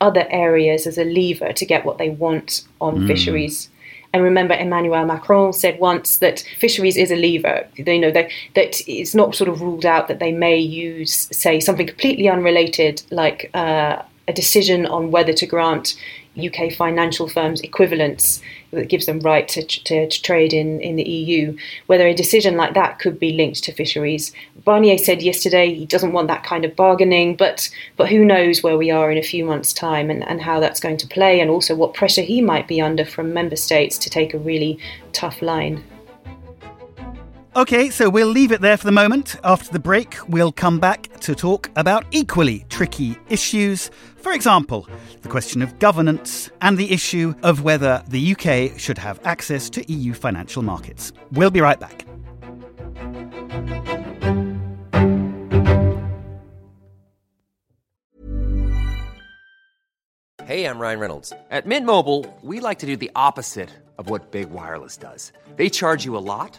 other 0.01 0.27
areas 0.31 0.87
as 0.87 0.99
a 0.99 1.05
lever 1.05 1.53
to 1.53 1.65
get 1.65 1.85
what 1.85 1.99
they 1.99 2.11
want 2.11 2.65
on 2.81 2.99
mm. 2.99 3.07
fisheries. 3.07 3.71
And 4.13 4.23
remember, 4.23 4.55
Emmanuel 4.55 5.05
Macron 5.05 5.53
said 5.53 5.79
once 5.79 6.19
that 6.19 6.41
fisheries 6.59 6.97
is 6.97 7.11
a 7.11 7.17
lever. 7.17 7.67
You 7.77 7.99
know 7.99 8.11
that 8.11 8.31
that 8.55 8.81
it's 8.87 9.15
not 9.15 9.35
sort 9.35 9.49
of 9.49 9.61
ruled 9.61 9.87
out 9.87 10.09
that 10.09 10.19
they 10.19 10.33
may 10.33 10.57
use, 10.59 11.29
say, 11.37 11.61
something 11.61 11.87
completely 11.87 12.29
unrelated, 12.29 13.03
like 13.11 13.51
uh, 13.55 14.03
a 14.29 14.33
decision 14.33 14.87
on 14.87 15.11
whether 15.11 15.33
to 15.33 15.47
grant 15.47 15.97
UK 16.37 16.73
financial 16.73 17.29
firms 17.29 17.61
equivalence 17.61 18.41
that 18.73 18.89
gives 18.89 19.07
them 19.07 19.21
right 19.21 19.49
to, 19.49 19.63
to, 19.63 20.09
to, 20.09 20.23
trade 20.23 20.53
in, 20.53 20.81
in 20.81 20.97
the 20.97 21.09
EU, 21.09 21.57
whether 21.87 22.07
a 22.07 22.15
decision 22.15 22.57
like 22.57 22.75
that 22.75 22.99
could 22.99 23.19
be 23.19 23.33
linked 23.33 23.63
to 23.65 23.73
fisheries. 23.73 24.33
Barnier 24.65 24.99
said 24.99 25.23
yesterday 25.23 25.73
he 25.73 25.87
doesn't 25.87 26.13
want 26.13 26.29
that 26.29 26.45
kind 26.45 26.65
of 26.65 26.77
bargaining, 26.77 27.37
but 27.37 27.71
but 27.97 28.09
who 28.09 28.25
knows 28.25 28.63
where 28.63 28.77
we 28.77 28.91
are 28.91 29.11
in 29.11 29.19
a 29.19 29.23
few 29.23 29.45
months' 29.45 29.73
time 29.73 30.11
and, 30.11 30.23
and 30.25 30.43
how 30.43 30.61
that's 30.61 30.81
going 30.81 30.97
to 30.99 31.07
play, 31.07 31.41
and 31.41 31.51
also 31.51 31.75
what 31.75 31.95
pressure 31.95 32.23
he 32.23 32.41
might 32.41 32.69
be 32.69 32.81
under 32.81 33.05
from 33.05 33.33
member 33.33 33.57
states 33.57 33.97
to 33.99 34.11
take 34.11 34.35
a 34.35 34.39
really 34.39 34.79
tough 35.13 35.41
line. 35.43 35.83
Okay, 37.57 37.89
so 37.89 38.11
we'll 38.11 38.29
leave 38.29 38.53
it 38.53 38.61
there 38.61 38.77
for 38.77 38.85
the 38.85 38.93
moment. 38.93 39.37
After 39.43 39.73
the 39.73 39.79
break, 39.79 40.17
we'll 40.29 40.53
come 40.53 40.79
back 40.79 41.09
to 41.21 41.35
talk 41.35 41.71
about 41.75 42.05
equally 42.11 42.67
tricky 42.69 43.17
issues. 43.31 43.91
For 44.27 44.33
example, 44.33 44.89
the 45.23 45.29
question 45.29 45.63
of 45.63 45.79
governance 45.79 46.51
and 46.61 46.79
the 46.79 46.91
issue 46.91 47.35
of 47.45 47.63
whether 47.63 48.03
the 48.09 48.35
UK 48.35 48.77
should 48.77 48.99
have 48.99 49.21
access 49.25 49.71
to 49.71 49.85
EU 49.93 50.15
financial 50.15 50.65
markets. 50.65 51.13
We'll 51.31 51.53
be 51.53 51.61
right 51.61 51.79
back. 51.79 52.05
Hey, 60.45 60.65
I'm 60.65 60.81
Ryan 60.81 60.99
Reynolds. 60.99 61.33
At 61.53 61.67
Mint 61.67 61.87
Mobile, 61.87 62.27
we 62.43 62.59
like 62.59 62.81
to 62.81 62.87
do 62.87 62.97
the 62.97 63.13
opposite 63.15 63.71
of 63.97 64.11
what 64.11 64.33
Big 64.33 64.51
Wireless 64.51 64.97
does. 64.97 65.31
They 65.55 65.69
charge 65.69 66.05
you 66.05 66.17
a 66.17 66.19
lot, 66.19 66.59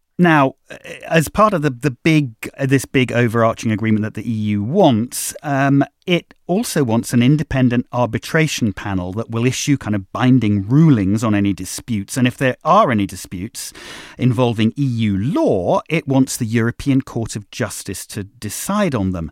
Now, 0.21 0.53
uh, 0.69 0.75
as 1.07 1.29
part 1.29 1.51
of 1.51 1.63
the, 1.63 1.71
the 1.71 1.89
big 1.89 2.33
uh, 2.55 2.67
this 2.67 2.85
big 2.85 3.11
overarching 3.11 3.71
agreement 3.71 4.03
that 4.03 4.13
the 4.13 4.29
EU 4.29 4.61
wants, 4.61 5.33
um, 5.41 5.83
it 6.05 6.35
also 6.45 6.83
wants 6.83 7.11
an 7.11 7.23
independent 7.23 7.87
arbitration 7.91 8.71
panel 8.71 9.13
that 9.13 9.31
will 9.31 9.47
issue 9.47 9.77
kind 9.77 9.95
of 9.95 10.11
binding 10.11 10.67
rulings 10.67 11.23
on 11.23 11.33
any 11.33 11.53
disputes. 11.53 12.17
And 12.17 12.27
if 12.27 12.37
there 12.37 12.55
are 12.63 12.91
any 12.91 13.07
disputes 13.07 13.73
involving 14.19 14.73
EU 14.75 15.17
law, 15.17 15.81
it 15.89 16.07
wants 16.07 16.37
the 16.37 16.45
European 16.45 17.01
Court 17.01 17.35
of 17.35 17.49
Justice 17.49 18.05
to 18.07 18.23
decide 18.23 18.93
on 18.93 19.13
them. 19.13 19.31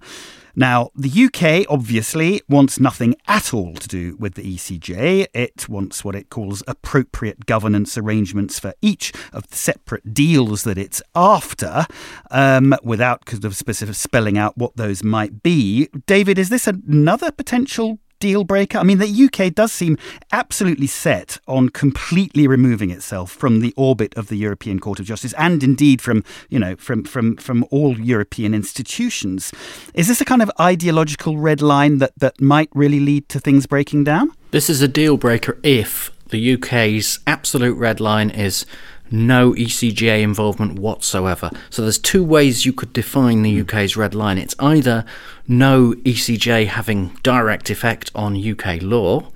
Now, 0.59 0.89
the 0.93 1.09
UK 1.09 1.65
obviously 1.69 2.41
wants 2.49 2.81
nothing 2.81 3.15
at 3.29 3.53
all 3.53 3.75
to 3.75 3.87
do 3.87 4.17
with 4.17 4.33
the 4.33 4.43
ECJ. 4.43 5.27
It 5.33 5.69
wants 5.69 6.03
what 6.03 6.15
it 6.15 6.29
calls 6.29 6.63
appropriate 6.67 7.45
governance 7.45 7.97
arrangements 7.97 8.59
for 8.59 8.73
each 8.81 9.13
of 9.31 9.47
the 9.47 9.55
separate 9.55 10.13
deals 10.13 10.63
that 10.63 10.77
it's 10.77 11.01
after, 11.15 11.85
um, 12.29 12.75
without 12.83 13.23
kind 13.23 13.45
of 13.45 13.55
specific 13.55 13.95
spelling 13.95 14.37
out 14.37 14.57
what 14.57 14.75
those 14.75 15.01
might 15.01 15.41
be. 15.41 15.87
David, 16.05 16.37
is 16.37 16.49
this 16.49 16.67
another 16.67 17.31
potential 17.31 17.97
deal 18.19 18.43
breaker? 18.43 18.77
I 18.77 18.83
mean, 18.83 18.99
the 18.99 19.29
UK 19.29 19.53
does 19.53 19.71
seem 19.71 19.97
absolutely 20.31 20.87
set 20.87 21.37
on 21.47 21.69
completely 21.69 22.47
removing 22.47 22.91
itself 22.91 23.31
from 23.31 23.59
the 23.59 23.73
orbit 23.75 24.13
of 24.15 24.27
the 24.27 24.35
European 24.35 24.79
Court 24.79 24.99
of 24.99 25.05
Justice 25.05 25.33
and 25.33 25.63
indeed 25.63 26.01
from, 26.01 26.23
you 26.49 26.59
know, 26.59 26.75
from, 26.75 27.03
from, 27.03 27.37
from 27.37 27.65
all 27.71 27.99
European 27.99 28.53
institutions. 28.53 29.51
Is 29.93 30.07
this 30.07 30.21
a 30.21 30.25
kind 30.25 30.41
of 30.41 30.51
ideological 30.59 31.37
red 31.37 31.61
line 31.61 31.97
that, 31.99 32.13
that 32.17 32.39
might 32.39 32.69
really 32.73 32.99
lead 32.99 33.29
to 33.29 33.39
things 33.39 33.65
breaking 33.65 34.03
down? 34.03 34.31
This 34.51 34.69
is 34.69 34.81
a 34.81 34.87
deal 34.87 35.17
breaker 35.17 35.57
if 35.63 36.11
the 36.29 36.53
UK's 36.53 37.19
absolute 37.25 37.75
red 37.75 37.99
line 37.99 38.29
is 38.29 38.65
no 39.11 39.53
ECJ 39.53 40.21
involvement 40.21 40.79
whatsoever. 40.79 41.49
So 41.69 41.81
there's 41.81 41.97
two 41.97 42.23
ways 42.23 42.65
you 42.65 42.73
could 42.73 42.93
define 42.93 43.41
the 43.41 43.53
hmm. 43.55 43.61
UK's 43.61 43.97
red 43.97 44.15
line. 44.15 44.37
It's 44.37 44.55
either 44.59 45.05
no 45.47 45.93
ECJ 45.93 46.67
having 46.67 47.17
direct 47.23 47.69
effect 47.69 48.11
on 48.13 48.37
UK 48.37 48.81
law, 48.81 49.31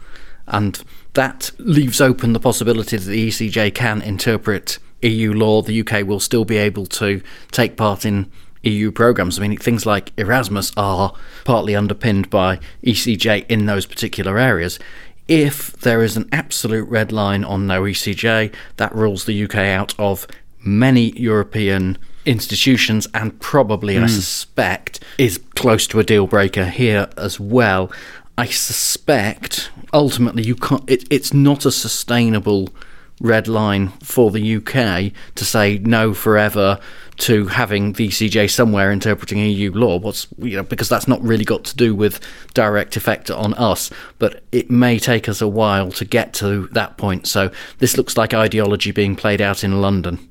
and 0.48 0.84
that 1.14 1.52
leaves 1.58 2.02
open 2.02 2.34
the 2.34 2.40
possibility 2.40 2.98
that 2.98 3.10
the 3.10 3.30
ECJ 3.30 3.74
can 3.74 4.02
interpret 4.02 4.80
EU 5.02 5.34
law. 5.34 5.62
The 5.62 5.82
UK 5.82 6.06
will 6.06 6.20
still 6.20 6.46
be 6.46 6.58
able 6.58 6.86
to 6.88 7.22
take 7.52 7.78
part 7.78 8.06
in 8.06 8.32
EU 8.64 8.92
programs. 8.92 9.38
I 9.38 9.48
mean, 9.48 9.58
things 9.58 9.86
like 9.86 10.12
Erasmus 10.18 10.72
are 10.78 11.14
partly 11.44 11.76
underpinned 11.76 12.30
by 12.30 12.60
ECJ 12.84 13.46
in 13.50 13.66
those 13.66 13.86
particular 13.86 14.40
areas. 14.40 14.80
If 15.28 15.72
there 15.74 16.04
is 16.04 16.18
an 16.18 16.28
absolute 16.32 16.88
red 16.90 17.12
line 17.12 17.44
on 17.44 17.68
no 17.68 17.84
ECJ, 17.84 18.54
that 18.78 18.96
rules 18.96 19.26
the 19.26 19.44
UK 19.44 19.56
out 19.56 19.94
of 19.98 20.28
many 20.60 21.12
European 21.12 21.98
institutions 22.26 23.08
and 23.14 23.40
probably, 23.40 23.96
mm. 23.96 24.04
I 24.04 24.08
suspect, 24.08 25.04
is 25.18 25.40
close 25.56 25.88
to 25.88 26.00
a 26.00 26.04
deal 26.04 26.28
breaker 26.28 26.66
here 26.66 27.10
as 27.18 27.40
well. 27.40 27.92
I 28.38 28.48
suspect 28.48 29.70
ultimately 29.94 30.44
you 30.44 30.56
can't. 30.56 30.84
It, 30.90 31.06
it's 31.10 31.34
not 31.34 31.66
a 31.66 31.72
sustainable 31.72 32.70
red 33.19 33.47
line 33.47 33.89
for 34.02 34.32
the 34.32 34.56
UK 34.58 35.13
to 35.36 35.45
say 35.45 35.78
no 35.80 36.13
forever 36.13 36.80
to 37.15 37.47
having 37.47 37.93
the 37.93 38.08
ECJ 38.10 38.49
somewhere 38.49 38.91
interpreting 38.91 39.38
EU 39.38 39.71
law. 39.71 39.97
What's 39.97 40.28
you 40.39 40.58
know 40.58 40.63
because 40.63 40.89
that's 40.89 41.08
not 41.08 41.21
really 41.21 41.45
got 41.45 41.63
to 41.65 41.76
do 41.76 41.93
with 41.95 42.19
direct 42.54 42.95
effect 42.97 43.30
on 43.30 43.54
us, 43.54 43.89
but 44.19 44.43
it 44.52 44.69
may 44.71 44.99
take 44.99 45.30
us 45.30 45.41
a 45.41 45.47
while 45.47 45.91
to 45.93 46.06
get 46.06 46.34
to 46.36 46.67
that 46.67 46.97
point. 46.97 47.28
So 47.28 47.52
this 47.80 47.97
looks 47.97 48.17
like 48.17 48.34
ideology 48.34 48.91
being 48.91 49.15
played 49.15 49.41
out 49.41 49.63
in 49.63 49.82
London. 49.82 50.30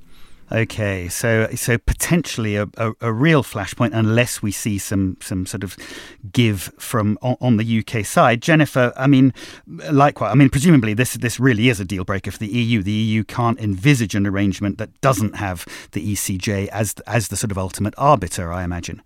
Okay, 0.52 1.08
so 1.08 1.48
so 1.54 1.78
potentially 1.78 2.56
a, 2.56 2.68
a, 2.76 2.92
a, 3.00 3.10
real 3.10 3.42
flashpoint 3.42 3.92
unless 3.94 4.42
we 4.42 4.52
see 4.52 4.76
some 4.76 5.16
some 5.22 5.46
sort 5.46 5.64
of 5.64 5.78
give 6.30 6.70
from 6.78 7.16
on, 7.22 7.36
on, 7.40 7.56
the 7.56 7.78
UK 7.78 8.04
side. 8.04 8.42
Jennifer, 8.42 8.92
I 8.94 9.06
mean, 9.06 9.32
likewise, 9.66 10.30
I 10.30 10.34
mean, 10.34 10.50
presumably 10.50 10.92
this 10.92 11.14
this 11.14 11.40
really 11.40 11.70
is 11.70 11.80
a 11.80 11.86
deal 11.86 12.04
breaker 12.04 12.30
for 12.30 12.36
the 12.36 12.48
EU. 12.48 12.82
The 12.82 12.92
EU 12.92 13.24
can't 13.24 13.58
envisage 13.60 14.14
an 14.14 14.26
arrangement 14.26 14.76
that 14.76 15.00
doesn't 15.00 15.36
have 15.36 15.64
the 15.92 16.12
ECJ 16.12 16.68
as 16.68 16.96
as 17.06 17.28
the 17.28 17.36
sort 17.36 17.50
of 17.50 17.56
ultimate 17.56 17.94
arbiter. 17.96 18.52
I 18.52 18.62
imagine. 18.62 19.00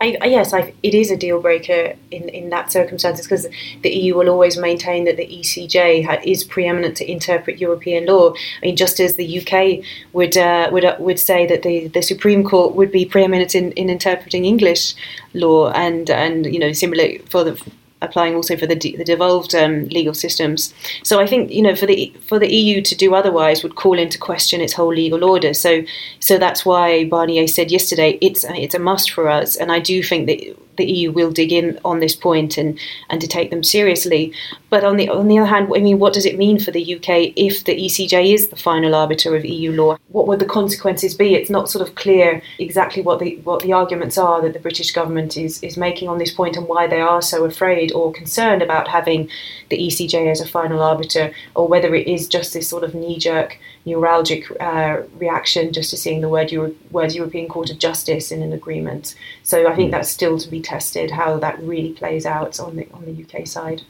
I, 0.00 0.16
yes, 0.24 0.54
I, 0.54 0.72
it 0.82 0.94
is 0.94 1.10
a 1.10 1.16
deal 1.16 1.42
breaker 1.42 1.94
in, 2.10 2.28
in 2.30 2.48
that 2.50 2.72
circumstances 2.72 3.26
because 3.26 3.46
the 3.82 3.90
EU 3.90 4.16
will 4.16 4.30
always 4.30 4.56
maintain 4.56 5.04
that 5.04 5.18
the 5.18 5.26
ECJ 5.26 6.24
is 6.24 6.42
preeminent 6.42 6.96
to 6.98 7.10
interpret 7.10 7.58
European 7.58 8.06
law. 8.06 8.32
I 8.32 8.66
mean, 8.66 8.76
just 8.76 8.98
as 8.98 9.16
the 9.16 9.40
UK 9.40 9.84
would 10.14 10.38
uh, 10.38 10.70
would 10.72 10.86
uh, 10.86 10.96
would 10.98 11.20
say 11.20 11.46
that 11.46 11.62
the, 11.62 11.88
the 11.88 12.00
Supreme 12.00 12.44
Court 12.44 12.74
would 12.74 12.90
be 12.90 13.04
preeminent 13.04 13.54
in, 13.54 13.72
in 13.72 13.90
interpreting 13.90 14.46
English 14.46 14.94
law, 15.34 15.70
and 15.72 16.08
and 16.08 16.46
you 16.46 16.58
know 16.58 16.72
similar 16.72 17.18
for 17.28 17.44
the 17.44 17.62
applying 18.02 18.34
also 18.34 18.56
for 18.56 18.66
the, 18.66 18.76
de- 18.76 18.96
the 18.96 19.04
devolved 19.04 19.54
um, 19.54 19.84
legal 19.88 20.14
systems. 20.14 20.72
So 21.02 21.20
I 21.20 21.26
think 21.26 21.50
you 21.50 21.62
know 21.62 21.76
for 21.76 21.86
the 21.86 22.12
for 22.26 22.38
the 22.38 22.52
EU 22.52 22.82
to 22.82 22.94
do 22.94 23.14
otherwise 23.14 23.62
would 23.62 23.76
call 23.76 23.98
into 23.98 24.18
question 24.18 24.60
its 24.60 24.72
whole 24.72 24.94
legal 24.94 25.24
order. 25.24 25.54
So 25.54 25.82
so 26.20 26.38
that's 26.38 26.64
why 26.64 27.04
Barnier 27.04 27.46
said 27.48 27.70
yesterday 27.70 28.18
it's 28.20 28.44
it's 28.44 28.74
a 28.74 28.78
must 28.78 29.10
for 29.10 29.28
us, 29.28 29.56
and 29.56 29.70
I 29.70 29.80
do 29.80 30.02
think 30.02 30.26
that 30.26 30.56
the 30.80 30.90
EU 30.90 31.12
will 31.12 31.30
dig 31.30 31.52
in 31.52 31.78
on 31.84 32.00
this 32.00 32.16
point 32.16 32.58
and 32.58 32.78
and 33.08 33.20
to 33.20 33.28
take 33.28 33.50
them 33.50 33.62
seriously. 33.62 34.32
But 34.70 34.84
on 34.84 34.96
the 34.96 35.08
on 35.08 35.28
the 35.28 35.38
other 35.38 35.48
hand, 35.48 35.70
I 35.74 35.80
mean, 35.80 35.98
what 35.98 36.12
does 36.12 36.26
it 36.26 36.38
mean 36.38 36.58
for 36.58 36.70
the 36.70 36.96
UK 36.96 37.32
if 37.36 37.64
the 37.64 37.76
ECJ 37.76 38.34
is 38.34 38.48
the 38.48 38.56
final 38.56 38.94
arbiter 38.94 39.36
of 39.36 39.44
EU 39.44 39.72
law? 39.72 39.98
What 40.08 40.26
would 40.26 40.38
the 40.38 40.46
consequences 40.46 41.14
be? 41.14 41.34
It's 41.34 41.50
not 41.50 41.70
sort 41.70 41.86
of 41.86 41.94
clear 41.94 42.42
exactly 42.58 43.02
what 43.02 43.18
the 43.20 43.36
what 43.44 43.62
the 43.62 43.72
arguments 43.72 44.18
are 44.18 44.40
that 44.42 44.52
the 44.52 44.66
British 44.68 44.92
government 44.92 45.36
is 45.36 45.62
is 45.62 45.76
making 45.76 46.08
on 46.08 46.18
this 46.18 46.32
point 46.32 46.56
and 46.56 46.66
why 46.66 46.86
they 46.86 47.00
are 47.00 47.22
so 47.22 47.44
afraid 47.44 47.92
or 47.92 48.12
concerned 48.12 48.62
about 48.62 48.88
having 48.88 49.28
the 49.68 49.78
ECJ 49.78 50.30
as 50.30 50.40
a 50.40 50.48
final 50.48 50.82
arbiter, 50.82 51.32
or 51.54 51.68
whether 51.68 51.94
it 51.94 52.06
is 52.06 52.28
just 52.28 52.52
this 52.52 52.68
sort 52.68 52.84
of 52.84 52.94
knee 52.94 53.18
jerk 53.18 53.58
neuralgic 53.86 54.50
uh, 54.60 55.06
reaction 55.18 55.72
just 55.72 55.90
to 55.90 55.96
seeing 55.96 56.20
the 56.20 56.28
word 56.28 56.52
Euro- 56.52 56.74
words 56.90 57.14
European 57.14 57.48
Court 57.48 57.70
of 57.70 57.78
Justice 57.78 58.30
in 58.30 58.42
an 58.42 58.52
agreement. 58.52 59.14
So 59.42 59.66
I 59.68 59.74
think 59.74 59.88
hmm. 59.88 59.92
that's 59.92 60.10
still 60.10 60.38
to 60.38 60.48
be 60.48 60.60
tested 60.60 61.10
how 61.10 61.38
that 61.38 61.60
really 61.62 61.92
plays 61.92 62.26
out 62.26 62.60
on 62.60 62.76
the 62.76 62.88
on 62.92 63.04
the 63.04 63.24
UK 63.24 63.46
side. 63.46 63.82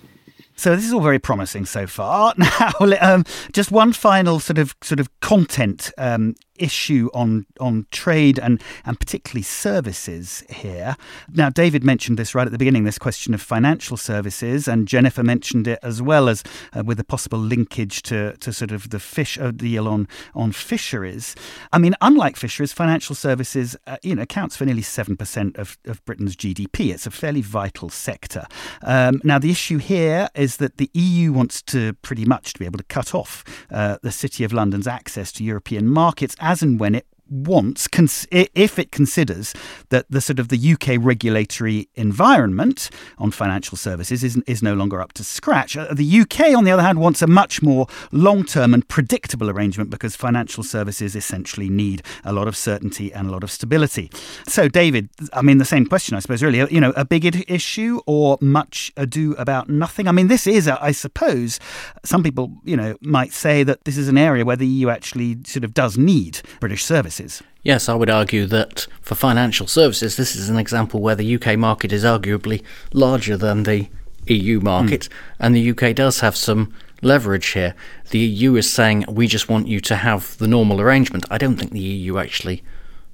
So 0.57 0.76
this 0.76 0.85
is 0.85 0.92
all 0.92 1.00
very 1.00 1.18
promising 1.18 1.64
so 1.64 1.87
far. 1.87 2.35
Now, 2.38 2.72
um, 3.00 3.24
just 3.53 3.72
one 3.72 3.94
final 3.94 4.40
sort 4.40 4.59
of 4.59 4.74
sort 4.83 5.00
of 5.00 5.09
content 5.20 5.90
um, 5.96 6.35
issue 6.61 7.09
on 7.14 7.46
on 7.59 7.87
trade 7.90 8.38
and 8.38 8.62
and 8.85 9.01
particularly 9.01 9.42
services 9.42 10.44
here. 10.51 10.96
Now, 11.33 11.51
David 11.51 11.83
mentioned 11.83 12.18
this 12.18 12.35
right 12.35 12.46
at 12.46 12.53
the 12.53 12.59
beginning. 12.59 12.85
This 12.85 12.99
question 12.99 13.35
of 13.35 13.40
financial 13.40 13.96
services, 13.96 14.68
and 14.68 14.87
Jennifer 14.87 15.23
mentioned 15.23 15.66
it 15.66 15.79
as 15.83 16.01
well 16.03 16.29
as 16.29 16.42
uh, 16.77 16.83
with 16.85 17.01
a 17.01 17.05
possible 17.05 17.38
linkage 17.38 18.03
to 18.03 18.37
to 18.38 18.53
sort 18.53 18.73
of 18.73 18.90
the 18.90 19.01
fish 19.01 19.38
uh, 19.38 19.51
deal 19.51 19.88
on 19.88 20.07
on 20.35 20.53
fisheries. 20.53 21.35
I 21.73 21.79
mean, 21.79 21.94
unlike 22.01 22.37
fisheries, 22.37 22.73
financial 22.73 23.14
services 23.14 23.77
uh, 23.87 23.96
you 24.03 24.14
know 24.14 24.23
accounts 24.23 24.57
for 24.57 24.64
nearly 24.64 24.83
seven 24.83 25.16
percent 25.16 25.57
of, 25.57 25.79
of 25.87 26.05
Britain's 26.05 26.37
GDP. 26.37 26.92
It's 26.92 27.07
a 27.07 27.11
fairly 27.11 27.42
vital 27.42 27.88
sector. 27.88 28.46
Um, 28.83 29.20
now, 29.25 29.38
the 29.38 29.51
issue 29.51 29.79
here 29.79 30.29
is 30.35 30.59
that 30.59 30.77
the 30.77 30.90
EU 30.94 31.33
wants 31.33 31.62
to 31.62 31.94
pretty 31.94 32.25
much 32.25 32.53
to 32.53 32.59
be 32.59 32.66
able 32.66 32.79
to 32.79 32.85
cut 32.85 33.14
off 33.14 33.44
uh, 33.70 33.99
the 34.03 34.12
City 34.12 34.44
of 34.44 34.53
London's 34.53 34.87
access 34.87 35.33
to 35.33 35.44
European 35.44 35.87
markets 35.87 36.37
as 36.51 36.63
and 36.63 36.81
when 36.81 36.97
it 36.97 37.07
wants, 37.31 37.88
if 38.31 38.79
it 38.79 38.93
considers 38.93 39.55
that 39.90 40.07
the 40.11 40.21
sort 40.21 40.38
of 40.38 40.49
the 40.49 40.73
UK 40.73 40.97
regulatory 40.99 41.88
environment 41.95 42.90
on 43.19 43.31
financial 43.31 43.77
services 43.77 44.25
is, 44.25 44.37
is 44.47 44.62
no 44.62 44.75
longer 44.75 45.01
up 45.01 45.12
to 45.14 45.25
scratch. 45.25 45.77
Uh, 45.77 45.93
the 45.93 46.21
UK, 46.21 46.57
on 46.57 46.64
the 46.64 46.71
other 46.71 46.83
hand, 46.83 46.99
wants 46.99 47.23
a 47.23 47.27
much 47.27 47.62
more 47.62 47.87
long 48.12 48.45
term 48.45 48.75
and 48.75 48.87
predictable 48.88 49.49
arrangement 49.49 49.90
because 49.90 50.16
financial 50.16 50.62
services 50.62 51.14
essentially 51.14 51.69
need 51.69 52.03
a 52.25 52.33
lot 52.33 52.49
of 52.49 52.57
certainty 52.57 53.12
and 53.12 53.29
a 53.29 53.31
lot 53.31 53.45
of 53.45 53.51
stability. 53.51 54.11
So, 54.47 54.69
David, 54.69 55.09
I 55.33 55.43
mean, 55.43 55.59
the 55.59 55.64
same 55.64 55.87
question, 55.87 56.16
I 56.16 56.21
suppose, 56.21 56.43
really. 56.43 56.59
You 56.73 56.81
know, 56.81 56.93
a 56.97 57.05
big 57.05 57.21
issue 57.49 58.01
or 58.07 58.38
much 58.40 58.93
ado 58.97 59.35
about 59.38 59.69
nothing? 59.69 60.09
I 60.09 60.12
mean, 60.12 60.29
this 60.29 60.47
is, 60.47 60.66
I 60.69 60.93
suppose, 60.93 61.61
some 62.05 62.23
people, 62.23 62.53
you 62.64 62.77
know, 62.77 62.97
might 63.01 63.33
say 63.33 63.62
that 63.62 63.85
this 63.85 63.97
is 63.97 64.09
an 64.09 64.19
area 64.19 64.45
where 64.45 64.57
the 64.57 64.66
EU 64.66 64.88
actually 64.88 65.38
sort 65.45 65.64
of 65.64 65.75
does 65.75 65.97
need 65.97 66.40
British 66.61 66.85
services 66.85 67.19
services. 67.20 67.46
Yes, 67.62 67.88
I 67.88 67.94
would 67.94 68.11
argue 68.11 68.46
that 68.46 68.87
for 69.02 69.14
financial 69.14 69.66
services, 69.66 70.16
this 70.16 70.35
is 70.35 70.48
an 70.48 70.56
example 70.56 71.00
where 71.00 71.14
the 71.14 71.35
UK 71.35 71.59
market 71.59 71.92
is 71.92 72.04
arguably 72.04 72.62
larger 72.92 73.37
than 73.37 73.64
the 73.64 73.88
EU 74.26 74.61
market, 74.61 75.02
mm. 75.02 75.09
and 75.38 75.54
the 75.54 75.70
UK 75.70 75.94
does 75.94 76.20
have 76.20 76.37
some 76.37 76.72
leverage 77.02 77.48
here. 77.48 77.74
The 78.11 78.18
EU 78.18 78.56
is 78.56 78.70
saying, 78.70 79.04
we 79.09 79.26
just 79.26 79.48
want 79.48 79.68
you 79.68 79.80
to 79.80 79.96
have 79.96 80.37
the 80.38 80.48
normal 80.48 80.80
arrangement. 80.80 81.24
I 81.30 81.38
don't 81.38 81.56
think 81.56 81.72
the 81.72 81.80
EU 81.80 82.18
actually 82.18 82.62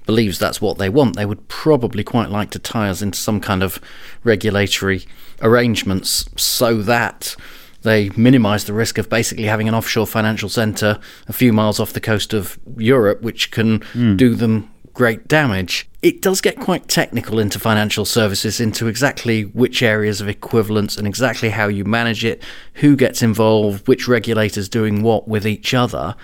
believes 0.04 0.38
that's 0.38 0.60
what 0.60 0.78
they 0.78 0.88
want. 0.88 1.16
They 1.16 1.26
would 1.26 1.48
probably 1.48 2.04
quite 2.04 2.30
like 2.30 2.50
to 2.50 2.60
tie 2.60 2.88
us 2.88 3.02
into 3.02 3.18
some 3.18 3.40
kind 3.40 3.62
of 3.62 3.80
regulatory 4.22 5.06
arrangements 5.42 6.28
so 6.36 6.82
that 6.82 7.34
they 7.82 8.10
minimise 8.10 8.64
the 8.64 8.72
risk 8.72 8.98
of 8.98 9.08
basically 9.08 9.44
having 9.44 9.68
an 9.68 9.74
offshore 9.74 10.06
financial 10.06 10.48
centre 10.48 10.98
a 11.28 11.32
few 11.32 11.52
miles 11.52 11.80
off 11.80 11.92
the 11.92 12.00
coast 12.00 12.34
of 12.34 12.58
Europe, 12.76 13.22
which 13.22 13.50
can 13.50 13.80
mm. 13.80 14.16
do 14.16 14.34
them 14.34 14.70
great 14.96 15.28
damage. 15.28 15.88
It 16.02 16.22
does 16.22 16.40
get 16.40 16.58
quite 16.58 16.88
technical 16.88 17.38
into 17.38 17.58
financial 17.58 18.06
services, 18.06 18.60
into 18.60 18.86
exactly 18.86 19.42
which 19.42 19.82
areas 19.82 20.20
of 20.20 20.28
equivalence 20.28 20.96
and 20.96 21.06
exactly 21.06 21.50
how 21.50 21.68
you 21.68 21.84
manage 21.84 22.24
it, 22.24 22.42
who 22.74 22.96
gets 22.96 23.22
involved, 23.22 23.86
which 23.86 24.08
regulators 24.08 24.68
doing 24.68 25.02
what 25.02 25.28
with 25.28 25.46
each 25.46 25.74
other. 25.74 26.16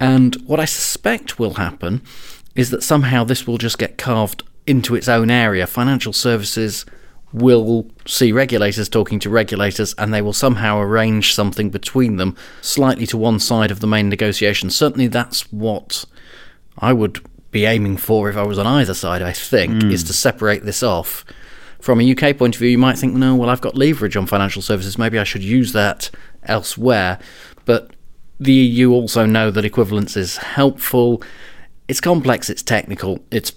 And 0.00 0.34
what 0.46 0.60
I 0.60 0.64
suspect 0.64 1.38
will 1.38 1.54
happen 1.54 2.02
is 2.54 2.70
that 2.70 2.82
somehow 2.82 3.22
this 3.22 3.46
will 3.46 3.58
just 3.58 3.78
get 3.78 3.98
carved 3.98 4.42
into 4.66 4.94
its 4.94 5.08
own 5.08 5.30
area. 5.30 5.66
Financial 5.66 6.12
services 6.12 6.86
will 7.36 7.86
see 8.06 8.32
regulators 8.32 8.88
talking 8.88 9.18
to 9.20 9.28
regulators 9.28 9.94
and 9.98 10.12
they 10.12 10.22
will 10.22 10.32
somehow 10.32 10.80
arrange 10.80 11.34
something 11.34 11.68
between 11.68 12.16
them 12.16 12.34
slightly 12.62 13.06
to 13.06 13.18
one 13.18 13.38
side 13.38 13.70
of 13.70 13.80
the 13.80 13.86
main 13.86 14.08
negotiation. 14.08 14.70
Certainly, 14.70 15.08
that's 15.08 15.52
what 15.52 16.06
I 16.78 16.94
would 16.94 17.20
be 17.50 17.66
aiming 17.66 17.98
for 17.98 18.30
if 18.30 18.38
I 18.38 18.42
was 18.42 18.58
on 18.58 18.66
either 18.66 18.94
side, 18.94 19.20
I 19.20 19.32
think, 19.32 19.82
mm. 19.82 19.92
is 19.92 20.02
to 20.04 20.14
separate 20.14 20.64
this 20.64 20.82
off. 20.82 21.26
From 21.78 22.00
a 22.00 22.10
UK 22.10 22.38
point 22.38 22.54
of 22.54 22.60
view, 22.60 22.70
you 22.70 22.78
might 22.78 22.96
think, 22.96 23.14
no, 23.14 23.36
well, 23.36 23.50
I've 23.50 23.60
got 23.60 23.76
leverage 23.76 24.16
on 24.16 24.26
financial 24.26 24.62
services, 24.62 24.96
maybe 24.96 25.18
I 25.18 25.24
should 25.24 25.44
use 25.44 25.72
that 25.74 26.10
elsewhere. 26.44 27.18
But 27.66 27.90
the 28.40 28.52
EU 28.52 28.92
also 28.92 29.26
know 29.26 29.50
that 29.50 29.64
equivalence 29.66 30.16
is 30.16 30.38
helpful. 30.38 31.22
It's 31.86 32.00
complex, 32.00 32.48
it's 32.48 32.62
technical, 32.62 33.20
it's 33.30 33.52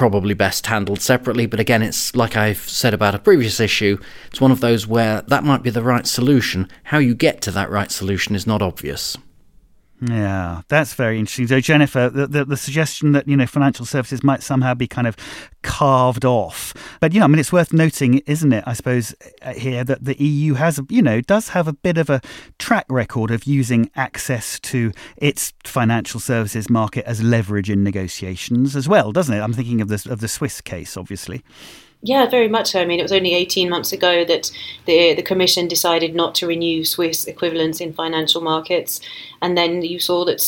probably 0.00 0.32
best 0.32 0.66
handled 0.66 1.02
separately. 1.02 1.44
But 1.44 1.60
again, 1.60 1.82
it's 1.82 2.16
like 2.16 2.34
I've 2.34 2.66
said 2.66 2.94
about 2.94 3.14
a 3.14 3.18
previous 3.18 3.60
issue, 3.60 3.98
it's 4.28 4.40
one 4.40 4.50
of 4.50 4.60
those 4.60 4.86
where 4.86 5.20
that 5.28 5.44
might 5.44 5.62
be 5.62 5.68
the 5.68 5.82
right 5.82 6.06
solution. 6.06 6.70
How 6.84 6.96
you 6.96 7.14
get 7.14 7.42
to 7.42 7.50
that 7.50 7.68
right 7.68 7.90
solution 7.90 8.34
is 8.34 8.46
not 8.46 8.62
obvious. 8.62 9.18
Yeah, 10.02 10.62
that's 10.68 10.94
very 10.94 11.18
interesting. 11.18 11.46
So, 11.46 11.60
Jennifer, 11.60 12.08
the, 12.08 12.26
the, 12.26 12.44
the, 12.46 12.56
suggestion 12.56 13.12
that 13.12 13.28
you 13.28 13.36
know 13.36 13.46
financial 13.46 13.84
services 13.84 14.24
might 14.24 14.42
somehow 14.42 14.72
be 14.72 14.86
kind 14.86 15.06
of 15.06 15.14
carved 15.62 16.24
off, 16.24 16.72
but 17.00 17.12
you 17.12 17.20
know, 17.20 17.24
I 17.24 17.28
mean, 17.28 17.38
it's 17.38 17.52
worth 17.52 17.74
noting, 17.74 18.18
isn't 18.26 18.50
it? 18.50 18.64
I 18.66 18.72
suppose 18.72 19.14
uh, 19.42 19.52
here 19.52 19.84
that 19.84 20.02
the 20.02 20.16
EU 20.22 20.54
has, 20.54 20.80
you 20.88 21.02
know, 21.02 21.20
does 21.20 21.50
have 21.50 21.68
a 21.68 21.74
bit 21.74 21.98
of 21.98 22.08
a 22.08 22.22
track 22.58 22.86
record 22.88 23.30
of 23.30 23.44
using 23.44 23.90
access 23.94 24.58
to 24.60 24.92
its 25.18 25.52
financial 25.64 26.18
services 26.18 26.70
market 26.70 27.04
as 27.04 27.22
leverage 27.22 27.68
in 27.68 27.84
negotiations 27.84 28.76
as 28.76 28.88
well, 28.88 29.12
doesn't 29.12 29.34
it? 29.34 29.40
I'm 29.40 29.52
thinking 29.52 29.82
of 29.82 29.88
the 29.88 30.06
of 30.10 30.20
the 30.20 30.28
Swiss 30.28 30.62
case, 30.62 30.96
obviously. 30.96 31.44
Yeah, 32.02 32.26
very 32.26 32.48
much 32.48 32.70
so. 32.70 32.80
I 32.80 32.86
mean, 32.86 32.98
it 32.98 33.02
was 33.02 33.12
only 33.12 33.34
18 33.34 33.68
months 33.68 33.92
ago 33.92 34.24
that 34.24 34.50
the 34.86 35.12
the 35.14 35.22
Commission 35.22 35.68
decided 35.68 36.14
not 36.14 36.34
to 36.36 36.46
renew 36.46 36.82
Swiss 36.82 37.26
equivalence 37.26 37.78
in 37.78 37.92
financial 37.92 38.40
markets, 38.40 39.00
and 39.42 39.56
then 39.56 39.82
you 39.82 40.00
saw 40.00 40.24
that 40.24 40.40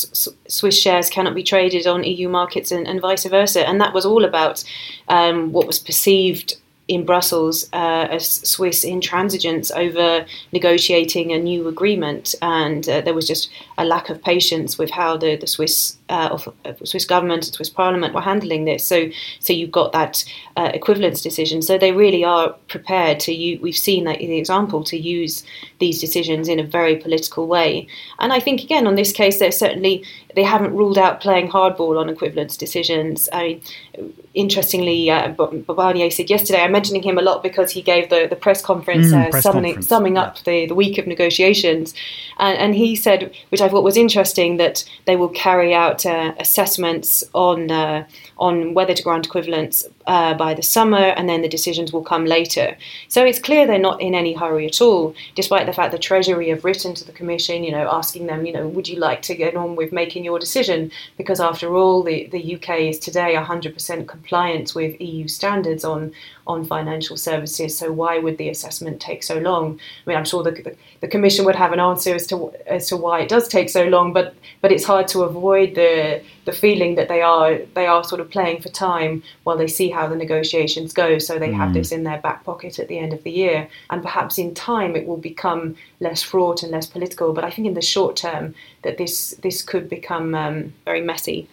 Swiss 0.49 0.81
shares 0.81 1.11
cannot 1.11 1.35
be 1.35 1.43
traded 1.43 1.87
on 1.87 2.05
EU 2.05 2.31
markets 2.31 2.73
and, 2.73 2.89
and 2.89 3.03
vice 3.03 3.27
versa. 3.27 3.69
And 3.69 3.79
that 3.83 3.93
was 3.93 4.07
all 4.07 4.25
about 4.25 4.65
um, 5.09 5.53
what 5.53 5.67
was 5.67 5.79
perceived 5.79 6.57
in 6.93 7.05
Brussels 7.05 7.69
uh, 7.73 8.09
as 8.11 8.27
Swiss 8.49 8.85
intransigence 8.85 9.75
over 9.75 10.27
negotiating 10.53 11.33
a 11.33 11.39
new 11.39 11.69
agreement, 11.69 12.35
and 12.43 12.89
uh, 12.89 13.01
there 13.01 13.15
was 13.15 13.27
just 13.27 13.51
a 13.79 13.85
lack 13.85 14.11
of 14.11 14.23
patience 14.23 14.79
with 14.79 14.91
how 14.91 15.17
the, 15.17 15.37
the 15.37 15.47
Swiss 15.47 15.97
uh, 16.09 16.37
Swiss 16.85 17.07
government 17.07 17.47
and 17.47 17.55
Swiss 17.55 17.71
Parliament 17.71 18.15
were 18.15 18.21
handling 18.21 18.67
this. 18.67 18.87
So, 18.87 19.09
so 19.41 19.53
you've 19.53 19.71
got 19.71 19.93
that 19.93 20.25
uh, 20.57 20.71
equivalence 20.75 21.23
decision. 21.23 21.63
So 21.63 21.79
they 21.79 21.93
really 21.93 22.25
are 22.25 22.53
prepared 22.69 23.19
to 23.21 23.33
use. 23.33 23.61
We've 23.63 23.77
seen 23.77 24.05
that 24.05 24.19
the 24.19 24.39
example 24.39 24.85
to 24.85 24.99
use 24.99 25.43
these 25.79 26.01
decisions 26.01 26.49
in 26.49 26.61
a 26.61 26.65
very 26.65 26.97
political 26.97 27.47
way. 27.47 27.89
And 28.19 28.33
I 28.33 28.41
think 28.41 28.63
again 28.63 28.87
on 28.87 28.95
this 28.95 29.13
case, 29.13 29.39
they're 29.39 29.53
certainly 29.53 30.05
they 30.35 30.43
haven't 30.43 30.75
ruled 30.75 30.99
out 30.99 31.21
playing 31.21 31.49
hardball 31.49 32.01
on 32.01 32.09
equivalence 32.09 32.57
decisions. 32.57 33.29
I 33.33 33.43
mean, 33.43 34.15
interestingly, 34.35 35.11
uh, 35.11 35.29
Barnier 35.33 36.11
said 36.11 36.31
yesterday. 36.31 36.61
I'm 36.61 36.73
mentioning 36.73 37.03
him 37.03 37.19
a 37.19 37.23
lot 37.23 37.43
because 37.43 37.71
he 37.71 37.83
gave 37.83 38.09
the, 38.09 38.27
the 38.29 38.37
press 38.37 38.63
conference, 38.63 39.09
mm, 39.09 39.27
uh, 39.27 39.31
press 39.31 39.43
summing, 39.43 39.65
conference. 39.65 39.89
summing 39.89 40.19
up 40.19 40.37
yeah. 40.37 40.43
the, 40.53 40.67
the 40.67 40.75
week 40.75 40.99
of 40.99 41.07
negotiations, 41.07 41.95
and, 42.39 42.59
and 42.59 42.75
he 42.75 42.97
said, 42.97 43.33
which 43.51 43.61
I 43.61 43.69
thought 43.69 43.85
was 43.85 43.97
interesting, 43.97 44.57
that 44.57 44.85
they 45.05 45.17
will 45.17 45.29
carry 45.29 45.75
out 45.75 46.07
uh, 46.07 46.35
assessments 46.39 47.25
on 47.35 47.71
uh, 47.71 48.07
on 48.43 48.75
whether 48.75 48.93
to 48.93 49.03
grant 49.05 49.27
equivalence 49.27 49.87
uh, 50.09 50.35
by 50.35 50.53
the 50.53 50.63
summer, 50.63 51.07
and 51.17 51.29
then 51.29 51.43
the 51.43 51.49
decisions 51.49 51.93
will 51.93 52.03
come 52.03 52.25
later. 52.27 52.77
So 53.07 53.25
it's 53.25 53.39
clear 53.39 53.67
they're 53.67 53.79
not 53.79 54.01
in 54.01 54.17
any 54.17 54.33
hurry 54.35 54.67
at 54.67 54.81
all, 54.81 55.15
despite 55.37 55.67
the 55.67 55.73
fact 55.73 55.93
the 55.93 55.99
Treasury 55.99 56.49
have 56.49 56.65
written 56.65 56.93
to 56.95 57.05
the 57.05 57.13
Commission, 57.13 57.63
you 57.63 57.71
know, 57.71 57.89
asking 57.89 58.27
them, 58.27 58.45
you 58.45 58.53
know, 58.53 58.67
would 58.67 58.89
you 58.89 58.99
like 58.99 59.23
to 59.23 59.37
get 59.37 59.55
on 59.55 59.77
with 59.77 59.93
making 59.93 60.25
your 60.25 60.41
decision? 60.41 60.91
Because 61.17 61.39
after 61.41 61.77
all, 61.77 62.03
the, 62.03 62.27
the 62.33 62.57
UK 62.57 62.71
is 62.81 62.99
today 62.99 63.35
100% 63.37 64.09
compliant 64.09 64.75
with 64.75 65.01
EU 65.01 65.29
standards 65.29 65.85
on 65.85 66.13
on 66.47 66.65
financial 66.65 67.17
services. 67.17 67.77
So 67.77 67.93
why 67.93 68.19
would 68.19 68.39
the 68.39 68.49
assessment 68.49 69.01
take 69.01 69.23
so 69.23 69.39
long? 69.39 69.79
I 70.05 70.11
mean, 70.11 70.19
I'm 70.19 70.25
sure 70.25 70.43
the, 70.43 70.51
the, 70.51 70.77
the, 71.01 71.09
Commission 71.09 71.45
would 71.45 71.55
have 71.55 71.73
an 71.73 71.81
answer 71.81 72.15
as 72.15 72.27
to 72.29 72.53
as 72.67 72.89
to 72.89 72.97
why 72.97 73.21
it 73.21 73.29
does 73.29 73.49
take 73.49 73.69
so 73.69 73.85
long, 73.85 74.13
but 74.13 74.35
but 74.61 74.73
it's 74.73 74.85
hard 74.85 75.09
to 75.09 75.23
avoid 75.23 75.75
the 75.75 76.23
the 76.45 76.53
feeling 76.53 76.97
that 76.97 77.09
they 77.09 77.23
are 77.23 77.59
they 77.75 77.87
are 77.87 78.03
sort 78.03 78.21
of 78.21 78.31
playing 78.31 78.61
for 78.61 78.69
time 78.71 79.23
while 79.45 79.57
they 79.57 79.69
see 79.69 79.91
how 79.91 80.09
the 80.09 80.17
negotiations 80.17 80.93
go. 80.93 81.19
So 81.19 81.39
they 81.39 81.51
mm. 81.51 81.57
have 81.57 81.75
this 81.75 81.93
in 81.93 82.03
their 82.03 82.19
back 82.19 82.45
pocket 82.45 82.79
at 82.79 82.89
the 82.89 82.99
end 82.99 83.13
of 83.13 83.23
the 83.23 83.31
year, 83.31 83.69
and 83.91 84.03
perhaps 84.03 84.39
in 84.39 84.55
time 84.55 84.97
it 84.97 85.07
will 85.07 85.19
become 85.19 85.77
less 86.01 86.23
fraught 86.23 86.63
and 86.63 86.73
less 86.73 86.87
political. 86.87 87.33
But 87.33 87.45
I 87.45 87.51
think 87.51 87.67
in 87.69 87.75
the 87.75 87.83
short 87.83 88.17
term 88.17 88.55
that 88.83 88.99
this 88.99 89.35
this 89.43 89.63
could 89.63 89.89
become 89.89 90.35
um, 90.35 90.73
very 90.85 91.01
messy. 91.01 91.49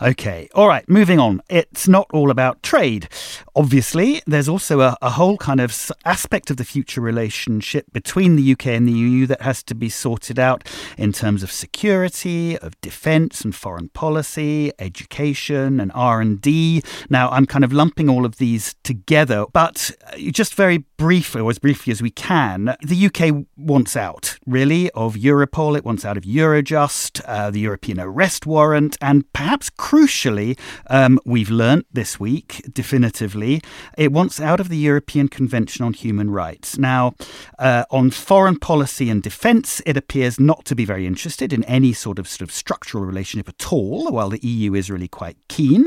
Okay, 0.00 0.48
all 0.54 0.68
right, 0.68 0.88
moving 0.88 1.18
on. 1.18 1.42
It's 1.48 1.88
not 1.88 2.06
all 2.12 2.30
about 2.30 2.62
trade. 2.62 3.08
Obviously, 3.54 4.22
there's 4.26 4.48
also 4.48 4.80
a, 4.80 4.96
a, 5.02 5.10
whole 5.10 5.36
kind 5.36 5.60
of 5.60 5.90
aspect 6.04 6.50
of 6.50 6.56
the 6.56 6.64
future 6.64 7.00
relationship 7.00 7.86
between 7.92 8.36
the 8.36 8.52
UK 8.52 8.68
and 8.68 8.86
the 8.86 8.92
EU 8.92 9.26
that 9.26 9.42
has 9.42 9.64
to 9.64 9.74
be 9.74 9.88
sorted 9.88 10.38
out 10.38 10.62
in 10.96 11.12
terms 11.12 11.42
of 11.42 11.50
security, 11.50 12.56
of 12.58 12.80
defence 12.80 13.40
and 13.40 13.56
foreign 13.56 13.88
policy, 13.88 14.70
education 14.78 15.80
and 15.80 15.90
R&D. 15.92 16.82
Now, 17.10 17.30
I'm 17.30 17.46
kind 17.46 17.64
of 17.64 17.72
lumping 17.72 18.08
all 18.08 18.24
of 18.24 18.36
these 18.36 18.76
together, 18.84 19.46
but 19.52 19.90
uh, 20.06 20.16
just 20.30 20.54
very 20.54 20.78
briefly, 20.96 21.40
or 21.40 21.50
as 21.50 21.58
briefly 21.58 21.90
as 21.90 22.00
we 22.00 22.10
can, 22.10 22.76
the 22.80 23.06
UK 23.06 23.44
wants 23.56 23.96
out, 23.96 24.38
really, 24.46 24.90
of 24.90 25.14
Europol. 25.14 25.76
It 25.76 25.84
wants 25.84 26.04
out 26.04 26.16
of 26.16 26.22
Eurojust, 26.22 27.22
uh, 27.24 27.50
the 27.50 27.60
European 27.60 27.98
arrest 27.98 28.46
warrant, 28.46 28.96
and 29.00 29.30
perhaps 29.32 29.57
crucially, 29.60 30.58
um, 30.88 31.18
we've 31.24 31.50
learnt 31.50 31.86
this 31.92 32.18
week 32.18 32.62
definitively, 32.72 33.60
it 33.96 34.12
wants 34.12 34.40
out 34.40 34.60
of 34.60 34.68
the 34.68 34.76
European 34.76 35.28
Convention 35.28 35.84
on 35.84 35.92
Human 35.92 36.30
Rights. 36.30 36.78
Now, 36.78 37.14
uh, 37.58 37.84
on 37.90 38.10
foreign 38.10 38.58
policy 38.58 39.10
and 39.10 39.22
defence, 39.22 39.82
it 39.86 39.96
appears 39.96 40.38
not 40.38 40.64
to 40.66 40.74
be 40.74 40.84
very 40.84 41.06
interested 41.06 41.52
in 41.52 41.64
any 41.64 41.92
sort 41.92 42.18
of 42.18 42.28
sort 42.28 42.42
of 42.42 42.54
structural 42.54 43.04
relationship 43.04 43.48
at 43.48 43.72
all, 43.72 44.10
while 44.10 44.30
the 44.30 44.40
EU 44.46 44.74
is 44.74 44.90
really 44.90 45.08
quite 45.08 45.36
keen. 45.48 45.86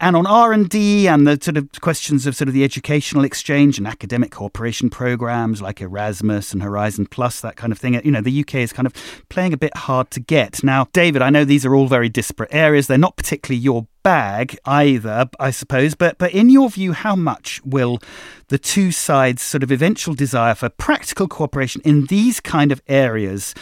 And 0.00 0.16
on 0.16 0.26
R 0.26 0.52
and 0.52 0.68
D 0.68 1.06
and 1.06 1.26
the 1.26 1.38
sort 1.40 1.56
of 1.56 1.68
questions 1.80 2.26
of 2.26 2.36
sort 2.36 2.48
of 2.48 2.54
the 2.54 2.64
educational 2.64 3.24
exchange 3.24 3.78
and 3.78 3.86
academic 3.86 4.30
cooperation 4.30 4.90
programs 4.90 5.62
like 5.62 5.80
Erasmus 5.80 6.52
and 6.52 6.62
Horizon 6.62 7.06
Plus, 7.06 7.40
that 7.40 7.56
kind 7.56 7.72
of 7.72 7.78
thing, 7.78 8.00
you 8.04 8.10
know, 8.10 8.20
the 8.20 8.40
UK 8.40 8.56
is 8.56 8.72
kind 8.72 8.86
of 8.86 8.92
playing 9.28 9.52
a 9.52 9.56
bit 9.56 9.76
hard 9.76 10.10
to 10.10 10.20
get. 10.20 10.62
Now, 10.62 10.88
David, 10.92 11.22
I 11.22 11.30
know 11.30 11.44
these 11.44 11.64
are 11.64 11.74
all 11.74 11.86
very 11.86 12.08
disparate 12.08 12.52
areas. 12.52 12.86
They're 12.86 12.98
not 13.04 13.18
particularly 13.18 13.60
your 13.60 13.86
bag 14.02 14.56
either, 14.64 15.28
I 15.38 15.50
suppose. 15.50 15.94
But 15.94 16.16
but 16.16 16.32
in 16.32 16.48
your 16.48 16.70
view, 16.70 16.92
how 16.92 17.14
much 17.14 17.60
will 17.62 17.98
the 18.48 18.56
two 18.56 18.90
sides' 18.92 19.42
sort 19.42 19.62
of 19.62 19.70
eventual 19.70 20.14
desire 20.14 20.54
for 20.54 20.70
practical 20.70 21.28
cooperation 21.28 21.82
in 21.84 22.06
these 22.06 22.40
kind 22.40 22.72
of 22.72 22.80
areas 22.88 23.54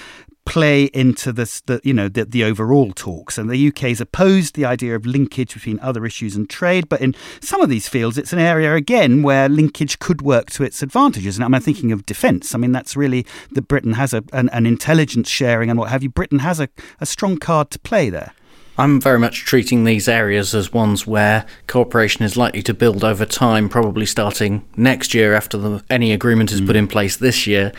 play 0.45 0.85
into 0.93 1.33
this, 1.33 1.61
the 1.63 1.81
you 1.83 1.93
know 1.93 2.09
the, 2.09 2.25
the 2.25 2.45
overall 2.45 2.93
talks? 2.93 3.37
And 3.37 3.51
the 3.51 3.67
UK 3.67 3.81
has 3.95 4.01
opposed 4.01 4.55
the 4.55 4.65
idea 4.65 4.95
of 4.95 5.05
linkage 5.07 5.55
between 5.55 5.81
other 5.81 6.07
issues 6.07 6.37
and 6.37 6.49
trade 6.49 6.89
but 6.89 7.01
in 7.01 7.17
some 7.41 7.61
of 7.61 7.69
these 7.69 7.89
fields 7.89 8.17
it's 8.17 8.33
an 8.33 8.39
area 8.39 8.77
again 8.77 9.25
where 9.25 9.49
linkage 9.49 9.99
could 9.99 10.23
work 10.23 10.51
to 10.51 10.63
its 10.63 10.85
advantages. 10.85 11.37
And 11.37 11.45
I'm 11.45 11.61
thinking 11.61 11.91
of 11.91 12.07
defence? 12.07 12.55
I 12.55 12.59
mean 12.59 12.71
that's 12.71 12.95
really 12.95 13.27
that 13.55 13.67
Britain 13.67 13.95
has 13.95 14.15
a, 14.15 14.23
an, 14.33 14.51
an 14.51 14.67
intelligence 14.67 15.29
sharing 15.29 15.69
and 15.69 15.81
what 15.81 15.91
have 15.91 16.05
you. 16.05 16.11
Britain 16.11 16.39
has 16.39 16.61
a, 16.61 16.69
a 17.01 17.07
strong 17.07 17.39
card 17.39 17.73
to 17.73 17.81
play 17.81 18.09
there 18.09 18.33
I'm 18.79 19.01
very 19.01 19.19
much 19.19 19.45
treating 19.45 19.85
these 19.85 20.09
areas 20.09 20.55
as 20.55 20.73
ones 20.73 21.07
where 21.07 21.45
cooperation 21.67 22.25
is 22.25 22.37
likely 22.37 22.63
to 22.63 22.75
build 22.75 23.05
over 23.05 23.27
time, 23.27 23.69
probably 23.69 24.07
starting 24.07 24.65
next 24.77 25.13
year 25.13 25.35
after 25.35 25.59
the, 25.59 25.85
any 25.91 26.13
agreement 26.13 26.53
is 26.53 26.61
mm. 26.61 26.67
put 26.67 26.77
in 26.77 26.89
place 26.89 27.17
this 27.17 27.47
year. 27.47 27.73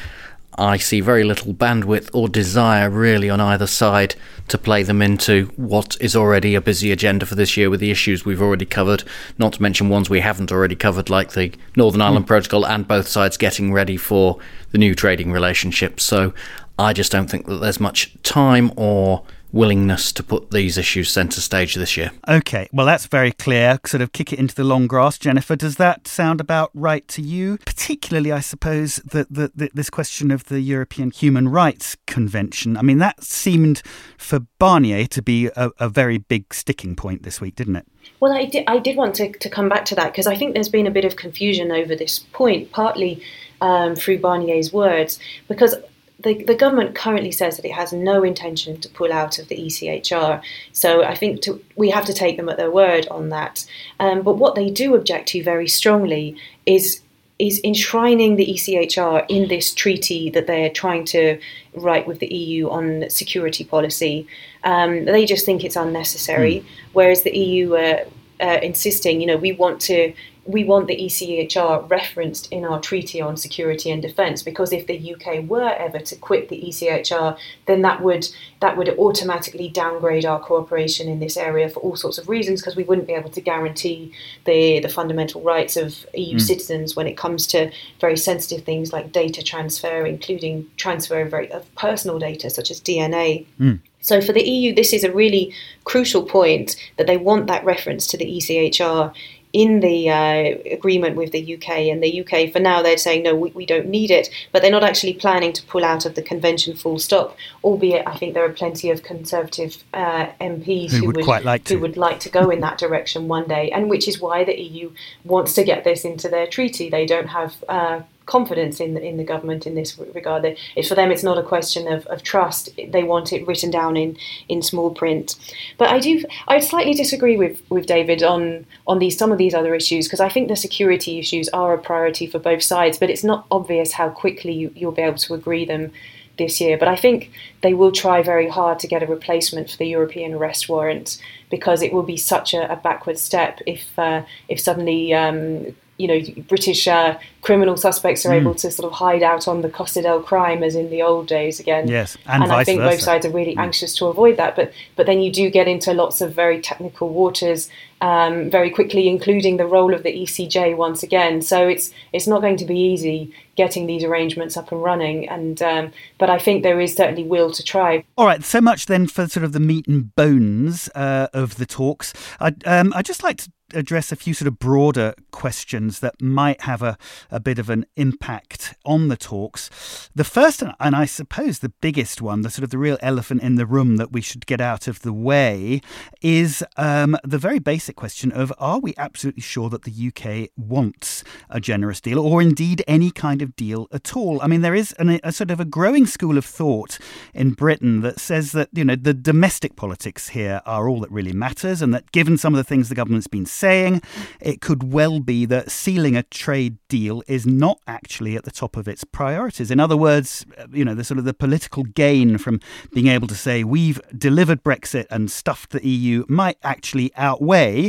I 0.55 0.77
see 0.77 1.01
very 1.01 1.23
little 1.23 1.51
bandwidth 1.51 2.11
or 2.13 2.29
desire 2.29 2.87
really 2.89 3.27
on 3.27 3.41
either 3.41 3.65
side 3.65 4.13
to 4.49 4.57
play 4.59 4.83
them 4.83 5.01
into 5.01 5.45
what 5.55 5.97
is 5.99 6.15
already 6.15 6.53
a 6.53 6.61
busy 6.61 6.91
agenda 6.91 7.25
for 7.25 7.33
this 7.33 7.57
year 7.57 7.71
with 7.71 7.79
the 7.79 7.89
issues 7.89 8.23
we've 8.23 8.41
already 8.41 8.65
covered, 8.65 9.03
not 9.39 9.53
to 9.53 9.61
mention 9.63 9.89
ones 9.89 10.11
we 10.11 10.19
haven't 10.19 10.51
already 10.51 10.75
covered, 10.75 11.09
like 11.09 11.31
the 11.31 11.51
Northern 11.75 12.01
Ireland 12.01 12.25
mm. 12.25 12.27
Protocol, 12.27 12.67
and 12.67 12.87
both 12.87 13.07
sides 13.07 13.35
getting 13.35 13.73
ready 13.73 13.97
for 13.97 14.37
the 14.69 14.77
new 14.77 14.93
trading 14.93 15.31
relationship. 15.31 15.99
So 15.99 16.35
I 16.77 16.93
just 16.93 17.11
don't 17.11 17.31
think 17.31 17.47
that 17.47 17.57
there's 17.57 17.79
much 17.79 18.15
time 18.21 18.71
or 18.77 19.23
willingness 19.53 20.11
to 20.11 20.23
put 20.23 20.51
these 20.51 20.77
issues 20.77 21.09
centre 21.09 21.39
stage 21.39 21.75
this 21.75 21.95
year. 21.95 22.11
Okay, 22.27 22.67
well, 22.73 22.85
that's 22.85 23.05
very 23.05 23.31
clear. 23.31 23.79
Sort 23.85 24.01
of 24.01 24.11
kick 24.11 24.33
it 24.33 24.39
into 24.39 24.55
the 24.55 24.63
long 24.63 24.87
grass. 24.87 25.17
Jennifer, 25.17 25.55
does 25.55 25.77
that 25.77 26.07
sound 26.07 26.41
about 26.41 26.71
right 26.73 27.07
to 27.09 27.21
you? 27.21 27.59
Particularly, 27.59 28.31
I 28.31 28.39
suppose, 28.39 28.95
that 28.97 29.51
this 29.73 29.89
question 29.89 30.31
of 30.31 30.45
the 30.45 30.59
European 30.59 31.11
Human 31.11 31.47
Rights 31.47 31.95
Convention. 32.07 32.75
I 32.75 32.81
mean, 32.81 32.97
that 32.97 33.23
seemed 33.23 33.83
for 34.17 34.39
Barnier 34.59 35.07
to 35.07 35.21
be 35.21 35.47
a, 35.55 35.71
a 35.79 35.87
very 35.87 36.17
big 36.17 36.53
sticking 36.53 36.95
point 36.95 37.23
this 37.23 37.39
week, 37.39 37.55
didn't 37.55 37.75
it? 37.75 37.87
Well, 38.19 38.33
I 38.33 38.45
did, 38.45 38.63
I 38.67 38.79
did 38.79 38.97
want 38.97 39.15
to, 39.15 39.31
to 39.31 39.49
come 39.49 39.69
back 39.69 39.85
to 39.85 39.95
that 39.95 40.11
because 40.11 40.27
I 40.27 40.35
think 40.35 40.55
there's 40.55 40.69
been 40.69 40.87
a 40.87 40.91
bit 40.91 41.05
of 41.05 41.15
confusion 41.15 41.71
over 41.71 41.95
this 41.95 42.19
point, 42.19 42.71
partly 42.71 43.21
um, 43.61 43.95
through 43.95 44.19
Barnier's 44.19 44.73
words, 44.73 45.19
because 45.47 45.75
the, 46.23 46.43
the 46.43 46.55
government 46.55 46.95
currently 46.95 47.31
says 47.31 47.57
that 47.57 47.65
it 47.65 47.73
has 47.73 47.93
no 47.93 48.23
intention 48.23 48.79
to 48.81 48.89
pull 48.89 49.11
out 49.11 49.39
of 49.39 49.47
the 49.49 49.57
ECHR. 49.57 50.41
So 50.71 51.03
I 51.03 51.15
think 51.15 51.41
to, 51.41 51.63
we 51.75 51.89
have 51.89 52.05
to 52.05 52.13
take 52.13 52.37
them 52.37 52.49
at 52.49 52.57
their 52.57 52.71
word 52.71 53.07
on 53.09 53.29
that. 53.29 53.65
Um, 53.99 54.21
but 54.21 54.37
what 54.37 54.55
they 54.55 54.69
do 54.69 54.95
object 54.95 55.29
to 55.29 55.43
very 55.43 55.67
strongly 55.67 56.35
is 56.65 57.01
is 57.39 57.59
enshrining 57.63 58.35
the 58.35 58.45
ECHR 58.45 59.25
in 59.27 59.49
this 59.49 59.73
treaty 59.73 60.29
that 60.29 60.45
they're 60.45 60.69
trying 60.69 61.03
to 61.03 61.37
write 61.73 62.07
with 62.07 62.19
the 62.19 62.33
EU 62.33 62.69
on 62.69 63.09
security 63.09 63.63
policy. 63.63 64.27
Um, 64.63 65.05
they 65.05 65.25
just 65.25 65.43
think 65.43 65.63
it's 65.63 65.75
unnecessary, 65.75 66.59
mm. 66.59 66.65
whereas 66.93 67.23
the 67.23 67.35
EU 67.35 67.73
are 67.73 68.01
uh, 68.39 68.59
insisting, 68.61 69.19
you 69.19 69.27
know, 69.27 69.35
we 69.35 69.51
want 69.51 69.81
to 69.81 70.13
we 70.45 70.63
want 70.65 70.87
the 70.87 70.97
ECHR 70.97 71.89
referenced 71.89 72.51
in 72.51 72.65
our 72.65 72.79
treaty 72.79 73.21
on 73.21 73.37
security 73.37 73.89
and 73.89 74.01
defence 74.01 74.43
because 74.43 74.73
if 74.73 74.87
the 74.87 75.13
UK 75.13 75.47
were 75.47 75.69
ever 75.69 75.99
to 75.99 76.15
quit 76.17 76.49
the 76.49 76.61
ECHR, 76.61 77.37
then 77.65 77.81
that 77.81 78.01
would 78.01 78.27
that 78.59 78.75
would 78.75 78.89
automatically 78.99 79.69
downgrade 79.69 80.25
our 80.25 80.39
cooperation 80.39 81.07
in 81.07 81.19
this 81.19 81.37
area 81.37 81.69
for 81.69 81.79
all 81.79 81.95
sorts 81.95 82.17
of 82.17 82.27
reasons 82.27 82.61
because 82.61 82.75
we 82.75 82.83
wouldn't 82.83 83.07
be 83.07 83.13
able 83.13 83.29
to 83.29 83.41
guarantee 83.41 84.11
the 84.45 84.79
the 84.81 84.89
fundamental 84.89 85.41
rights 85.41 85.77
of 85.77 86.05
EU 86.13 86.37
mm. 86.37 86.41
citizens 86.41 86.95
when 86.95 87.07
it 87.07 87.15
comes 87.15 87.47
to 87.47 87.71
very 88.01 88.17
sensitive 88.17 88.65
things 88.65 88.91
like 88.91 89.13
data 89.13 89.41
transfer, 89.41 90.05
including 90.05 90.69
transfer 90.75 91.21
of, 91.21 91.31
very, 91.31 91.49
of 91.51 91.73
personal 91.75 92.19
data 92.19 92.49
such 92.49 92.69
as 92.69 92.81
DNA. 92.81 93.45
Mm. 93.59 93.79
So 94.03 94.19
for 94.19 94.33
the 94.33 94.43
EU, 94.43 94.75
this 94.75 94.91
is 94.91 95.05
a 95.05 95.13
really 95.13 95.53
crucial 95.85 96.23
point 96.23 96.75
that 96.97 97.07
they 97.07 97.15
want 97.15 97.47
that 97.47 97.63
reference 97.63 98.05
to 98.07 98.17
the 98.17 98.25
ECHR 98.25 99.13
in 99.53 99.81
the 99.81 100.09
uh, 100.09 100.57
agreement 100.73 101.15
with 101.15 101.31
the 101.31 101.55
UK. 101.55 101.69
And 101.69 102.01
the 102.01 102.21
UK, 102.21 102.51
for 102.51 102.59
now, 102.59 102.81
they're 102.81 102.97
saying, 102.97 103.21
no, 103.23 103.35
we, 103.35 103.51
we 103.51 103.65
don't 103.67 103.87
need 103.87 104.09
it. 104.09 104.29
But 104.51 104.63
they're 104.63 104.71
not 104.71 104.83
actually 104.83 105.13
planning 105.13 105.53
to 105.53 105.63
pull 105.63 105.85
out 105.85 106.05
of 106.07 106.15
the 106.15 106.23
convention 106.23 106.75
full 106.75 106.97
stop, 106.97 107.37
albeit 107.63 108.07
I 108.07 108.17
think 108.17 108.33
there 108.33 108.43
are 108.43 108.51
plenty 108.51 108.89
of 108.89 109.03
Conservative 109.03 109.83
uh, 109.93 110.27
MPs 110.41 110.91
who, 110.91 110.97
who 110.97 111.07
would, 111.07 111.15
would 111.17 111.45
like 111.45 111.67
who 111.67 111.79
would 111.79 111.97
like 111.97 112.19
to 112.21 112.29
go 112.29 112.49
in 112.49 112.61
that 112.61 112.79
direction 112.79 113.27
one 113.27 113.47
day. 113.47 113.69
And 113.69 113.89
which 113.89 114.07
is 114.07 114.19
why 114.19 114.43
the 114.43 114.59
EU 114.59 114.91
wants 115.23 115.53
to 115.53 115.63
get 115.63 115.83
this 115.83 116.03
into 116.03 116.27
their 116.29 116.47
treaty. 116.47 116.89
They 116.89 117.05
don't 117.05 117.27
have 117.27 117.63
uh, 117.69 118.01
confidence 118.25 118.79
in 118.79 118.93
the, 118.93 119.01
in 119.01 119.17
the 119.17 119.23
government 119.23 119.67
in 119.67 119.75
this 119.75 119.97
regard. 120.13 120.45
It's 120.75 120.87
for 120.87 120.95
them, 120.95 121.11
it's 121.11 121.23
not 121.23 121.37
a 121.37 121.43
question 121.43 121.91
of, 121.91 122.05
of 122.07 122.23
trust. 122.23 122.69
They 122.77 123.03
want 123.03 123.33
it 123.33 123.45
written 123.47 123.71
down 123.71 123.97
in, 123.97 124.17
in 124.49 124.61
small 124.61 124.91
print. 124.91 125.35
But 125.77 125.89
I 125.89 125.99
do, 125.99 126.23
I 126.47 126.59
slightly 126.59 126.93
disagree 126.93 127.37
with, 127.37 127.61
with 127.69 127.85
David 127.85 128.23
on 128.23 128.65
on 128.87 128.99
these 128.99 129.17
some 129.17 129.31
of 129.31 129.37
these 129.37 129.53
other 129.53 129.75
issues 129.75 130.07
because 130.07 130.19
I 130.19 130.29
think 130.29 130.47
the 130.47 130.55
security 130.55 131.19
issues 131.19 131.49
are 131.49 131.73
a 131.73 131.77
priority 131.77 132.27
for 132.27 132.39
both 132.39 132.63
sides. 132.63 132.97
But 132.97 133.09
it's 133.09 133.23
not 133.23 133.45
obvious 133.51 133.93
how 133.93 134.09
quickly 134.09 134.53
you, 134.53 134.71
you'll 134.75 134.91
be 134.91 135.01
able 135.01 135.17
to 135.17 135.33
agree 135.33 135.65
them 135.65 135.91
this 136.37 136.59
year. 136.59 136.77
But 136.77 136.87
I 136.87 136.95
think 136.95 137.31
they 137.61 137.73
will 137.73 137.91
try 137.91 138.23
very 138.23 138.49
hard 138.49 138.79
to 138.79 138.87
get 138.87 139.03
a 139.03 139.07
replacement 139.07 139.69
for 139.69 139.77
the 139.77 139.87
European 139.87 140.33
arrest 140.33 140.67
warrant 140.67 141.21
because 141.49 141.81
it 141.81 141.93
will 141.93 142.03
be 142.03 142.17
such 142.17 142.53
a, 142.53 142.71
a 142.71 142.75
backward 142.75 143.19
step 143.19 143.61
if 143.67 143.97
uh, 143.97 144.23
if 144.49 144.59
suddenly 144.59 145.13
um, 145.13 145.75
you 145.97 146.07
know, 146.07 146.43
British 146.47 146.87
uh, 146.87 147.17
criminal 147.41 147.77
suspects 147.77 148.25
are 148.25 148.29
mm. 148.29 148.41
able 148.41 148.55
to 148.55 148.71
sort 148.71 148.91
of 148.91 148.97
hide 148.97 149.21
out 149.21 149.47
on 149.47 149.61
the 149.61 149.69
Costa 149.69 150.01
del 150.01 150.21
Crime 150.21 150.63
as 150.63 150.75
in 150.75 150.89
the 150.89 151.01
old 151.01 151.27
days 151.27 151.59
again. 151.59 151.87
Yes, 151.87 152.17
and, 152.25 152.43
and 152.43 152.51
I 152.51 152.63
think 152.63 152.81
versa. 152.81 152.95
both 152.95 153.01
sides 153.01 153.25
are 153.25 153.31
really 153.31 153.55
mm. 153.55 153.61
anxious 153.61 153.95
to 153.97 154.07
avoid 154.07 154.37
that. 154.37 154.55
But 154.55 154.73
but 154.95 155.05
then 155.05 155.19
you 155.19 155.31
do 155.31 155.49
get 155.49 155.67
into 155.67 155.93
lots 155.93 156.21
of 156.21 156.33
very 156.33 156.59
technical 156.61 157.09
waters 157.09 157.69
um, 158.03 158.49
very 158.49 158.69
quickly, 158.69 159.07
including 159.07 159.55
the 159.55 159.65
role 159.65 159.93
of 159.93 160.03
the 160.03 160.11
ECJ 160.11 160.75
once 160.75 161.03
again. 161.03 161.41
So 161.41 161.69
it's 161.69 161.91
it's 162.11 162.27
not 162.27 162.41
going 162.41 162.57
to 162.57 162.65
be 162.65 162.77
easy 162.77 163.33
getting 163.55 163.87
these 163.87 164.03
arrangements 164.03 164.57
up 164.57 164.71
and 164.73 164.83
running. 164.83 165.29
And 165.29 165.61
um, 165.61 165.91
but 166.17 166.29
I 166.29 166.37
think 166.37 166.63
there 166.63 166.81
is 166.81 166.93
certainly 166.93 167.23
will 167.23 167.49
to 167.51 167.63
try. 167.63 168.03
All 168.17 168.25
right, 168.25 168.43
so 168.43 168.59
much 168.59 168.87
then 168.87 169.07
for 169.07 169.27
sort 169.27 169.45
of 169.45 169.53
the 169.53 169.61
meat 169.61 169.87
and 169.87 170.13
bones 170.15 170.89
uh, 170.95 171.29
of 171.33 171.55
the 171.55 171.65
talks. 171.65 172.13
I 172.41 172.53
um, 172.65 172.91
I 172.93 173.01
just 173.01 173.23
like 173.23 173.37
to 173.37 173.51
address 173.73 174.11
a 174.11 174.15
few 174.15 174.33
sort 174.33 174.47
of 174.47 174.59
broader 174.59 175.13
questions 175.31 175.99
that 175.99 176.21
might 176.21 176.61
have 176.61 176.81
a, 176.81 176.97
a 177.31 177.39
bit 177.39 177.59
of 177.59 177.69
an 177.69 177.85
impact 177.95 178.75
on 178.85 179.07
the 179.07 179.17
talks. 179.17 180.09
The 180.15 180.23
first, 180.23 180.63
and 180.79 180.95
I 180.95 181.05
suppose 181.05 181.59
the 181.59 181.73
biggest 181.81 182.21
one, 182.21 182.41
the 182.41 182.49
sort 182.49 182.63
of 182.63 182.69
the 182.69 182.77
real 182.77 182.97
elephant 183.01 183.41
in 183.41 183.55
the 183.55 183.65
room 183.65 183.97
that 183.97 184.11
we 184.11 184.21
should 184.21 184.45
get 184.45 184.61
out 184.61 184.87
of 184.87 185.01
the 185.01 185.13
way, 185.13 185.81
is 186.21 186.63
um, 186.77 187.17
the 187.23 187.37
very 187.37 187.59
basic 187.59 187.92
question 187.95 188.31
of 188.31 188.51
are 188.57 188.79
we 188.79 188.93
absolutely 188.97 189.41
sure 189.41 189.69
that 189.69 189.83
the 189.83 190.07
UK 190.07 190.49
wants 190.57 191.23
a 191.49 191.59
generous 191.59 192.01
deal 192.01 192.19
or 192.19 192.41
indeed 192.41 192.83
any 192.87 193.11
kind 193.11 193.41
of 193.41 193.55
deal 193.55 193.87
at 193.91 194.15
all? 194.15 194.41
I 194.41 194.47
mean, 194.47 194.61
there 194.61 194.75
is 194.75 194.93
an, 194.93 195.19
a 195.23 195.31
sort 195.31 195.51
of 195.51 195.59
a 195.59 195.65
growing 195.65 196.05
school 196.05 196.37
of 196.37 196.45
thought 196.45 196.99
in 197.33 197.51
Britain 197.51 198.01
that 198.01 198.19
says 198.19 198.51
that, 198.53 198.69
you 198.73 198.83
know, 198.83 198.95
the 198.95 199.13
domestic 199.13 199.75
politics 199.75 200.29
here 200.29 200.61
are 200.65 200.87
all 200.87 200.99
that 201.01 201.11
really 201.11 201.33
matters 201.33 201.81
and 201.81 201.93
that 201.93 202.11
given 202.11 202.37
some 202.37 202.53
of 202.53 202.57
the 202.57 202.63
things 202.63 202.89
the 202.89 202.95
government's 202.95 203.27
been 203.27 203.45
saying, 203.45 204.01
it 204.39 204.61
could 204.61 204.91
well 204.91 205.19
be 205.19 205.45
that 205.45 205.71
sealing 205.71 206.15
a 206.15 206.23
trade 206.23 206.77
deal 206.87 207.23
is 207.27 207.45
not 207.45 207.79
actually 207.87 208.35
at 208.35 208.43
the 208.43 208.51
top 208.51 208.77
of 208.77 208.87
its 208.87 209.03
priorities. 209.03 209.71
In 209.71 209.79
other 209.79 209.97
words, 209.97 210.45
uh, 210.57 210.67
you 210.71 210.85
know, 210.85 210.95
the 210.95 211.03
sort 211.03 211.17
of 211.17 211.25
the 211.25 211.33
political 211.33 211.83
gain 211.83 212.37
from 212.37 212.59
being 212.93 213.07
able 213.07 213.27
to 213.27 213.35
say 213.35 213.63
we've 213.63 213.99
delivered 214.17 214.63
Brexit 214.63 215.05
and 215.09 215.31
stuffed 215.31 215.71
the 215.71 215.85
EU 215.85 216.25
might 216.27 216.57
actually 216.63 217.11
outweigh 217.15 217.82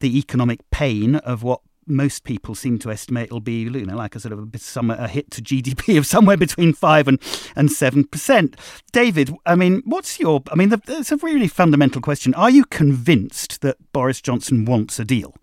the 0.00 0.18
economic 0.18 0.68
pain 0.70 1.16
of 1.16 1.42
what 1.42 1.60
most 1.86 2.24
people 2.24 2.54
seem 2.54 2.78
to 2.78 2.90
estimate 2.90 3.24
it'll 3.24 3.40
be 3.40 3.62
you 3.62 3.84
know 3.84 3.96
like 3.96 4.14
a 4.14 4.20
sort 4.20 4.32
of 4.32 4.54
a, 4.54 4.58
some, 4.58 4.90
a 4.90 5.08
hit 5.08 5.30
to 5.32 5.42
GDP 5.42 5.98
of 5.98 6.06
somewhere 6.14 6.36
between 6.36 6.72
five 6.72 7.08
and 7.08 7.20
and 7.56 7.70
seven 7.70 8.04
percent. 8.04 8.56
David, 8.92 9.34
I 9.46 9.56
mean, 9.56 9.82
what's 9.84 10.20
your? 10.20 10.42
I 10.50 10.54
mean, 10.54 10.72
it's 10.86 11.12
a 11.12 11.16
really 11.18 11.48
fundamental 11.48 12.00
question. 12.00 12.34
Are 12.34 12.50
you 12.50 12.64
convinced 12.64 13.60
that 13.62 13.76
Boris 13.92 14.20
Johnson 14.20 14.64
wants 14.64 14.98
a 14.98 15.04
deal? 15.04 15.34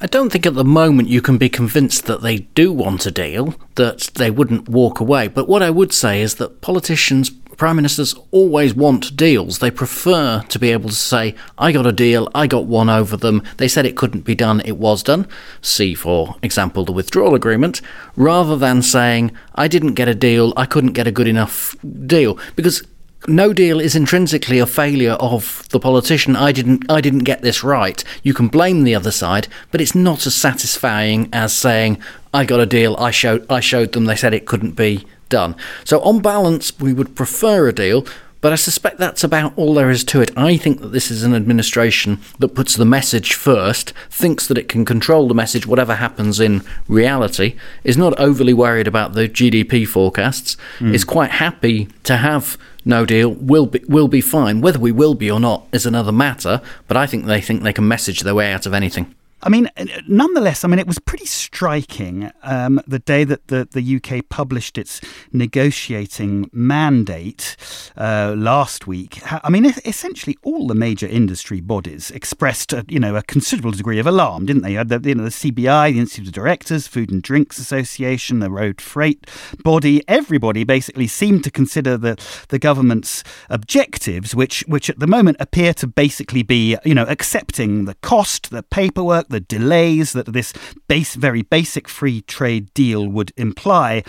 I 0.00 0.06
don't 0.06 0.30
think 0.30 0.44
at 0.44 0.54
the 0.54 0.64
moment 0.64 1.08
you 1.08 1.22
can 1.22 1.38
be 1.38 1.48
convinced 1.48 2.06
that 2.06 2.20
they 2.20 2.38
do 2.38 2.72
want 2.72 3.06
a 3.06 3.10
deal, 3.10 3.54
that 3.76 4.10
they 4.16 4.30
wouldn't 4.30 4.68
walk 4.68 5.00
away. 5.00 5.28
But 5.28 5.48
what 5.48 5.62
I 5.62 5.70
would 5.70 5.92
say 5.92 6.20
is 6.20 6.34
that 6.34 6.60
politicians 6.60 7.30
Prime 7.56 7.76
ministers 7.76 8.14
always 8.30 8.74
want 8.74 9.16
deals. 9.16 9.58
They 9.58 9.70
prefer 9.70 10.42
to 10.48 10.58
be 10.58 10.70
able 10.70 10.88
to 10.88 10.94
say, 10.94 11.34
I 11.58 11.72
got 11.72 11.86
a 11.86 11.92
deal, 11.92 12.28
I 12.34 12.46
got 12.46 12.64
one 12.66 12.88
over 12.88 13.16
them. 13.16 13.42
They 13.58 13.68
said 13.68 13.86
it 13.86 13.96
couldn't 13.96 14.22
be 14.22 14.34
done, 14.34 14.60
it 14.64 14.76
was 14.76 15.02
done. 15.02 15.26
See, 15.62 15.94
for 15.94 16.36
example, 16.42 16.84
the 16.84 16.92
withdrawal 16.92 17.34
agreement, 17.34 17.80
rather 18.16 18.56
than 18.56 18.82
saying, 18.82 19.32
I 19.54 19.68
didn't 19.68 19.94
get 19.94 20.08
a 20.08 20.14
deal, 20.14 20.52
I 20.56 20.66
couldn't 20.66 20.92
get 20.92 21.06
a 21.06 21.12
good 21.12 21.28
enough 21.28 21.76
deal. 22.06 22.38
Because 22.56 22.82
no 23.26 23.52
deal 23.52 23.80
is 23.80 23.96
intrinsically 23.96 24.58
a 24.58 24.66
failure 24.66 25.12
of 25.12 25.66
the 25.70 25.80
politician. 25.80 26.36
I 26.36 26.52
didn't 26.52 26.90
I 26.90 27.00
didn't 27.00 27.20
get 27.20 27.42
this 27.42 27.64
right. 27.64 28.02
You 28.22 28.34
can 28.34 28.48
blame 28.48 28.84
the 28.84 28.94
other 28.94 29.10
side, 29.10 29.48
but 29.70 29.80
it's 29.80 29.94
not 29.94 30.26
as 30.26 30.34
satisfying 30.34 31.28
as 31.32 31.52
saying 31.52 31.98
I 32.34 32.44
got 32.44 32.60
a 32.60 32.66
deal, 32.66 32.96
I 32.98 33.10
showed 33.10 33.50
I 33.50 33.60
showed 33.60 33.92
them 33.92 34.04
they 34.04 34.16
said 34.16 34.34
it 34.34 34.46
couldn't 34.46 34.72
be 34.72 35.06
done. 35.28 35.56
So, 35.84 36.00
on 36.00 36.20
balance, 36.20 36.78
we 36.78 36.92
would 36.92 37.14
prefer 37.14 37.68
a 37.68 37.72
deal, 37.72 38.06
but 38.44 38.52
I 38.52 38.56
suspect 38.56 38.98
that's 38.98 39.24
about 39.24 39.54
all 39.56 39.72
there 39.72 39.88
is 39.88 40.04
to 40.04 40.20
it. 40.20 40.30
I 40.36 40.58
think 40.58 40.82
that 40.82 40.88
this 40.92 41.10
is 41.10 41.22
an 41.22 41.34
administration 41.34 42.20
that 42.40 42.54
puts 42.54 42.76
the 42.76 42.84
message 42.84 43.32
first, 43.32 43.94
thinks 44.10 44.46
that 44.48 44.58
it 44.58 44.68
can 44.68 44.84
control 44.84 45.26
the 45.26 45.34
message, 45.34 45.66
whatever 45.66 45.94
happens 45.94 46.40
in 46.40 46.62
reality, 46.86 47.56
is 47.84 47.96
not 47.96 48.20
overly 48.20 48.52
worried 48.52 48.86
about 48.86 49.14
the 49.14 49.30
GDP 49.30 49.88
forecasts, 49.88 50.58
mm. 50.78 50.92
is 50.92 51.04
quite 51.04 51.30
happy 51.30 51.88
to 52.02 52.18
have 52.18 52.58
no 52.84 53.06
deal, 53.06 53.30
will 53.30 53.64
be, 53.64 53.80
will 53.88 54.08
be 54.08 54.20
fine. 54.20 54.60
Whether 54.60 54.78
we 54.78 54.92
will 54.92 55.14
be 55.14 55.30
or 55.30 55.40
not 55.40 55.66
is 55.72 55.86
another 55.86 56.12
matter, 56.12 56.60
but 56.86 56.98
I 56.98 57.06
think 57.06 57.24
they 57.24 57.40
think 57.40 57.62
they 57.62 57.72
can 57.72 57.88
message 57.88 58.20
their 58.20 58.34
way 58.34 58.52
out 58.52 58.66
of 58.66 58.74
anything. 58.74 59.14
I 59.44 59.50
mean, 59.50 59.68
nonetheless, 60.08 60.64
I 60.64 60.68
mean, 60.68 60.78
it 60.78 60.86
was 60.86 60.98
pretty 60.98 61.26
striking 61.26 62.32
um, 62.42 62.80
the 62.86 62.98
day 62.98 63.24
that 63.24 63.48
the, 63.48 63.68
the 63.70 63.96
UK 63.96 64.26
published 64.30 64.78
its 64.78 65.02
negotiating 65.32 66.48
mandate 66.50 67.54
uh, 67.98 68.34
last 68.38 68.86
week. 68.86 69.20
I 69.30 69.50
mean, 69.50 69.66
essentially, 69.84 70.38
all 70.42 70.66
the 70.66 70.74
major 70.74 71.06
industry 71.06 71.60
bodies 71.60 72.10
expressed, 72.10 72.72
a, 72.72 72.86
you 72.88 72.98
know, 72.98 73.16
a 73.16 73.22
considerable 73.22 73.72
degree 73.72 73.98
of 73.98 74.06
alarm, 74.06 74.46
didn't 74.46 74.62
they? 74.62 74.72
You 74.72 74.84
the, 74.84 75.00
you 75.06 75.14
know, 75.14 75.24
the 75.24 75.28
CBI, 75.28 75.92
the 75.92 75.98
Institute 75.98 76.28
of 76.28 76.32
Directors, 76.32 76.86
Food 76.86 77.10
and 77.10 77.22
Drinks 77.22 77.58
Association, 77.58 78.38
the 78.38 78.50
Road 78.50 78.80
Freight 78.80 79.28
Body. 79.62 80.02
Everybody 80.08 80.64
basically 80.64 81.06
seemed 81.06 81.44
to 81.44 81.50
consider 81.50 81.98
the 81.98 82.16
the 82.48 82.58
government's 82.58 83.22
objectives, 83.50 84.34
which 84.34 84.64
which 84.66 84.88
at 84.88 85.00
the 85.00 85.06
moment 85.06 85.36
appear 85.38 85.74
to 85.74 85.86
basically 85.86 86.42
be, 86.42 86.78
you 86.82 86.94
know, 86.94 87.04
accepting 87.08 87.84
the 87.84 87.94
cost, 87.96 88.50
the 88.50 88.62
paperwork 88.62 89.28
the 89.34 89.40
delays 89.40 90.12
that 90.12 90.32
this 90.32 90.52
base, 90.86 91.16
very 91.16 91.42
basic 91.42 91.88
free 91.88 92.22
trade 92.22 92.72
deal 92.72 93.08
would 93.08 93.32
imply 93.36 94.04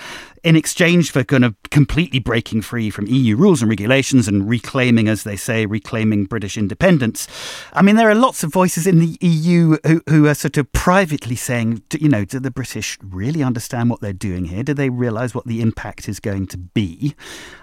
in 0.45 0.55
exchange 0.55 1.09
for 1.09 1.23
kind 1.23 1.43
of 1.43 1.55
completely 1.71 2.19
breaking 2.19 2.61
free 2.61 2.91
from 2.91 3.07
EU 3.07 3.35
rules 3.35 3.63
and 3.63 3.69
regulations 3.69 4.27
and 4.27 4.47
reclaiming, 4.47 5.07
as 5.07 5.23
they 5.23 5.35
say, 5.35 5.65
reclaiming 5.65 6.25
British 6.25 6.55
independence. 6.55 7.27
I 7.73 7.81
mean, 7.81 7.95
there 7.95 8.11
are 8.11 8.15
lots 8.15 8.43
of 8.43 8.53
voices 8.53 8.85
in 8.85 8.99
the 8.99 9.17
EU 9.21 9.77
who, 9.83 10.03
who 10.07 10.27
are 10.27 10.35
sort 10.35 10.57
of 10.57 10.71
privately 10.71 11.35
saying, 11.35 11.81
you 11.99 12.07
know, 12.07 12.25
do 12.25 12.39
the 12.39 12.51
British 12.51 12.99
really 13.01 13.41
understand 13.41 13.89
what 13.89 14.01
they're 14.01 14.13
doing 14.13 14.45
here? 14.45 14.61
Do 14.61 14.75
they 14.75 14.91
realise 14.91 15.33
what 15.33 15.47
the 15.47 15.61
impact 15.61 16.07
is 16.07 16.19
going 16.19 16.45
to 16.47 16.59
be? 16.59 17.15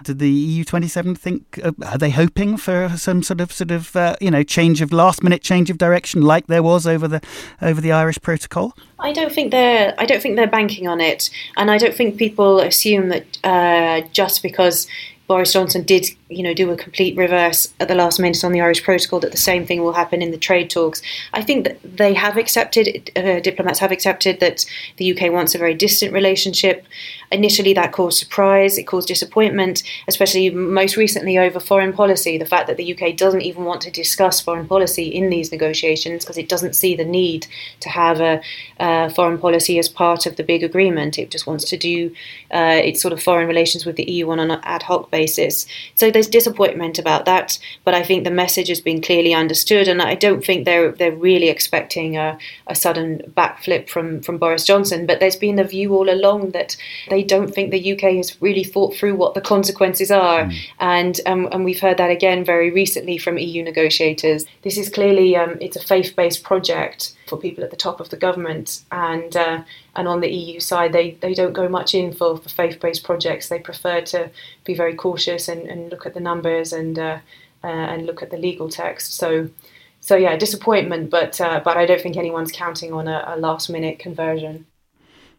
Do 0.03 0.13
the 0.13 0.29
EU 0.29 0.65
27 0.65 1.15
think, 1.15 1.61
uh, 1.63 1.71
are 1.85 1.97
they 1.97 2.09
hoping 2.09 2.57
for 2.57 2.89
some 2.97 3.23
sort 3.23 3.39
of, 3.39 3.53
sort 3.53 3.71
of, 3.71 3.95
uh, 3.95 4.17
you 4.19 4.29
know, 4.29 4.43
change 4.43 4.81
of 4.81 4.91
last 4.91 5.23
minute 5.23 5.41
change 5.41 5.69
of 5.69 5.77
direction 5.77 6.21
like 6.21 6.47
there 6.47 6.61
was 6.61 6.85
over 6.85 7.07
the, 7.07 7.21
over 7.61 7.79
the 7.79 7.93
Irish 7.93 8.19
Protocol? 8.21 8.73
I 9.03 9.11
don't 9.11 9.33
think 9.33 9.51
they're. 9.51 9.93
I 9.97 10.05
don't 10.05 10.21
think 10.21 10.37
they're 10.37 10.47
banking 10.47 10.87
on 10.87 11.01
it, 11.01 11.29
and 11.57 11.69
I 11.69 11.77
don't 11.77 11.93
think 11.93 12.15
people 12.15 12.61
assume 12.73 13.09
that 13.09 13.25
uh, 13.43 14.07
just 14.11 14.41
because 14.41 14.87
Boris 15.27 15.53
Johnson 15.53 15.83
did 15.83 16.07
you 16.29 16.43
know, 16.43 16.53
do 16.53 16.69
a 16.71 16.75
complete 16.75 17.15
reverse 17.15 17.73
at 17.79 17.87
the 17.87 17.95
last 17.95 18.19
minute 18.19 18.43
on 18.43 18.51
the 18.51 18.61
Irish 18.61 18.83
Protocol, 18.83 19.19
that 19.21 19.31
the 19.31 19.37
same 19.37 19.65
thing 19.65 19.81
will 19.81 19.93
happen 19.93 20.21
in 20.21 20.31
the 20.31 20.37
trade 20.37 20.69
talks. 20.69 21.01
I 21.33 21.41
think 21.41 21.65
that 21.65 21.77
they 21.83 22.13
have 22.13 22.37
accepted, 22.37 23.11
uh, 23.15 23.39
diplomats 23.39 23.79
have 23.79 23.91
accepted 23.91 24.39
that 24.41 24.65
the 24.97 25.13
UK 25.13 25.31
wants 25.31 25.55
a 25.55 25.57
very 25.57 25.75
distant 25.75 26.11
relationship. 26.13 26.85
Initially, 27.33 27.73
that 27.73 27.91
caused 27.91 28.17
surprise, 28.17 28.77
it 28.77 28.83
caused 28.83 29.07
disappointment, 29.07 29.83
especially 30.07 30.49
most 30.49 30.97
recently 30.97 31.37
over 31.37 31.59
foreign 31.59 31.93
policy. 31.93 32.37
The 32.37 32.45
fact 32.45 32.67
that 32.67 32.77
the 32.77 32.93
UK 32.93 33.15
doesn't 33.15 33.41
even 33.41 33.65
want 33.65 33.81
to 33.81 33.91
discuss 33.91 34.41
foreign 34.41 34.67
policy 34.67 35.07
in 35.07 35.29
these 35.29 35.51
negotiations 35.51 36.23
because 36.23 36.37
it 36.37 36.49
doesn't 36.49 36.75
see 36.75 36.95
the 36.95 37.05
need 37.05 37.47
to 37.81 37.89
have 37.89 38.19
a, 38.19 38.41
foreign 39.15 39.37
policy 39.37 39.79
as 39.79 39.87
part 39.87 40.25
of 40.25 40.35
the 40.35 40.43
big 40.43 40.61
agreement. 40.61 41.17
It 41.17 41.29
just 41.29 41.47
wants 41.47 41.63
to 41.65 41.77
do 41.77 42.13
uh, 42.51 42.81
its 42.83 43.01
sort 43.01 43.13
of 43.13 43.23
foreign 43.23 43.47
relations 43.47 43.85
with 43.85 43.95
the 43.95 44.09
EU 44.11 44.29
on 44.29 44.39
an 44.39 44.51
ad 44.51 44.83
hoc 44.83 45.09
basis. 45.09 45.65
So 45.95 46.11
there's 46.11 46.23
there's 46.23 46.43
disappointment 46.43 46.99
about 46.99 47.25
that, 47.25 47.59
but 47.83 47.93
I 47.93 48.03
think 48.03 48.23
the 48.23 48.31
message 48.31 48.69
has 48.69 48.79
been 48.79 49.01
clearly 49.01 49.33
understood, 49.33 49.87
and 49.87 50.01
I 50.01 50.15
don't 50.15 50.43
think 50.43 50.65
they're 50.65 50.91
they're 50.91 51.15
really 51.15 51.49
expecting 51.49 52.17
a, 52.17 52.37
a 52.67 52.75
sudden 52.75 53.21
backflip 53.35 53.89
from 53.89 54.21
from 54.21 54.37
Boris 54.37 54.65
Johnson. 54.65 55.05
But 55.05 55.19
there's 55.19 55.35
been 55.35 55.57
the 55.57 55.63
view 55.63 55.93
all 55.95 56.09
along 56.09 56.51
that 56.51 56.77
they 57.09 57.22
don't 57.23 57.53
think 57.53 57.71
the 57.71 57.93
UK 57.93 58.15
has 58.15 58.41
really 58.41 58.63
thought 58.63 58.95
through 58.95 59.15
what 59.15 59.33
the 59.33 59.41
consequences 59.41 60.11
are, 60.11 60.45
mm. 60.45 60.57
and 60.79 61.19
um, 61.25 61.47
and 61.51 61.65
we've 61.65 61.79
heard 61.79 61.97
that 61.97 62.09
again 62.09 62.43
very 62.43 62.71
recently 62.71 63.17
from 63.17 63.37
EU 63.37 63.63
negotiators. 63.63 64.45
This 64.61 64.77
is 64.77 64.89
clearly 64.89 65.35
um, 65.35 65.57
it's 65.61 65.75
a 65.75 65.81
faith 65.81 66.15
based 66.15 66.43
project 66.43 67.13
for 67.27 67.37
people 67.37 67.63
at 67.63 67.71
the 67.71 67.77
top 67.77 67.99
of 67.99 68.09
the 68.09 68.17
government, 68.17 68.83
and 68.91 69.35
uh, 69.35 69.63
and 69.95 70.07
on 70.07 70.21
the 70.21 70.31
EU 70.31 70.59
side, 70.59 70.93
they, 70.93 71.11
they 71.21 71.33
don't 71.33 71.53
go 71.53 71.69
much 71.69 71.93
in 71.93 72.13
for, 72.13 72.37
for 72.37 72.49
faith 72.49 72.79
based 72.79 73.03
projects. 73.03 73.49
They 73.49 73.59
prefer 73.59 74.01
to 74.01 74.29
be 74.63 74.73
very 74.73 74.95
cautious 74.95 75.47
and, 75.47 75.67
and 75.67 75.89
look 75.91 76.05
at 76.05 76.13
the 76.13 76.19
numbers 76.19 76.73
and 76.73 76.97
uh, 76.97 77.19
uh, 77.63 77.67
and 77.67 78.05
look 78.05 78.21
at 78.21 78.31
the 78.31 78.37
legal 78.37 78.69
text. 78.69 79.15
So 79.15 79.49
so 80.03 80.17
yeah, 80.17 80.35
disappointment, 80.35 81.09
but 81.09 81.39
uh, 81.39 81.61
but 81.63 81.77
I 81.77 81.85
don't 81.85 82.01
think 82.01 82.17
anyone's 82.17 82.51
counting 82.51 82.91
on 82.91 83.07
a, 83.07 83.23
a 83.27 83.37
last 83.37 83.69
minute 83.69 83.99
conversion. 83.99 84.65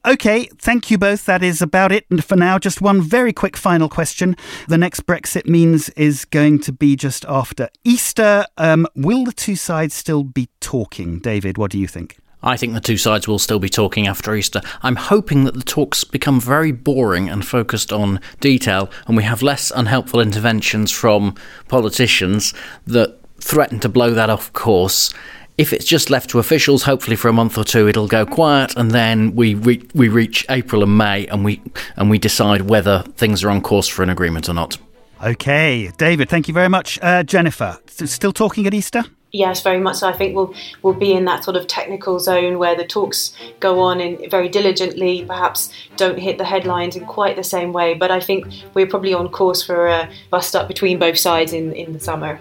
Okay, 0.06 0.48
thank 0.58 0.90
you 0.90 0.98
both. 0.98 1.24
That 1.24 1.42
is 1.42 1.62
about 1.62 1.90
it 1.90 2.04
and 2.10 2.22
for 2.22 2.36
now. 2.36 2.58
Just 2.58 2.82
one 2.82 3.00
very 3.00 3.32
quick 3.32 3.56
final 3.56 3.88
question. 3.88 4.36
The 4.68 4.76
next 4.76 5.06
Brexit 5.06 5.46
means 5.46 5.88
is 5.90 6.26
going 6.26 6.58
to 6.60 6.72
be 6.72 6.94
just 6.94 7.24
after 7.24 7.70
Easter. 7.84 8.44
Um, 8.58 8.86
will 8.94 9.24
the 9.24 9.32
two 9.32 9.56
sides 9.56 9.94
still 9.94 10.22
be 10.22 10.50
talking? 10.60 11.20
David, 11.20 11.56
what 11.56 11.70
do 11.70 11.78
you 11.78 11.86
think? 11.86 12.18
I 12.42 12.58
think 12.58 12.74
the 12.74 12.80
two 12.80 12.98
sides 12.98 13.26
will 13.26 13.38
still 13.38 13.58
be 13.58 13.70
talking 13.70 14.06
after 14.06 14.34
Easter. 14.34 14.60
I'm 14.82 14.96
hoping 14.96 15.44
that 15.44 15.54
the 15.54 15.62
talks 15.62 16.04
become 16.04 16.38
very 16.38 16.72
boring 16.72 17.30
and 17.30 17.42
focused 17.46 17.90
on 17.90 18.20
detail, 18.40 18.90
and 19.06 19.16
we 19.16 19.22
have 19.22 19.40
less 19.40 19.72
unhelpful 19.74 20.20
interventions 20.20 20.90
from 20.90 21.34
politicians 21.68 22.52
that 22.86 23.18
threaten 23.40 23.80
to 23.80 23.88
blow 23.88 24.12
that 24.12 24.28
off 24.28 24.52
course 24.52 25.14
if 25.56 25.72
it's 25.72 25.84
just 25.84 26.10
left 26.10 26.30
to 26.30 26.38
officials, 26.38 26.82
hopefully 26.82 27.16
for 27.16 27.28
a 27.28 27.32
month 27.32 27.56
or 27.56 27.64
two 27.64 27.88
it'll 27.88 28.08
go 28.08 28.26
quiet, 28.26 28.76
and 28.76 28.90
then 28.90 29.34
we 29.34 29.54
re- 29.54 29.86
we 29.94 30.08
reach 30.08 30.44
April 30.48 30.82
and 30.82 30.96
May, 30.96 31.26
and 31.26 31.44
we 31.44 31.60
and 31.96 32.10
we 32.10 32.18
decide 32.18 32.62
whether 32.62 33.02
things 33.16 33.44
are 33.44 33.50
on 33.50 33.60
course 33.60 33.88
for 33.88 34.02
an 34.02 34.10
agreement 34.10 34.48
or 34.48 34.54
not. 34.54 34.78
Okay, 35.22 35.90
David, 35.96 36.28
thank 36.28 36.48
you 36.48 36.54
very 36.54 36.68
much. 36.68 36.98
Uh, 37.00 37.22
Jennifer, 37.22 37.78
still 37.86 38.32
talking 38.32 38.66
at 38.66 38.74
Easter? 38.74 39.04
Yes, 39.30 39.62
very 39.62 39.80
much 39.80 39.96
so. 39.96 40.08
I 40.08 40.12
think 40.12 40.36
we'll 40.36 40.54
we'll 40.82 40.94
be 40.94 41.12
in 41.12 41.24
that 41.24 41.42
sort 41.42 41.56
of 41.56 41.66
technical 41.66 42.20
zone 42.20 42.58
where 42.58 42.76
the 42.76 42.84
talks 42.84 43.34
go 43.58 43.80
on 43.80 44.00
in 44.00 44.30
very 44.30 44.48
diligently, 44.48 45.24
perhaps 45.24 45.72
don't 45.96 46.18
hit 46.18 46.38
the 46.38 46.44
headlines 46.44 46.94
in 46.94 47.04
quite 47.04 47.34
the 47.34 47.42
same 47.42 47.72
way. 47.72 47.94
But 47.94 48.12
I 48.12 48.20
think 48.20 48.46
we're 48.74 48.86
probably 48.86 49.12
on 49.12 49.28
course 49.28 49.64
for 49.64 49.88
a 49.88 50.08
bust 50.30 50.54
up 50.54 50.68
between 50.68 51.00
both 51.00 51.18
sides 51.18 51.52
in, 51.52 51.72
in 51.72 51.92
the 51.92 52.00
summer. 52.00 52.38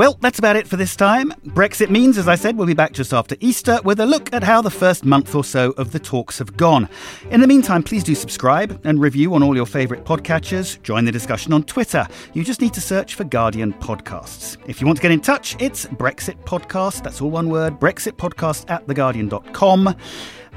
Well, 0.00 0.16
that's 0.22 0.38
about 0.38 0.56
it 0.56 0.66
for 0.66 0.78
this 0.78 0.96
time. 0.96 1.30
Brexit 1.48 1.90
means, 1.90 2.16
as 2.16 2.26
I 2.26 2.34
said, 2.34 2.56
we'll 2.56 2.66
be 2.66 2.72
back 2.72 2.92
just 2.92 3.12
after 3.12 3.36
Easter 3.38 3.80
with 3.84 4.00
a 4.00 4.06
look 4.06 4.32
at 4.32 4.42
how 4.42 4.62
the 4.62 4.70
first 4.70 5.04
month 5.04 5.34
or 5.34 5.44
so 5.44 5.72
of 5.72 5.92
the 5.92 5.98
talks 5.98 6.38
have 6.38 6.56
gone. 6.56 6.88
In 7.30 7.42
the 7.42 7.46
meantime, 7.46 7.82
please 7.82 8.02
do 8.02 8.14
subscribe 8.14 8.80
and 8.84 8.98
review 8.98 9.34
on 9.34 9.42
all 9.42 9.54
your 9.54 9.66
favourite 9.66 10.06
podcatchers. 10.06 10.82
Join 10.82 11.04
the 11.04 11.12
discussion 11.12 11.52
on 11.52 11.64
Twitter. 11.64 12.08
You 12.32 12.42
just 12.42 12.62
need 12.62 12.72
to 12.72 12.80
search 12.80 13.14
for 13.14 13.24
Guardian 13.24 13.74
Podcasts. 13.74 14.56
If 14.66 14.80
you 14.80 14.86
want 14.86 14.96
to 14.96 15.02
get 15.02 15.10
in 15.10 15.20
touch, 15.20 15.54
it's 15.60 15.84
Brexit 15.84 16.42
Podcast. 16.46 17.02
That's 17.02 17.20
all 17.20 17.28
one 17.28 17.50
word 17.50 17.78
Brexit 17.78 18.12
Podcast 18.12 18.70
at 18.70 18.86
theguardian.com. 18.86 19.94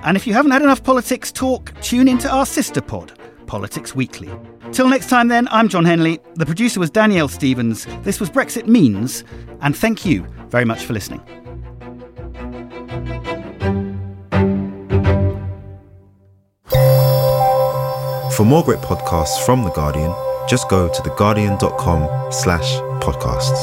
And 0.03 0.15
if 0.15 0.25
you 0.25 0.31
haven't 0.31 0.51
had 0.51 0.61
enough 0.61 0.85
politics 0.85 1.33
talk, 1.33 1.73
tune 1.81 2.07
into 2.07 2.31
our 2.31 2.45
sister 2.45 2.79
pod. 2.79 3.11
Politics 3.45 3.93
Weekly. 3.93 4.31
Till 4.73 4.89
next 4.89 5.07
time, 5.07 5.27
then, 5.27 5.47
I'm 5.51 5.69
Jon 5.69 5.85
Henley. 5.85 6.19
The 6.33 6.47
producer 6.47 6.79
was 6.79 6.89
Danielle 6.89 7.27
Stevens. 7.27 7.85
This 8.01 8.19
was 8.19 8.31
Brexit 8.31 8.65
Means, 8.65 9.23
and 9.61 9.77
thank 9.77 10.03
you 10.03 10.25
very 10.49 10.65
much 10.65 10.83
for 10.83 10.93
listening. 10.93 11.21
For 18.31 18.43
more 18.43 18.63
great 18.63 18.79
podcasts 18.79 19.45
from 19.45 19.63
The 19.63 19.69
Guardian, 19.75 20.11
just 20.49 20.67
go 20.69 20.91
to 20.91 21.01
theguardian.com 21.03 22.31
slash 22.31 22.73
podcasts. 22.99 23.61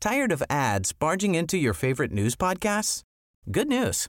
Tired 0.00 0.32
of 0.32 0.42
ads 0.48 0.92
barging 0.92 1.34
into 1.34 1.58
your 1.58 1.74
favorite 1.74 2.12
news 2.12 2.34
podcasts? 2.34 3.02
Good 3.50 3.68
news. 3.68 4.08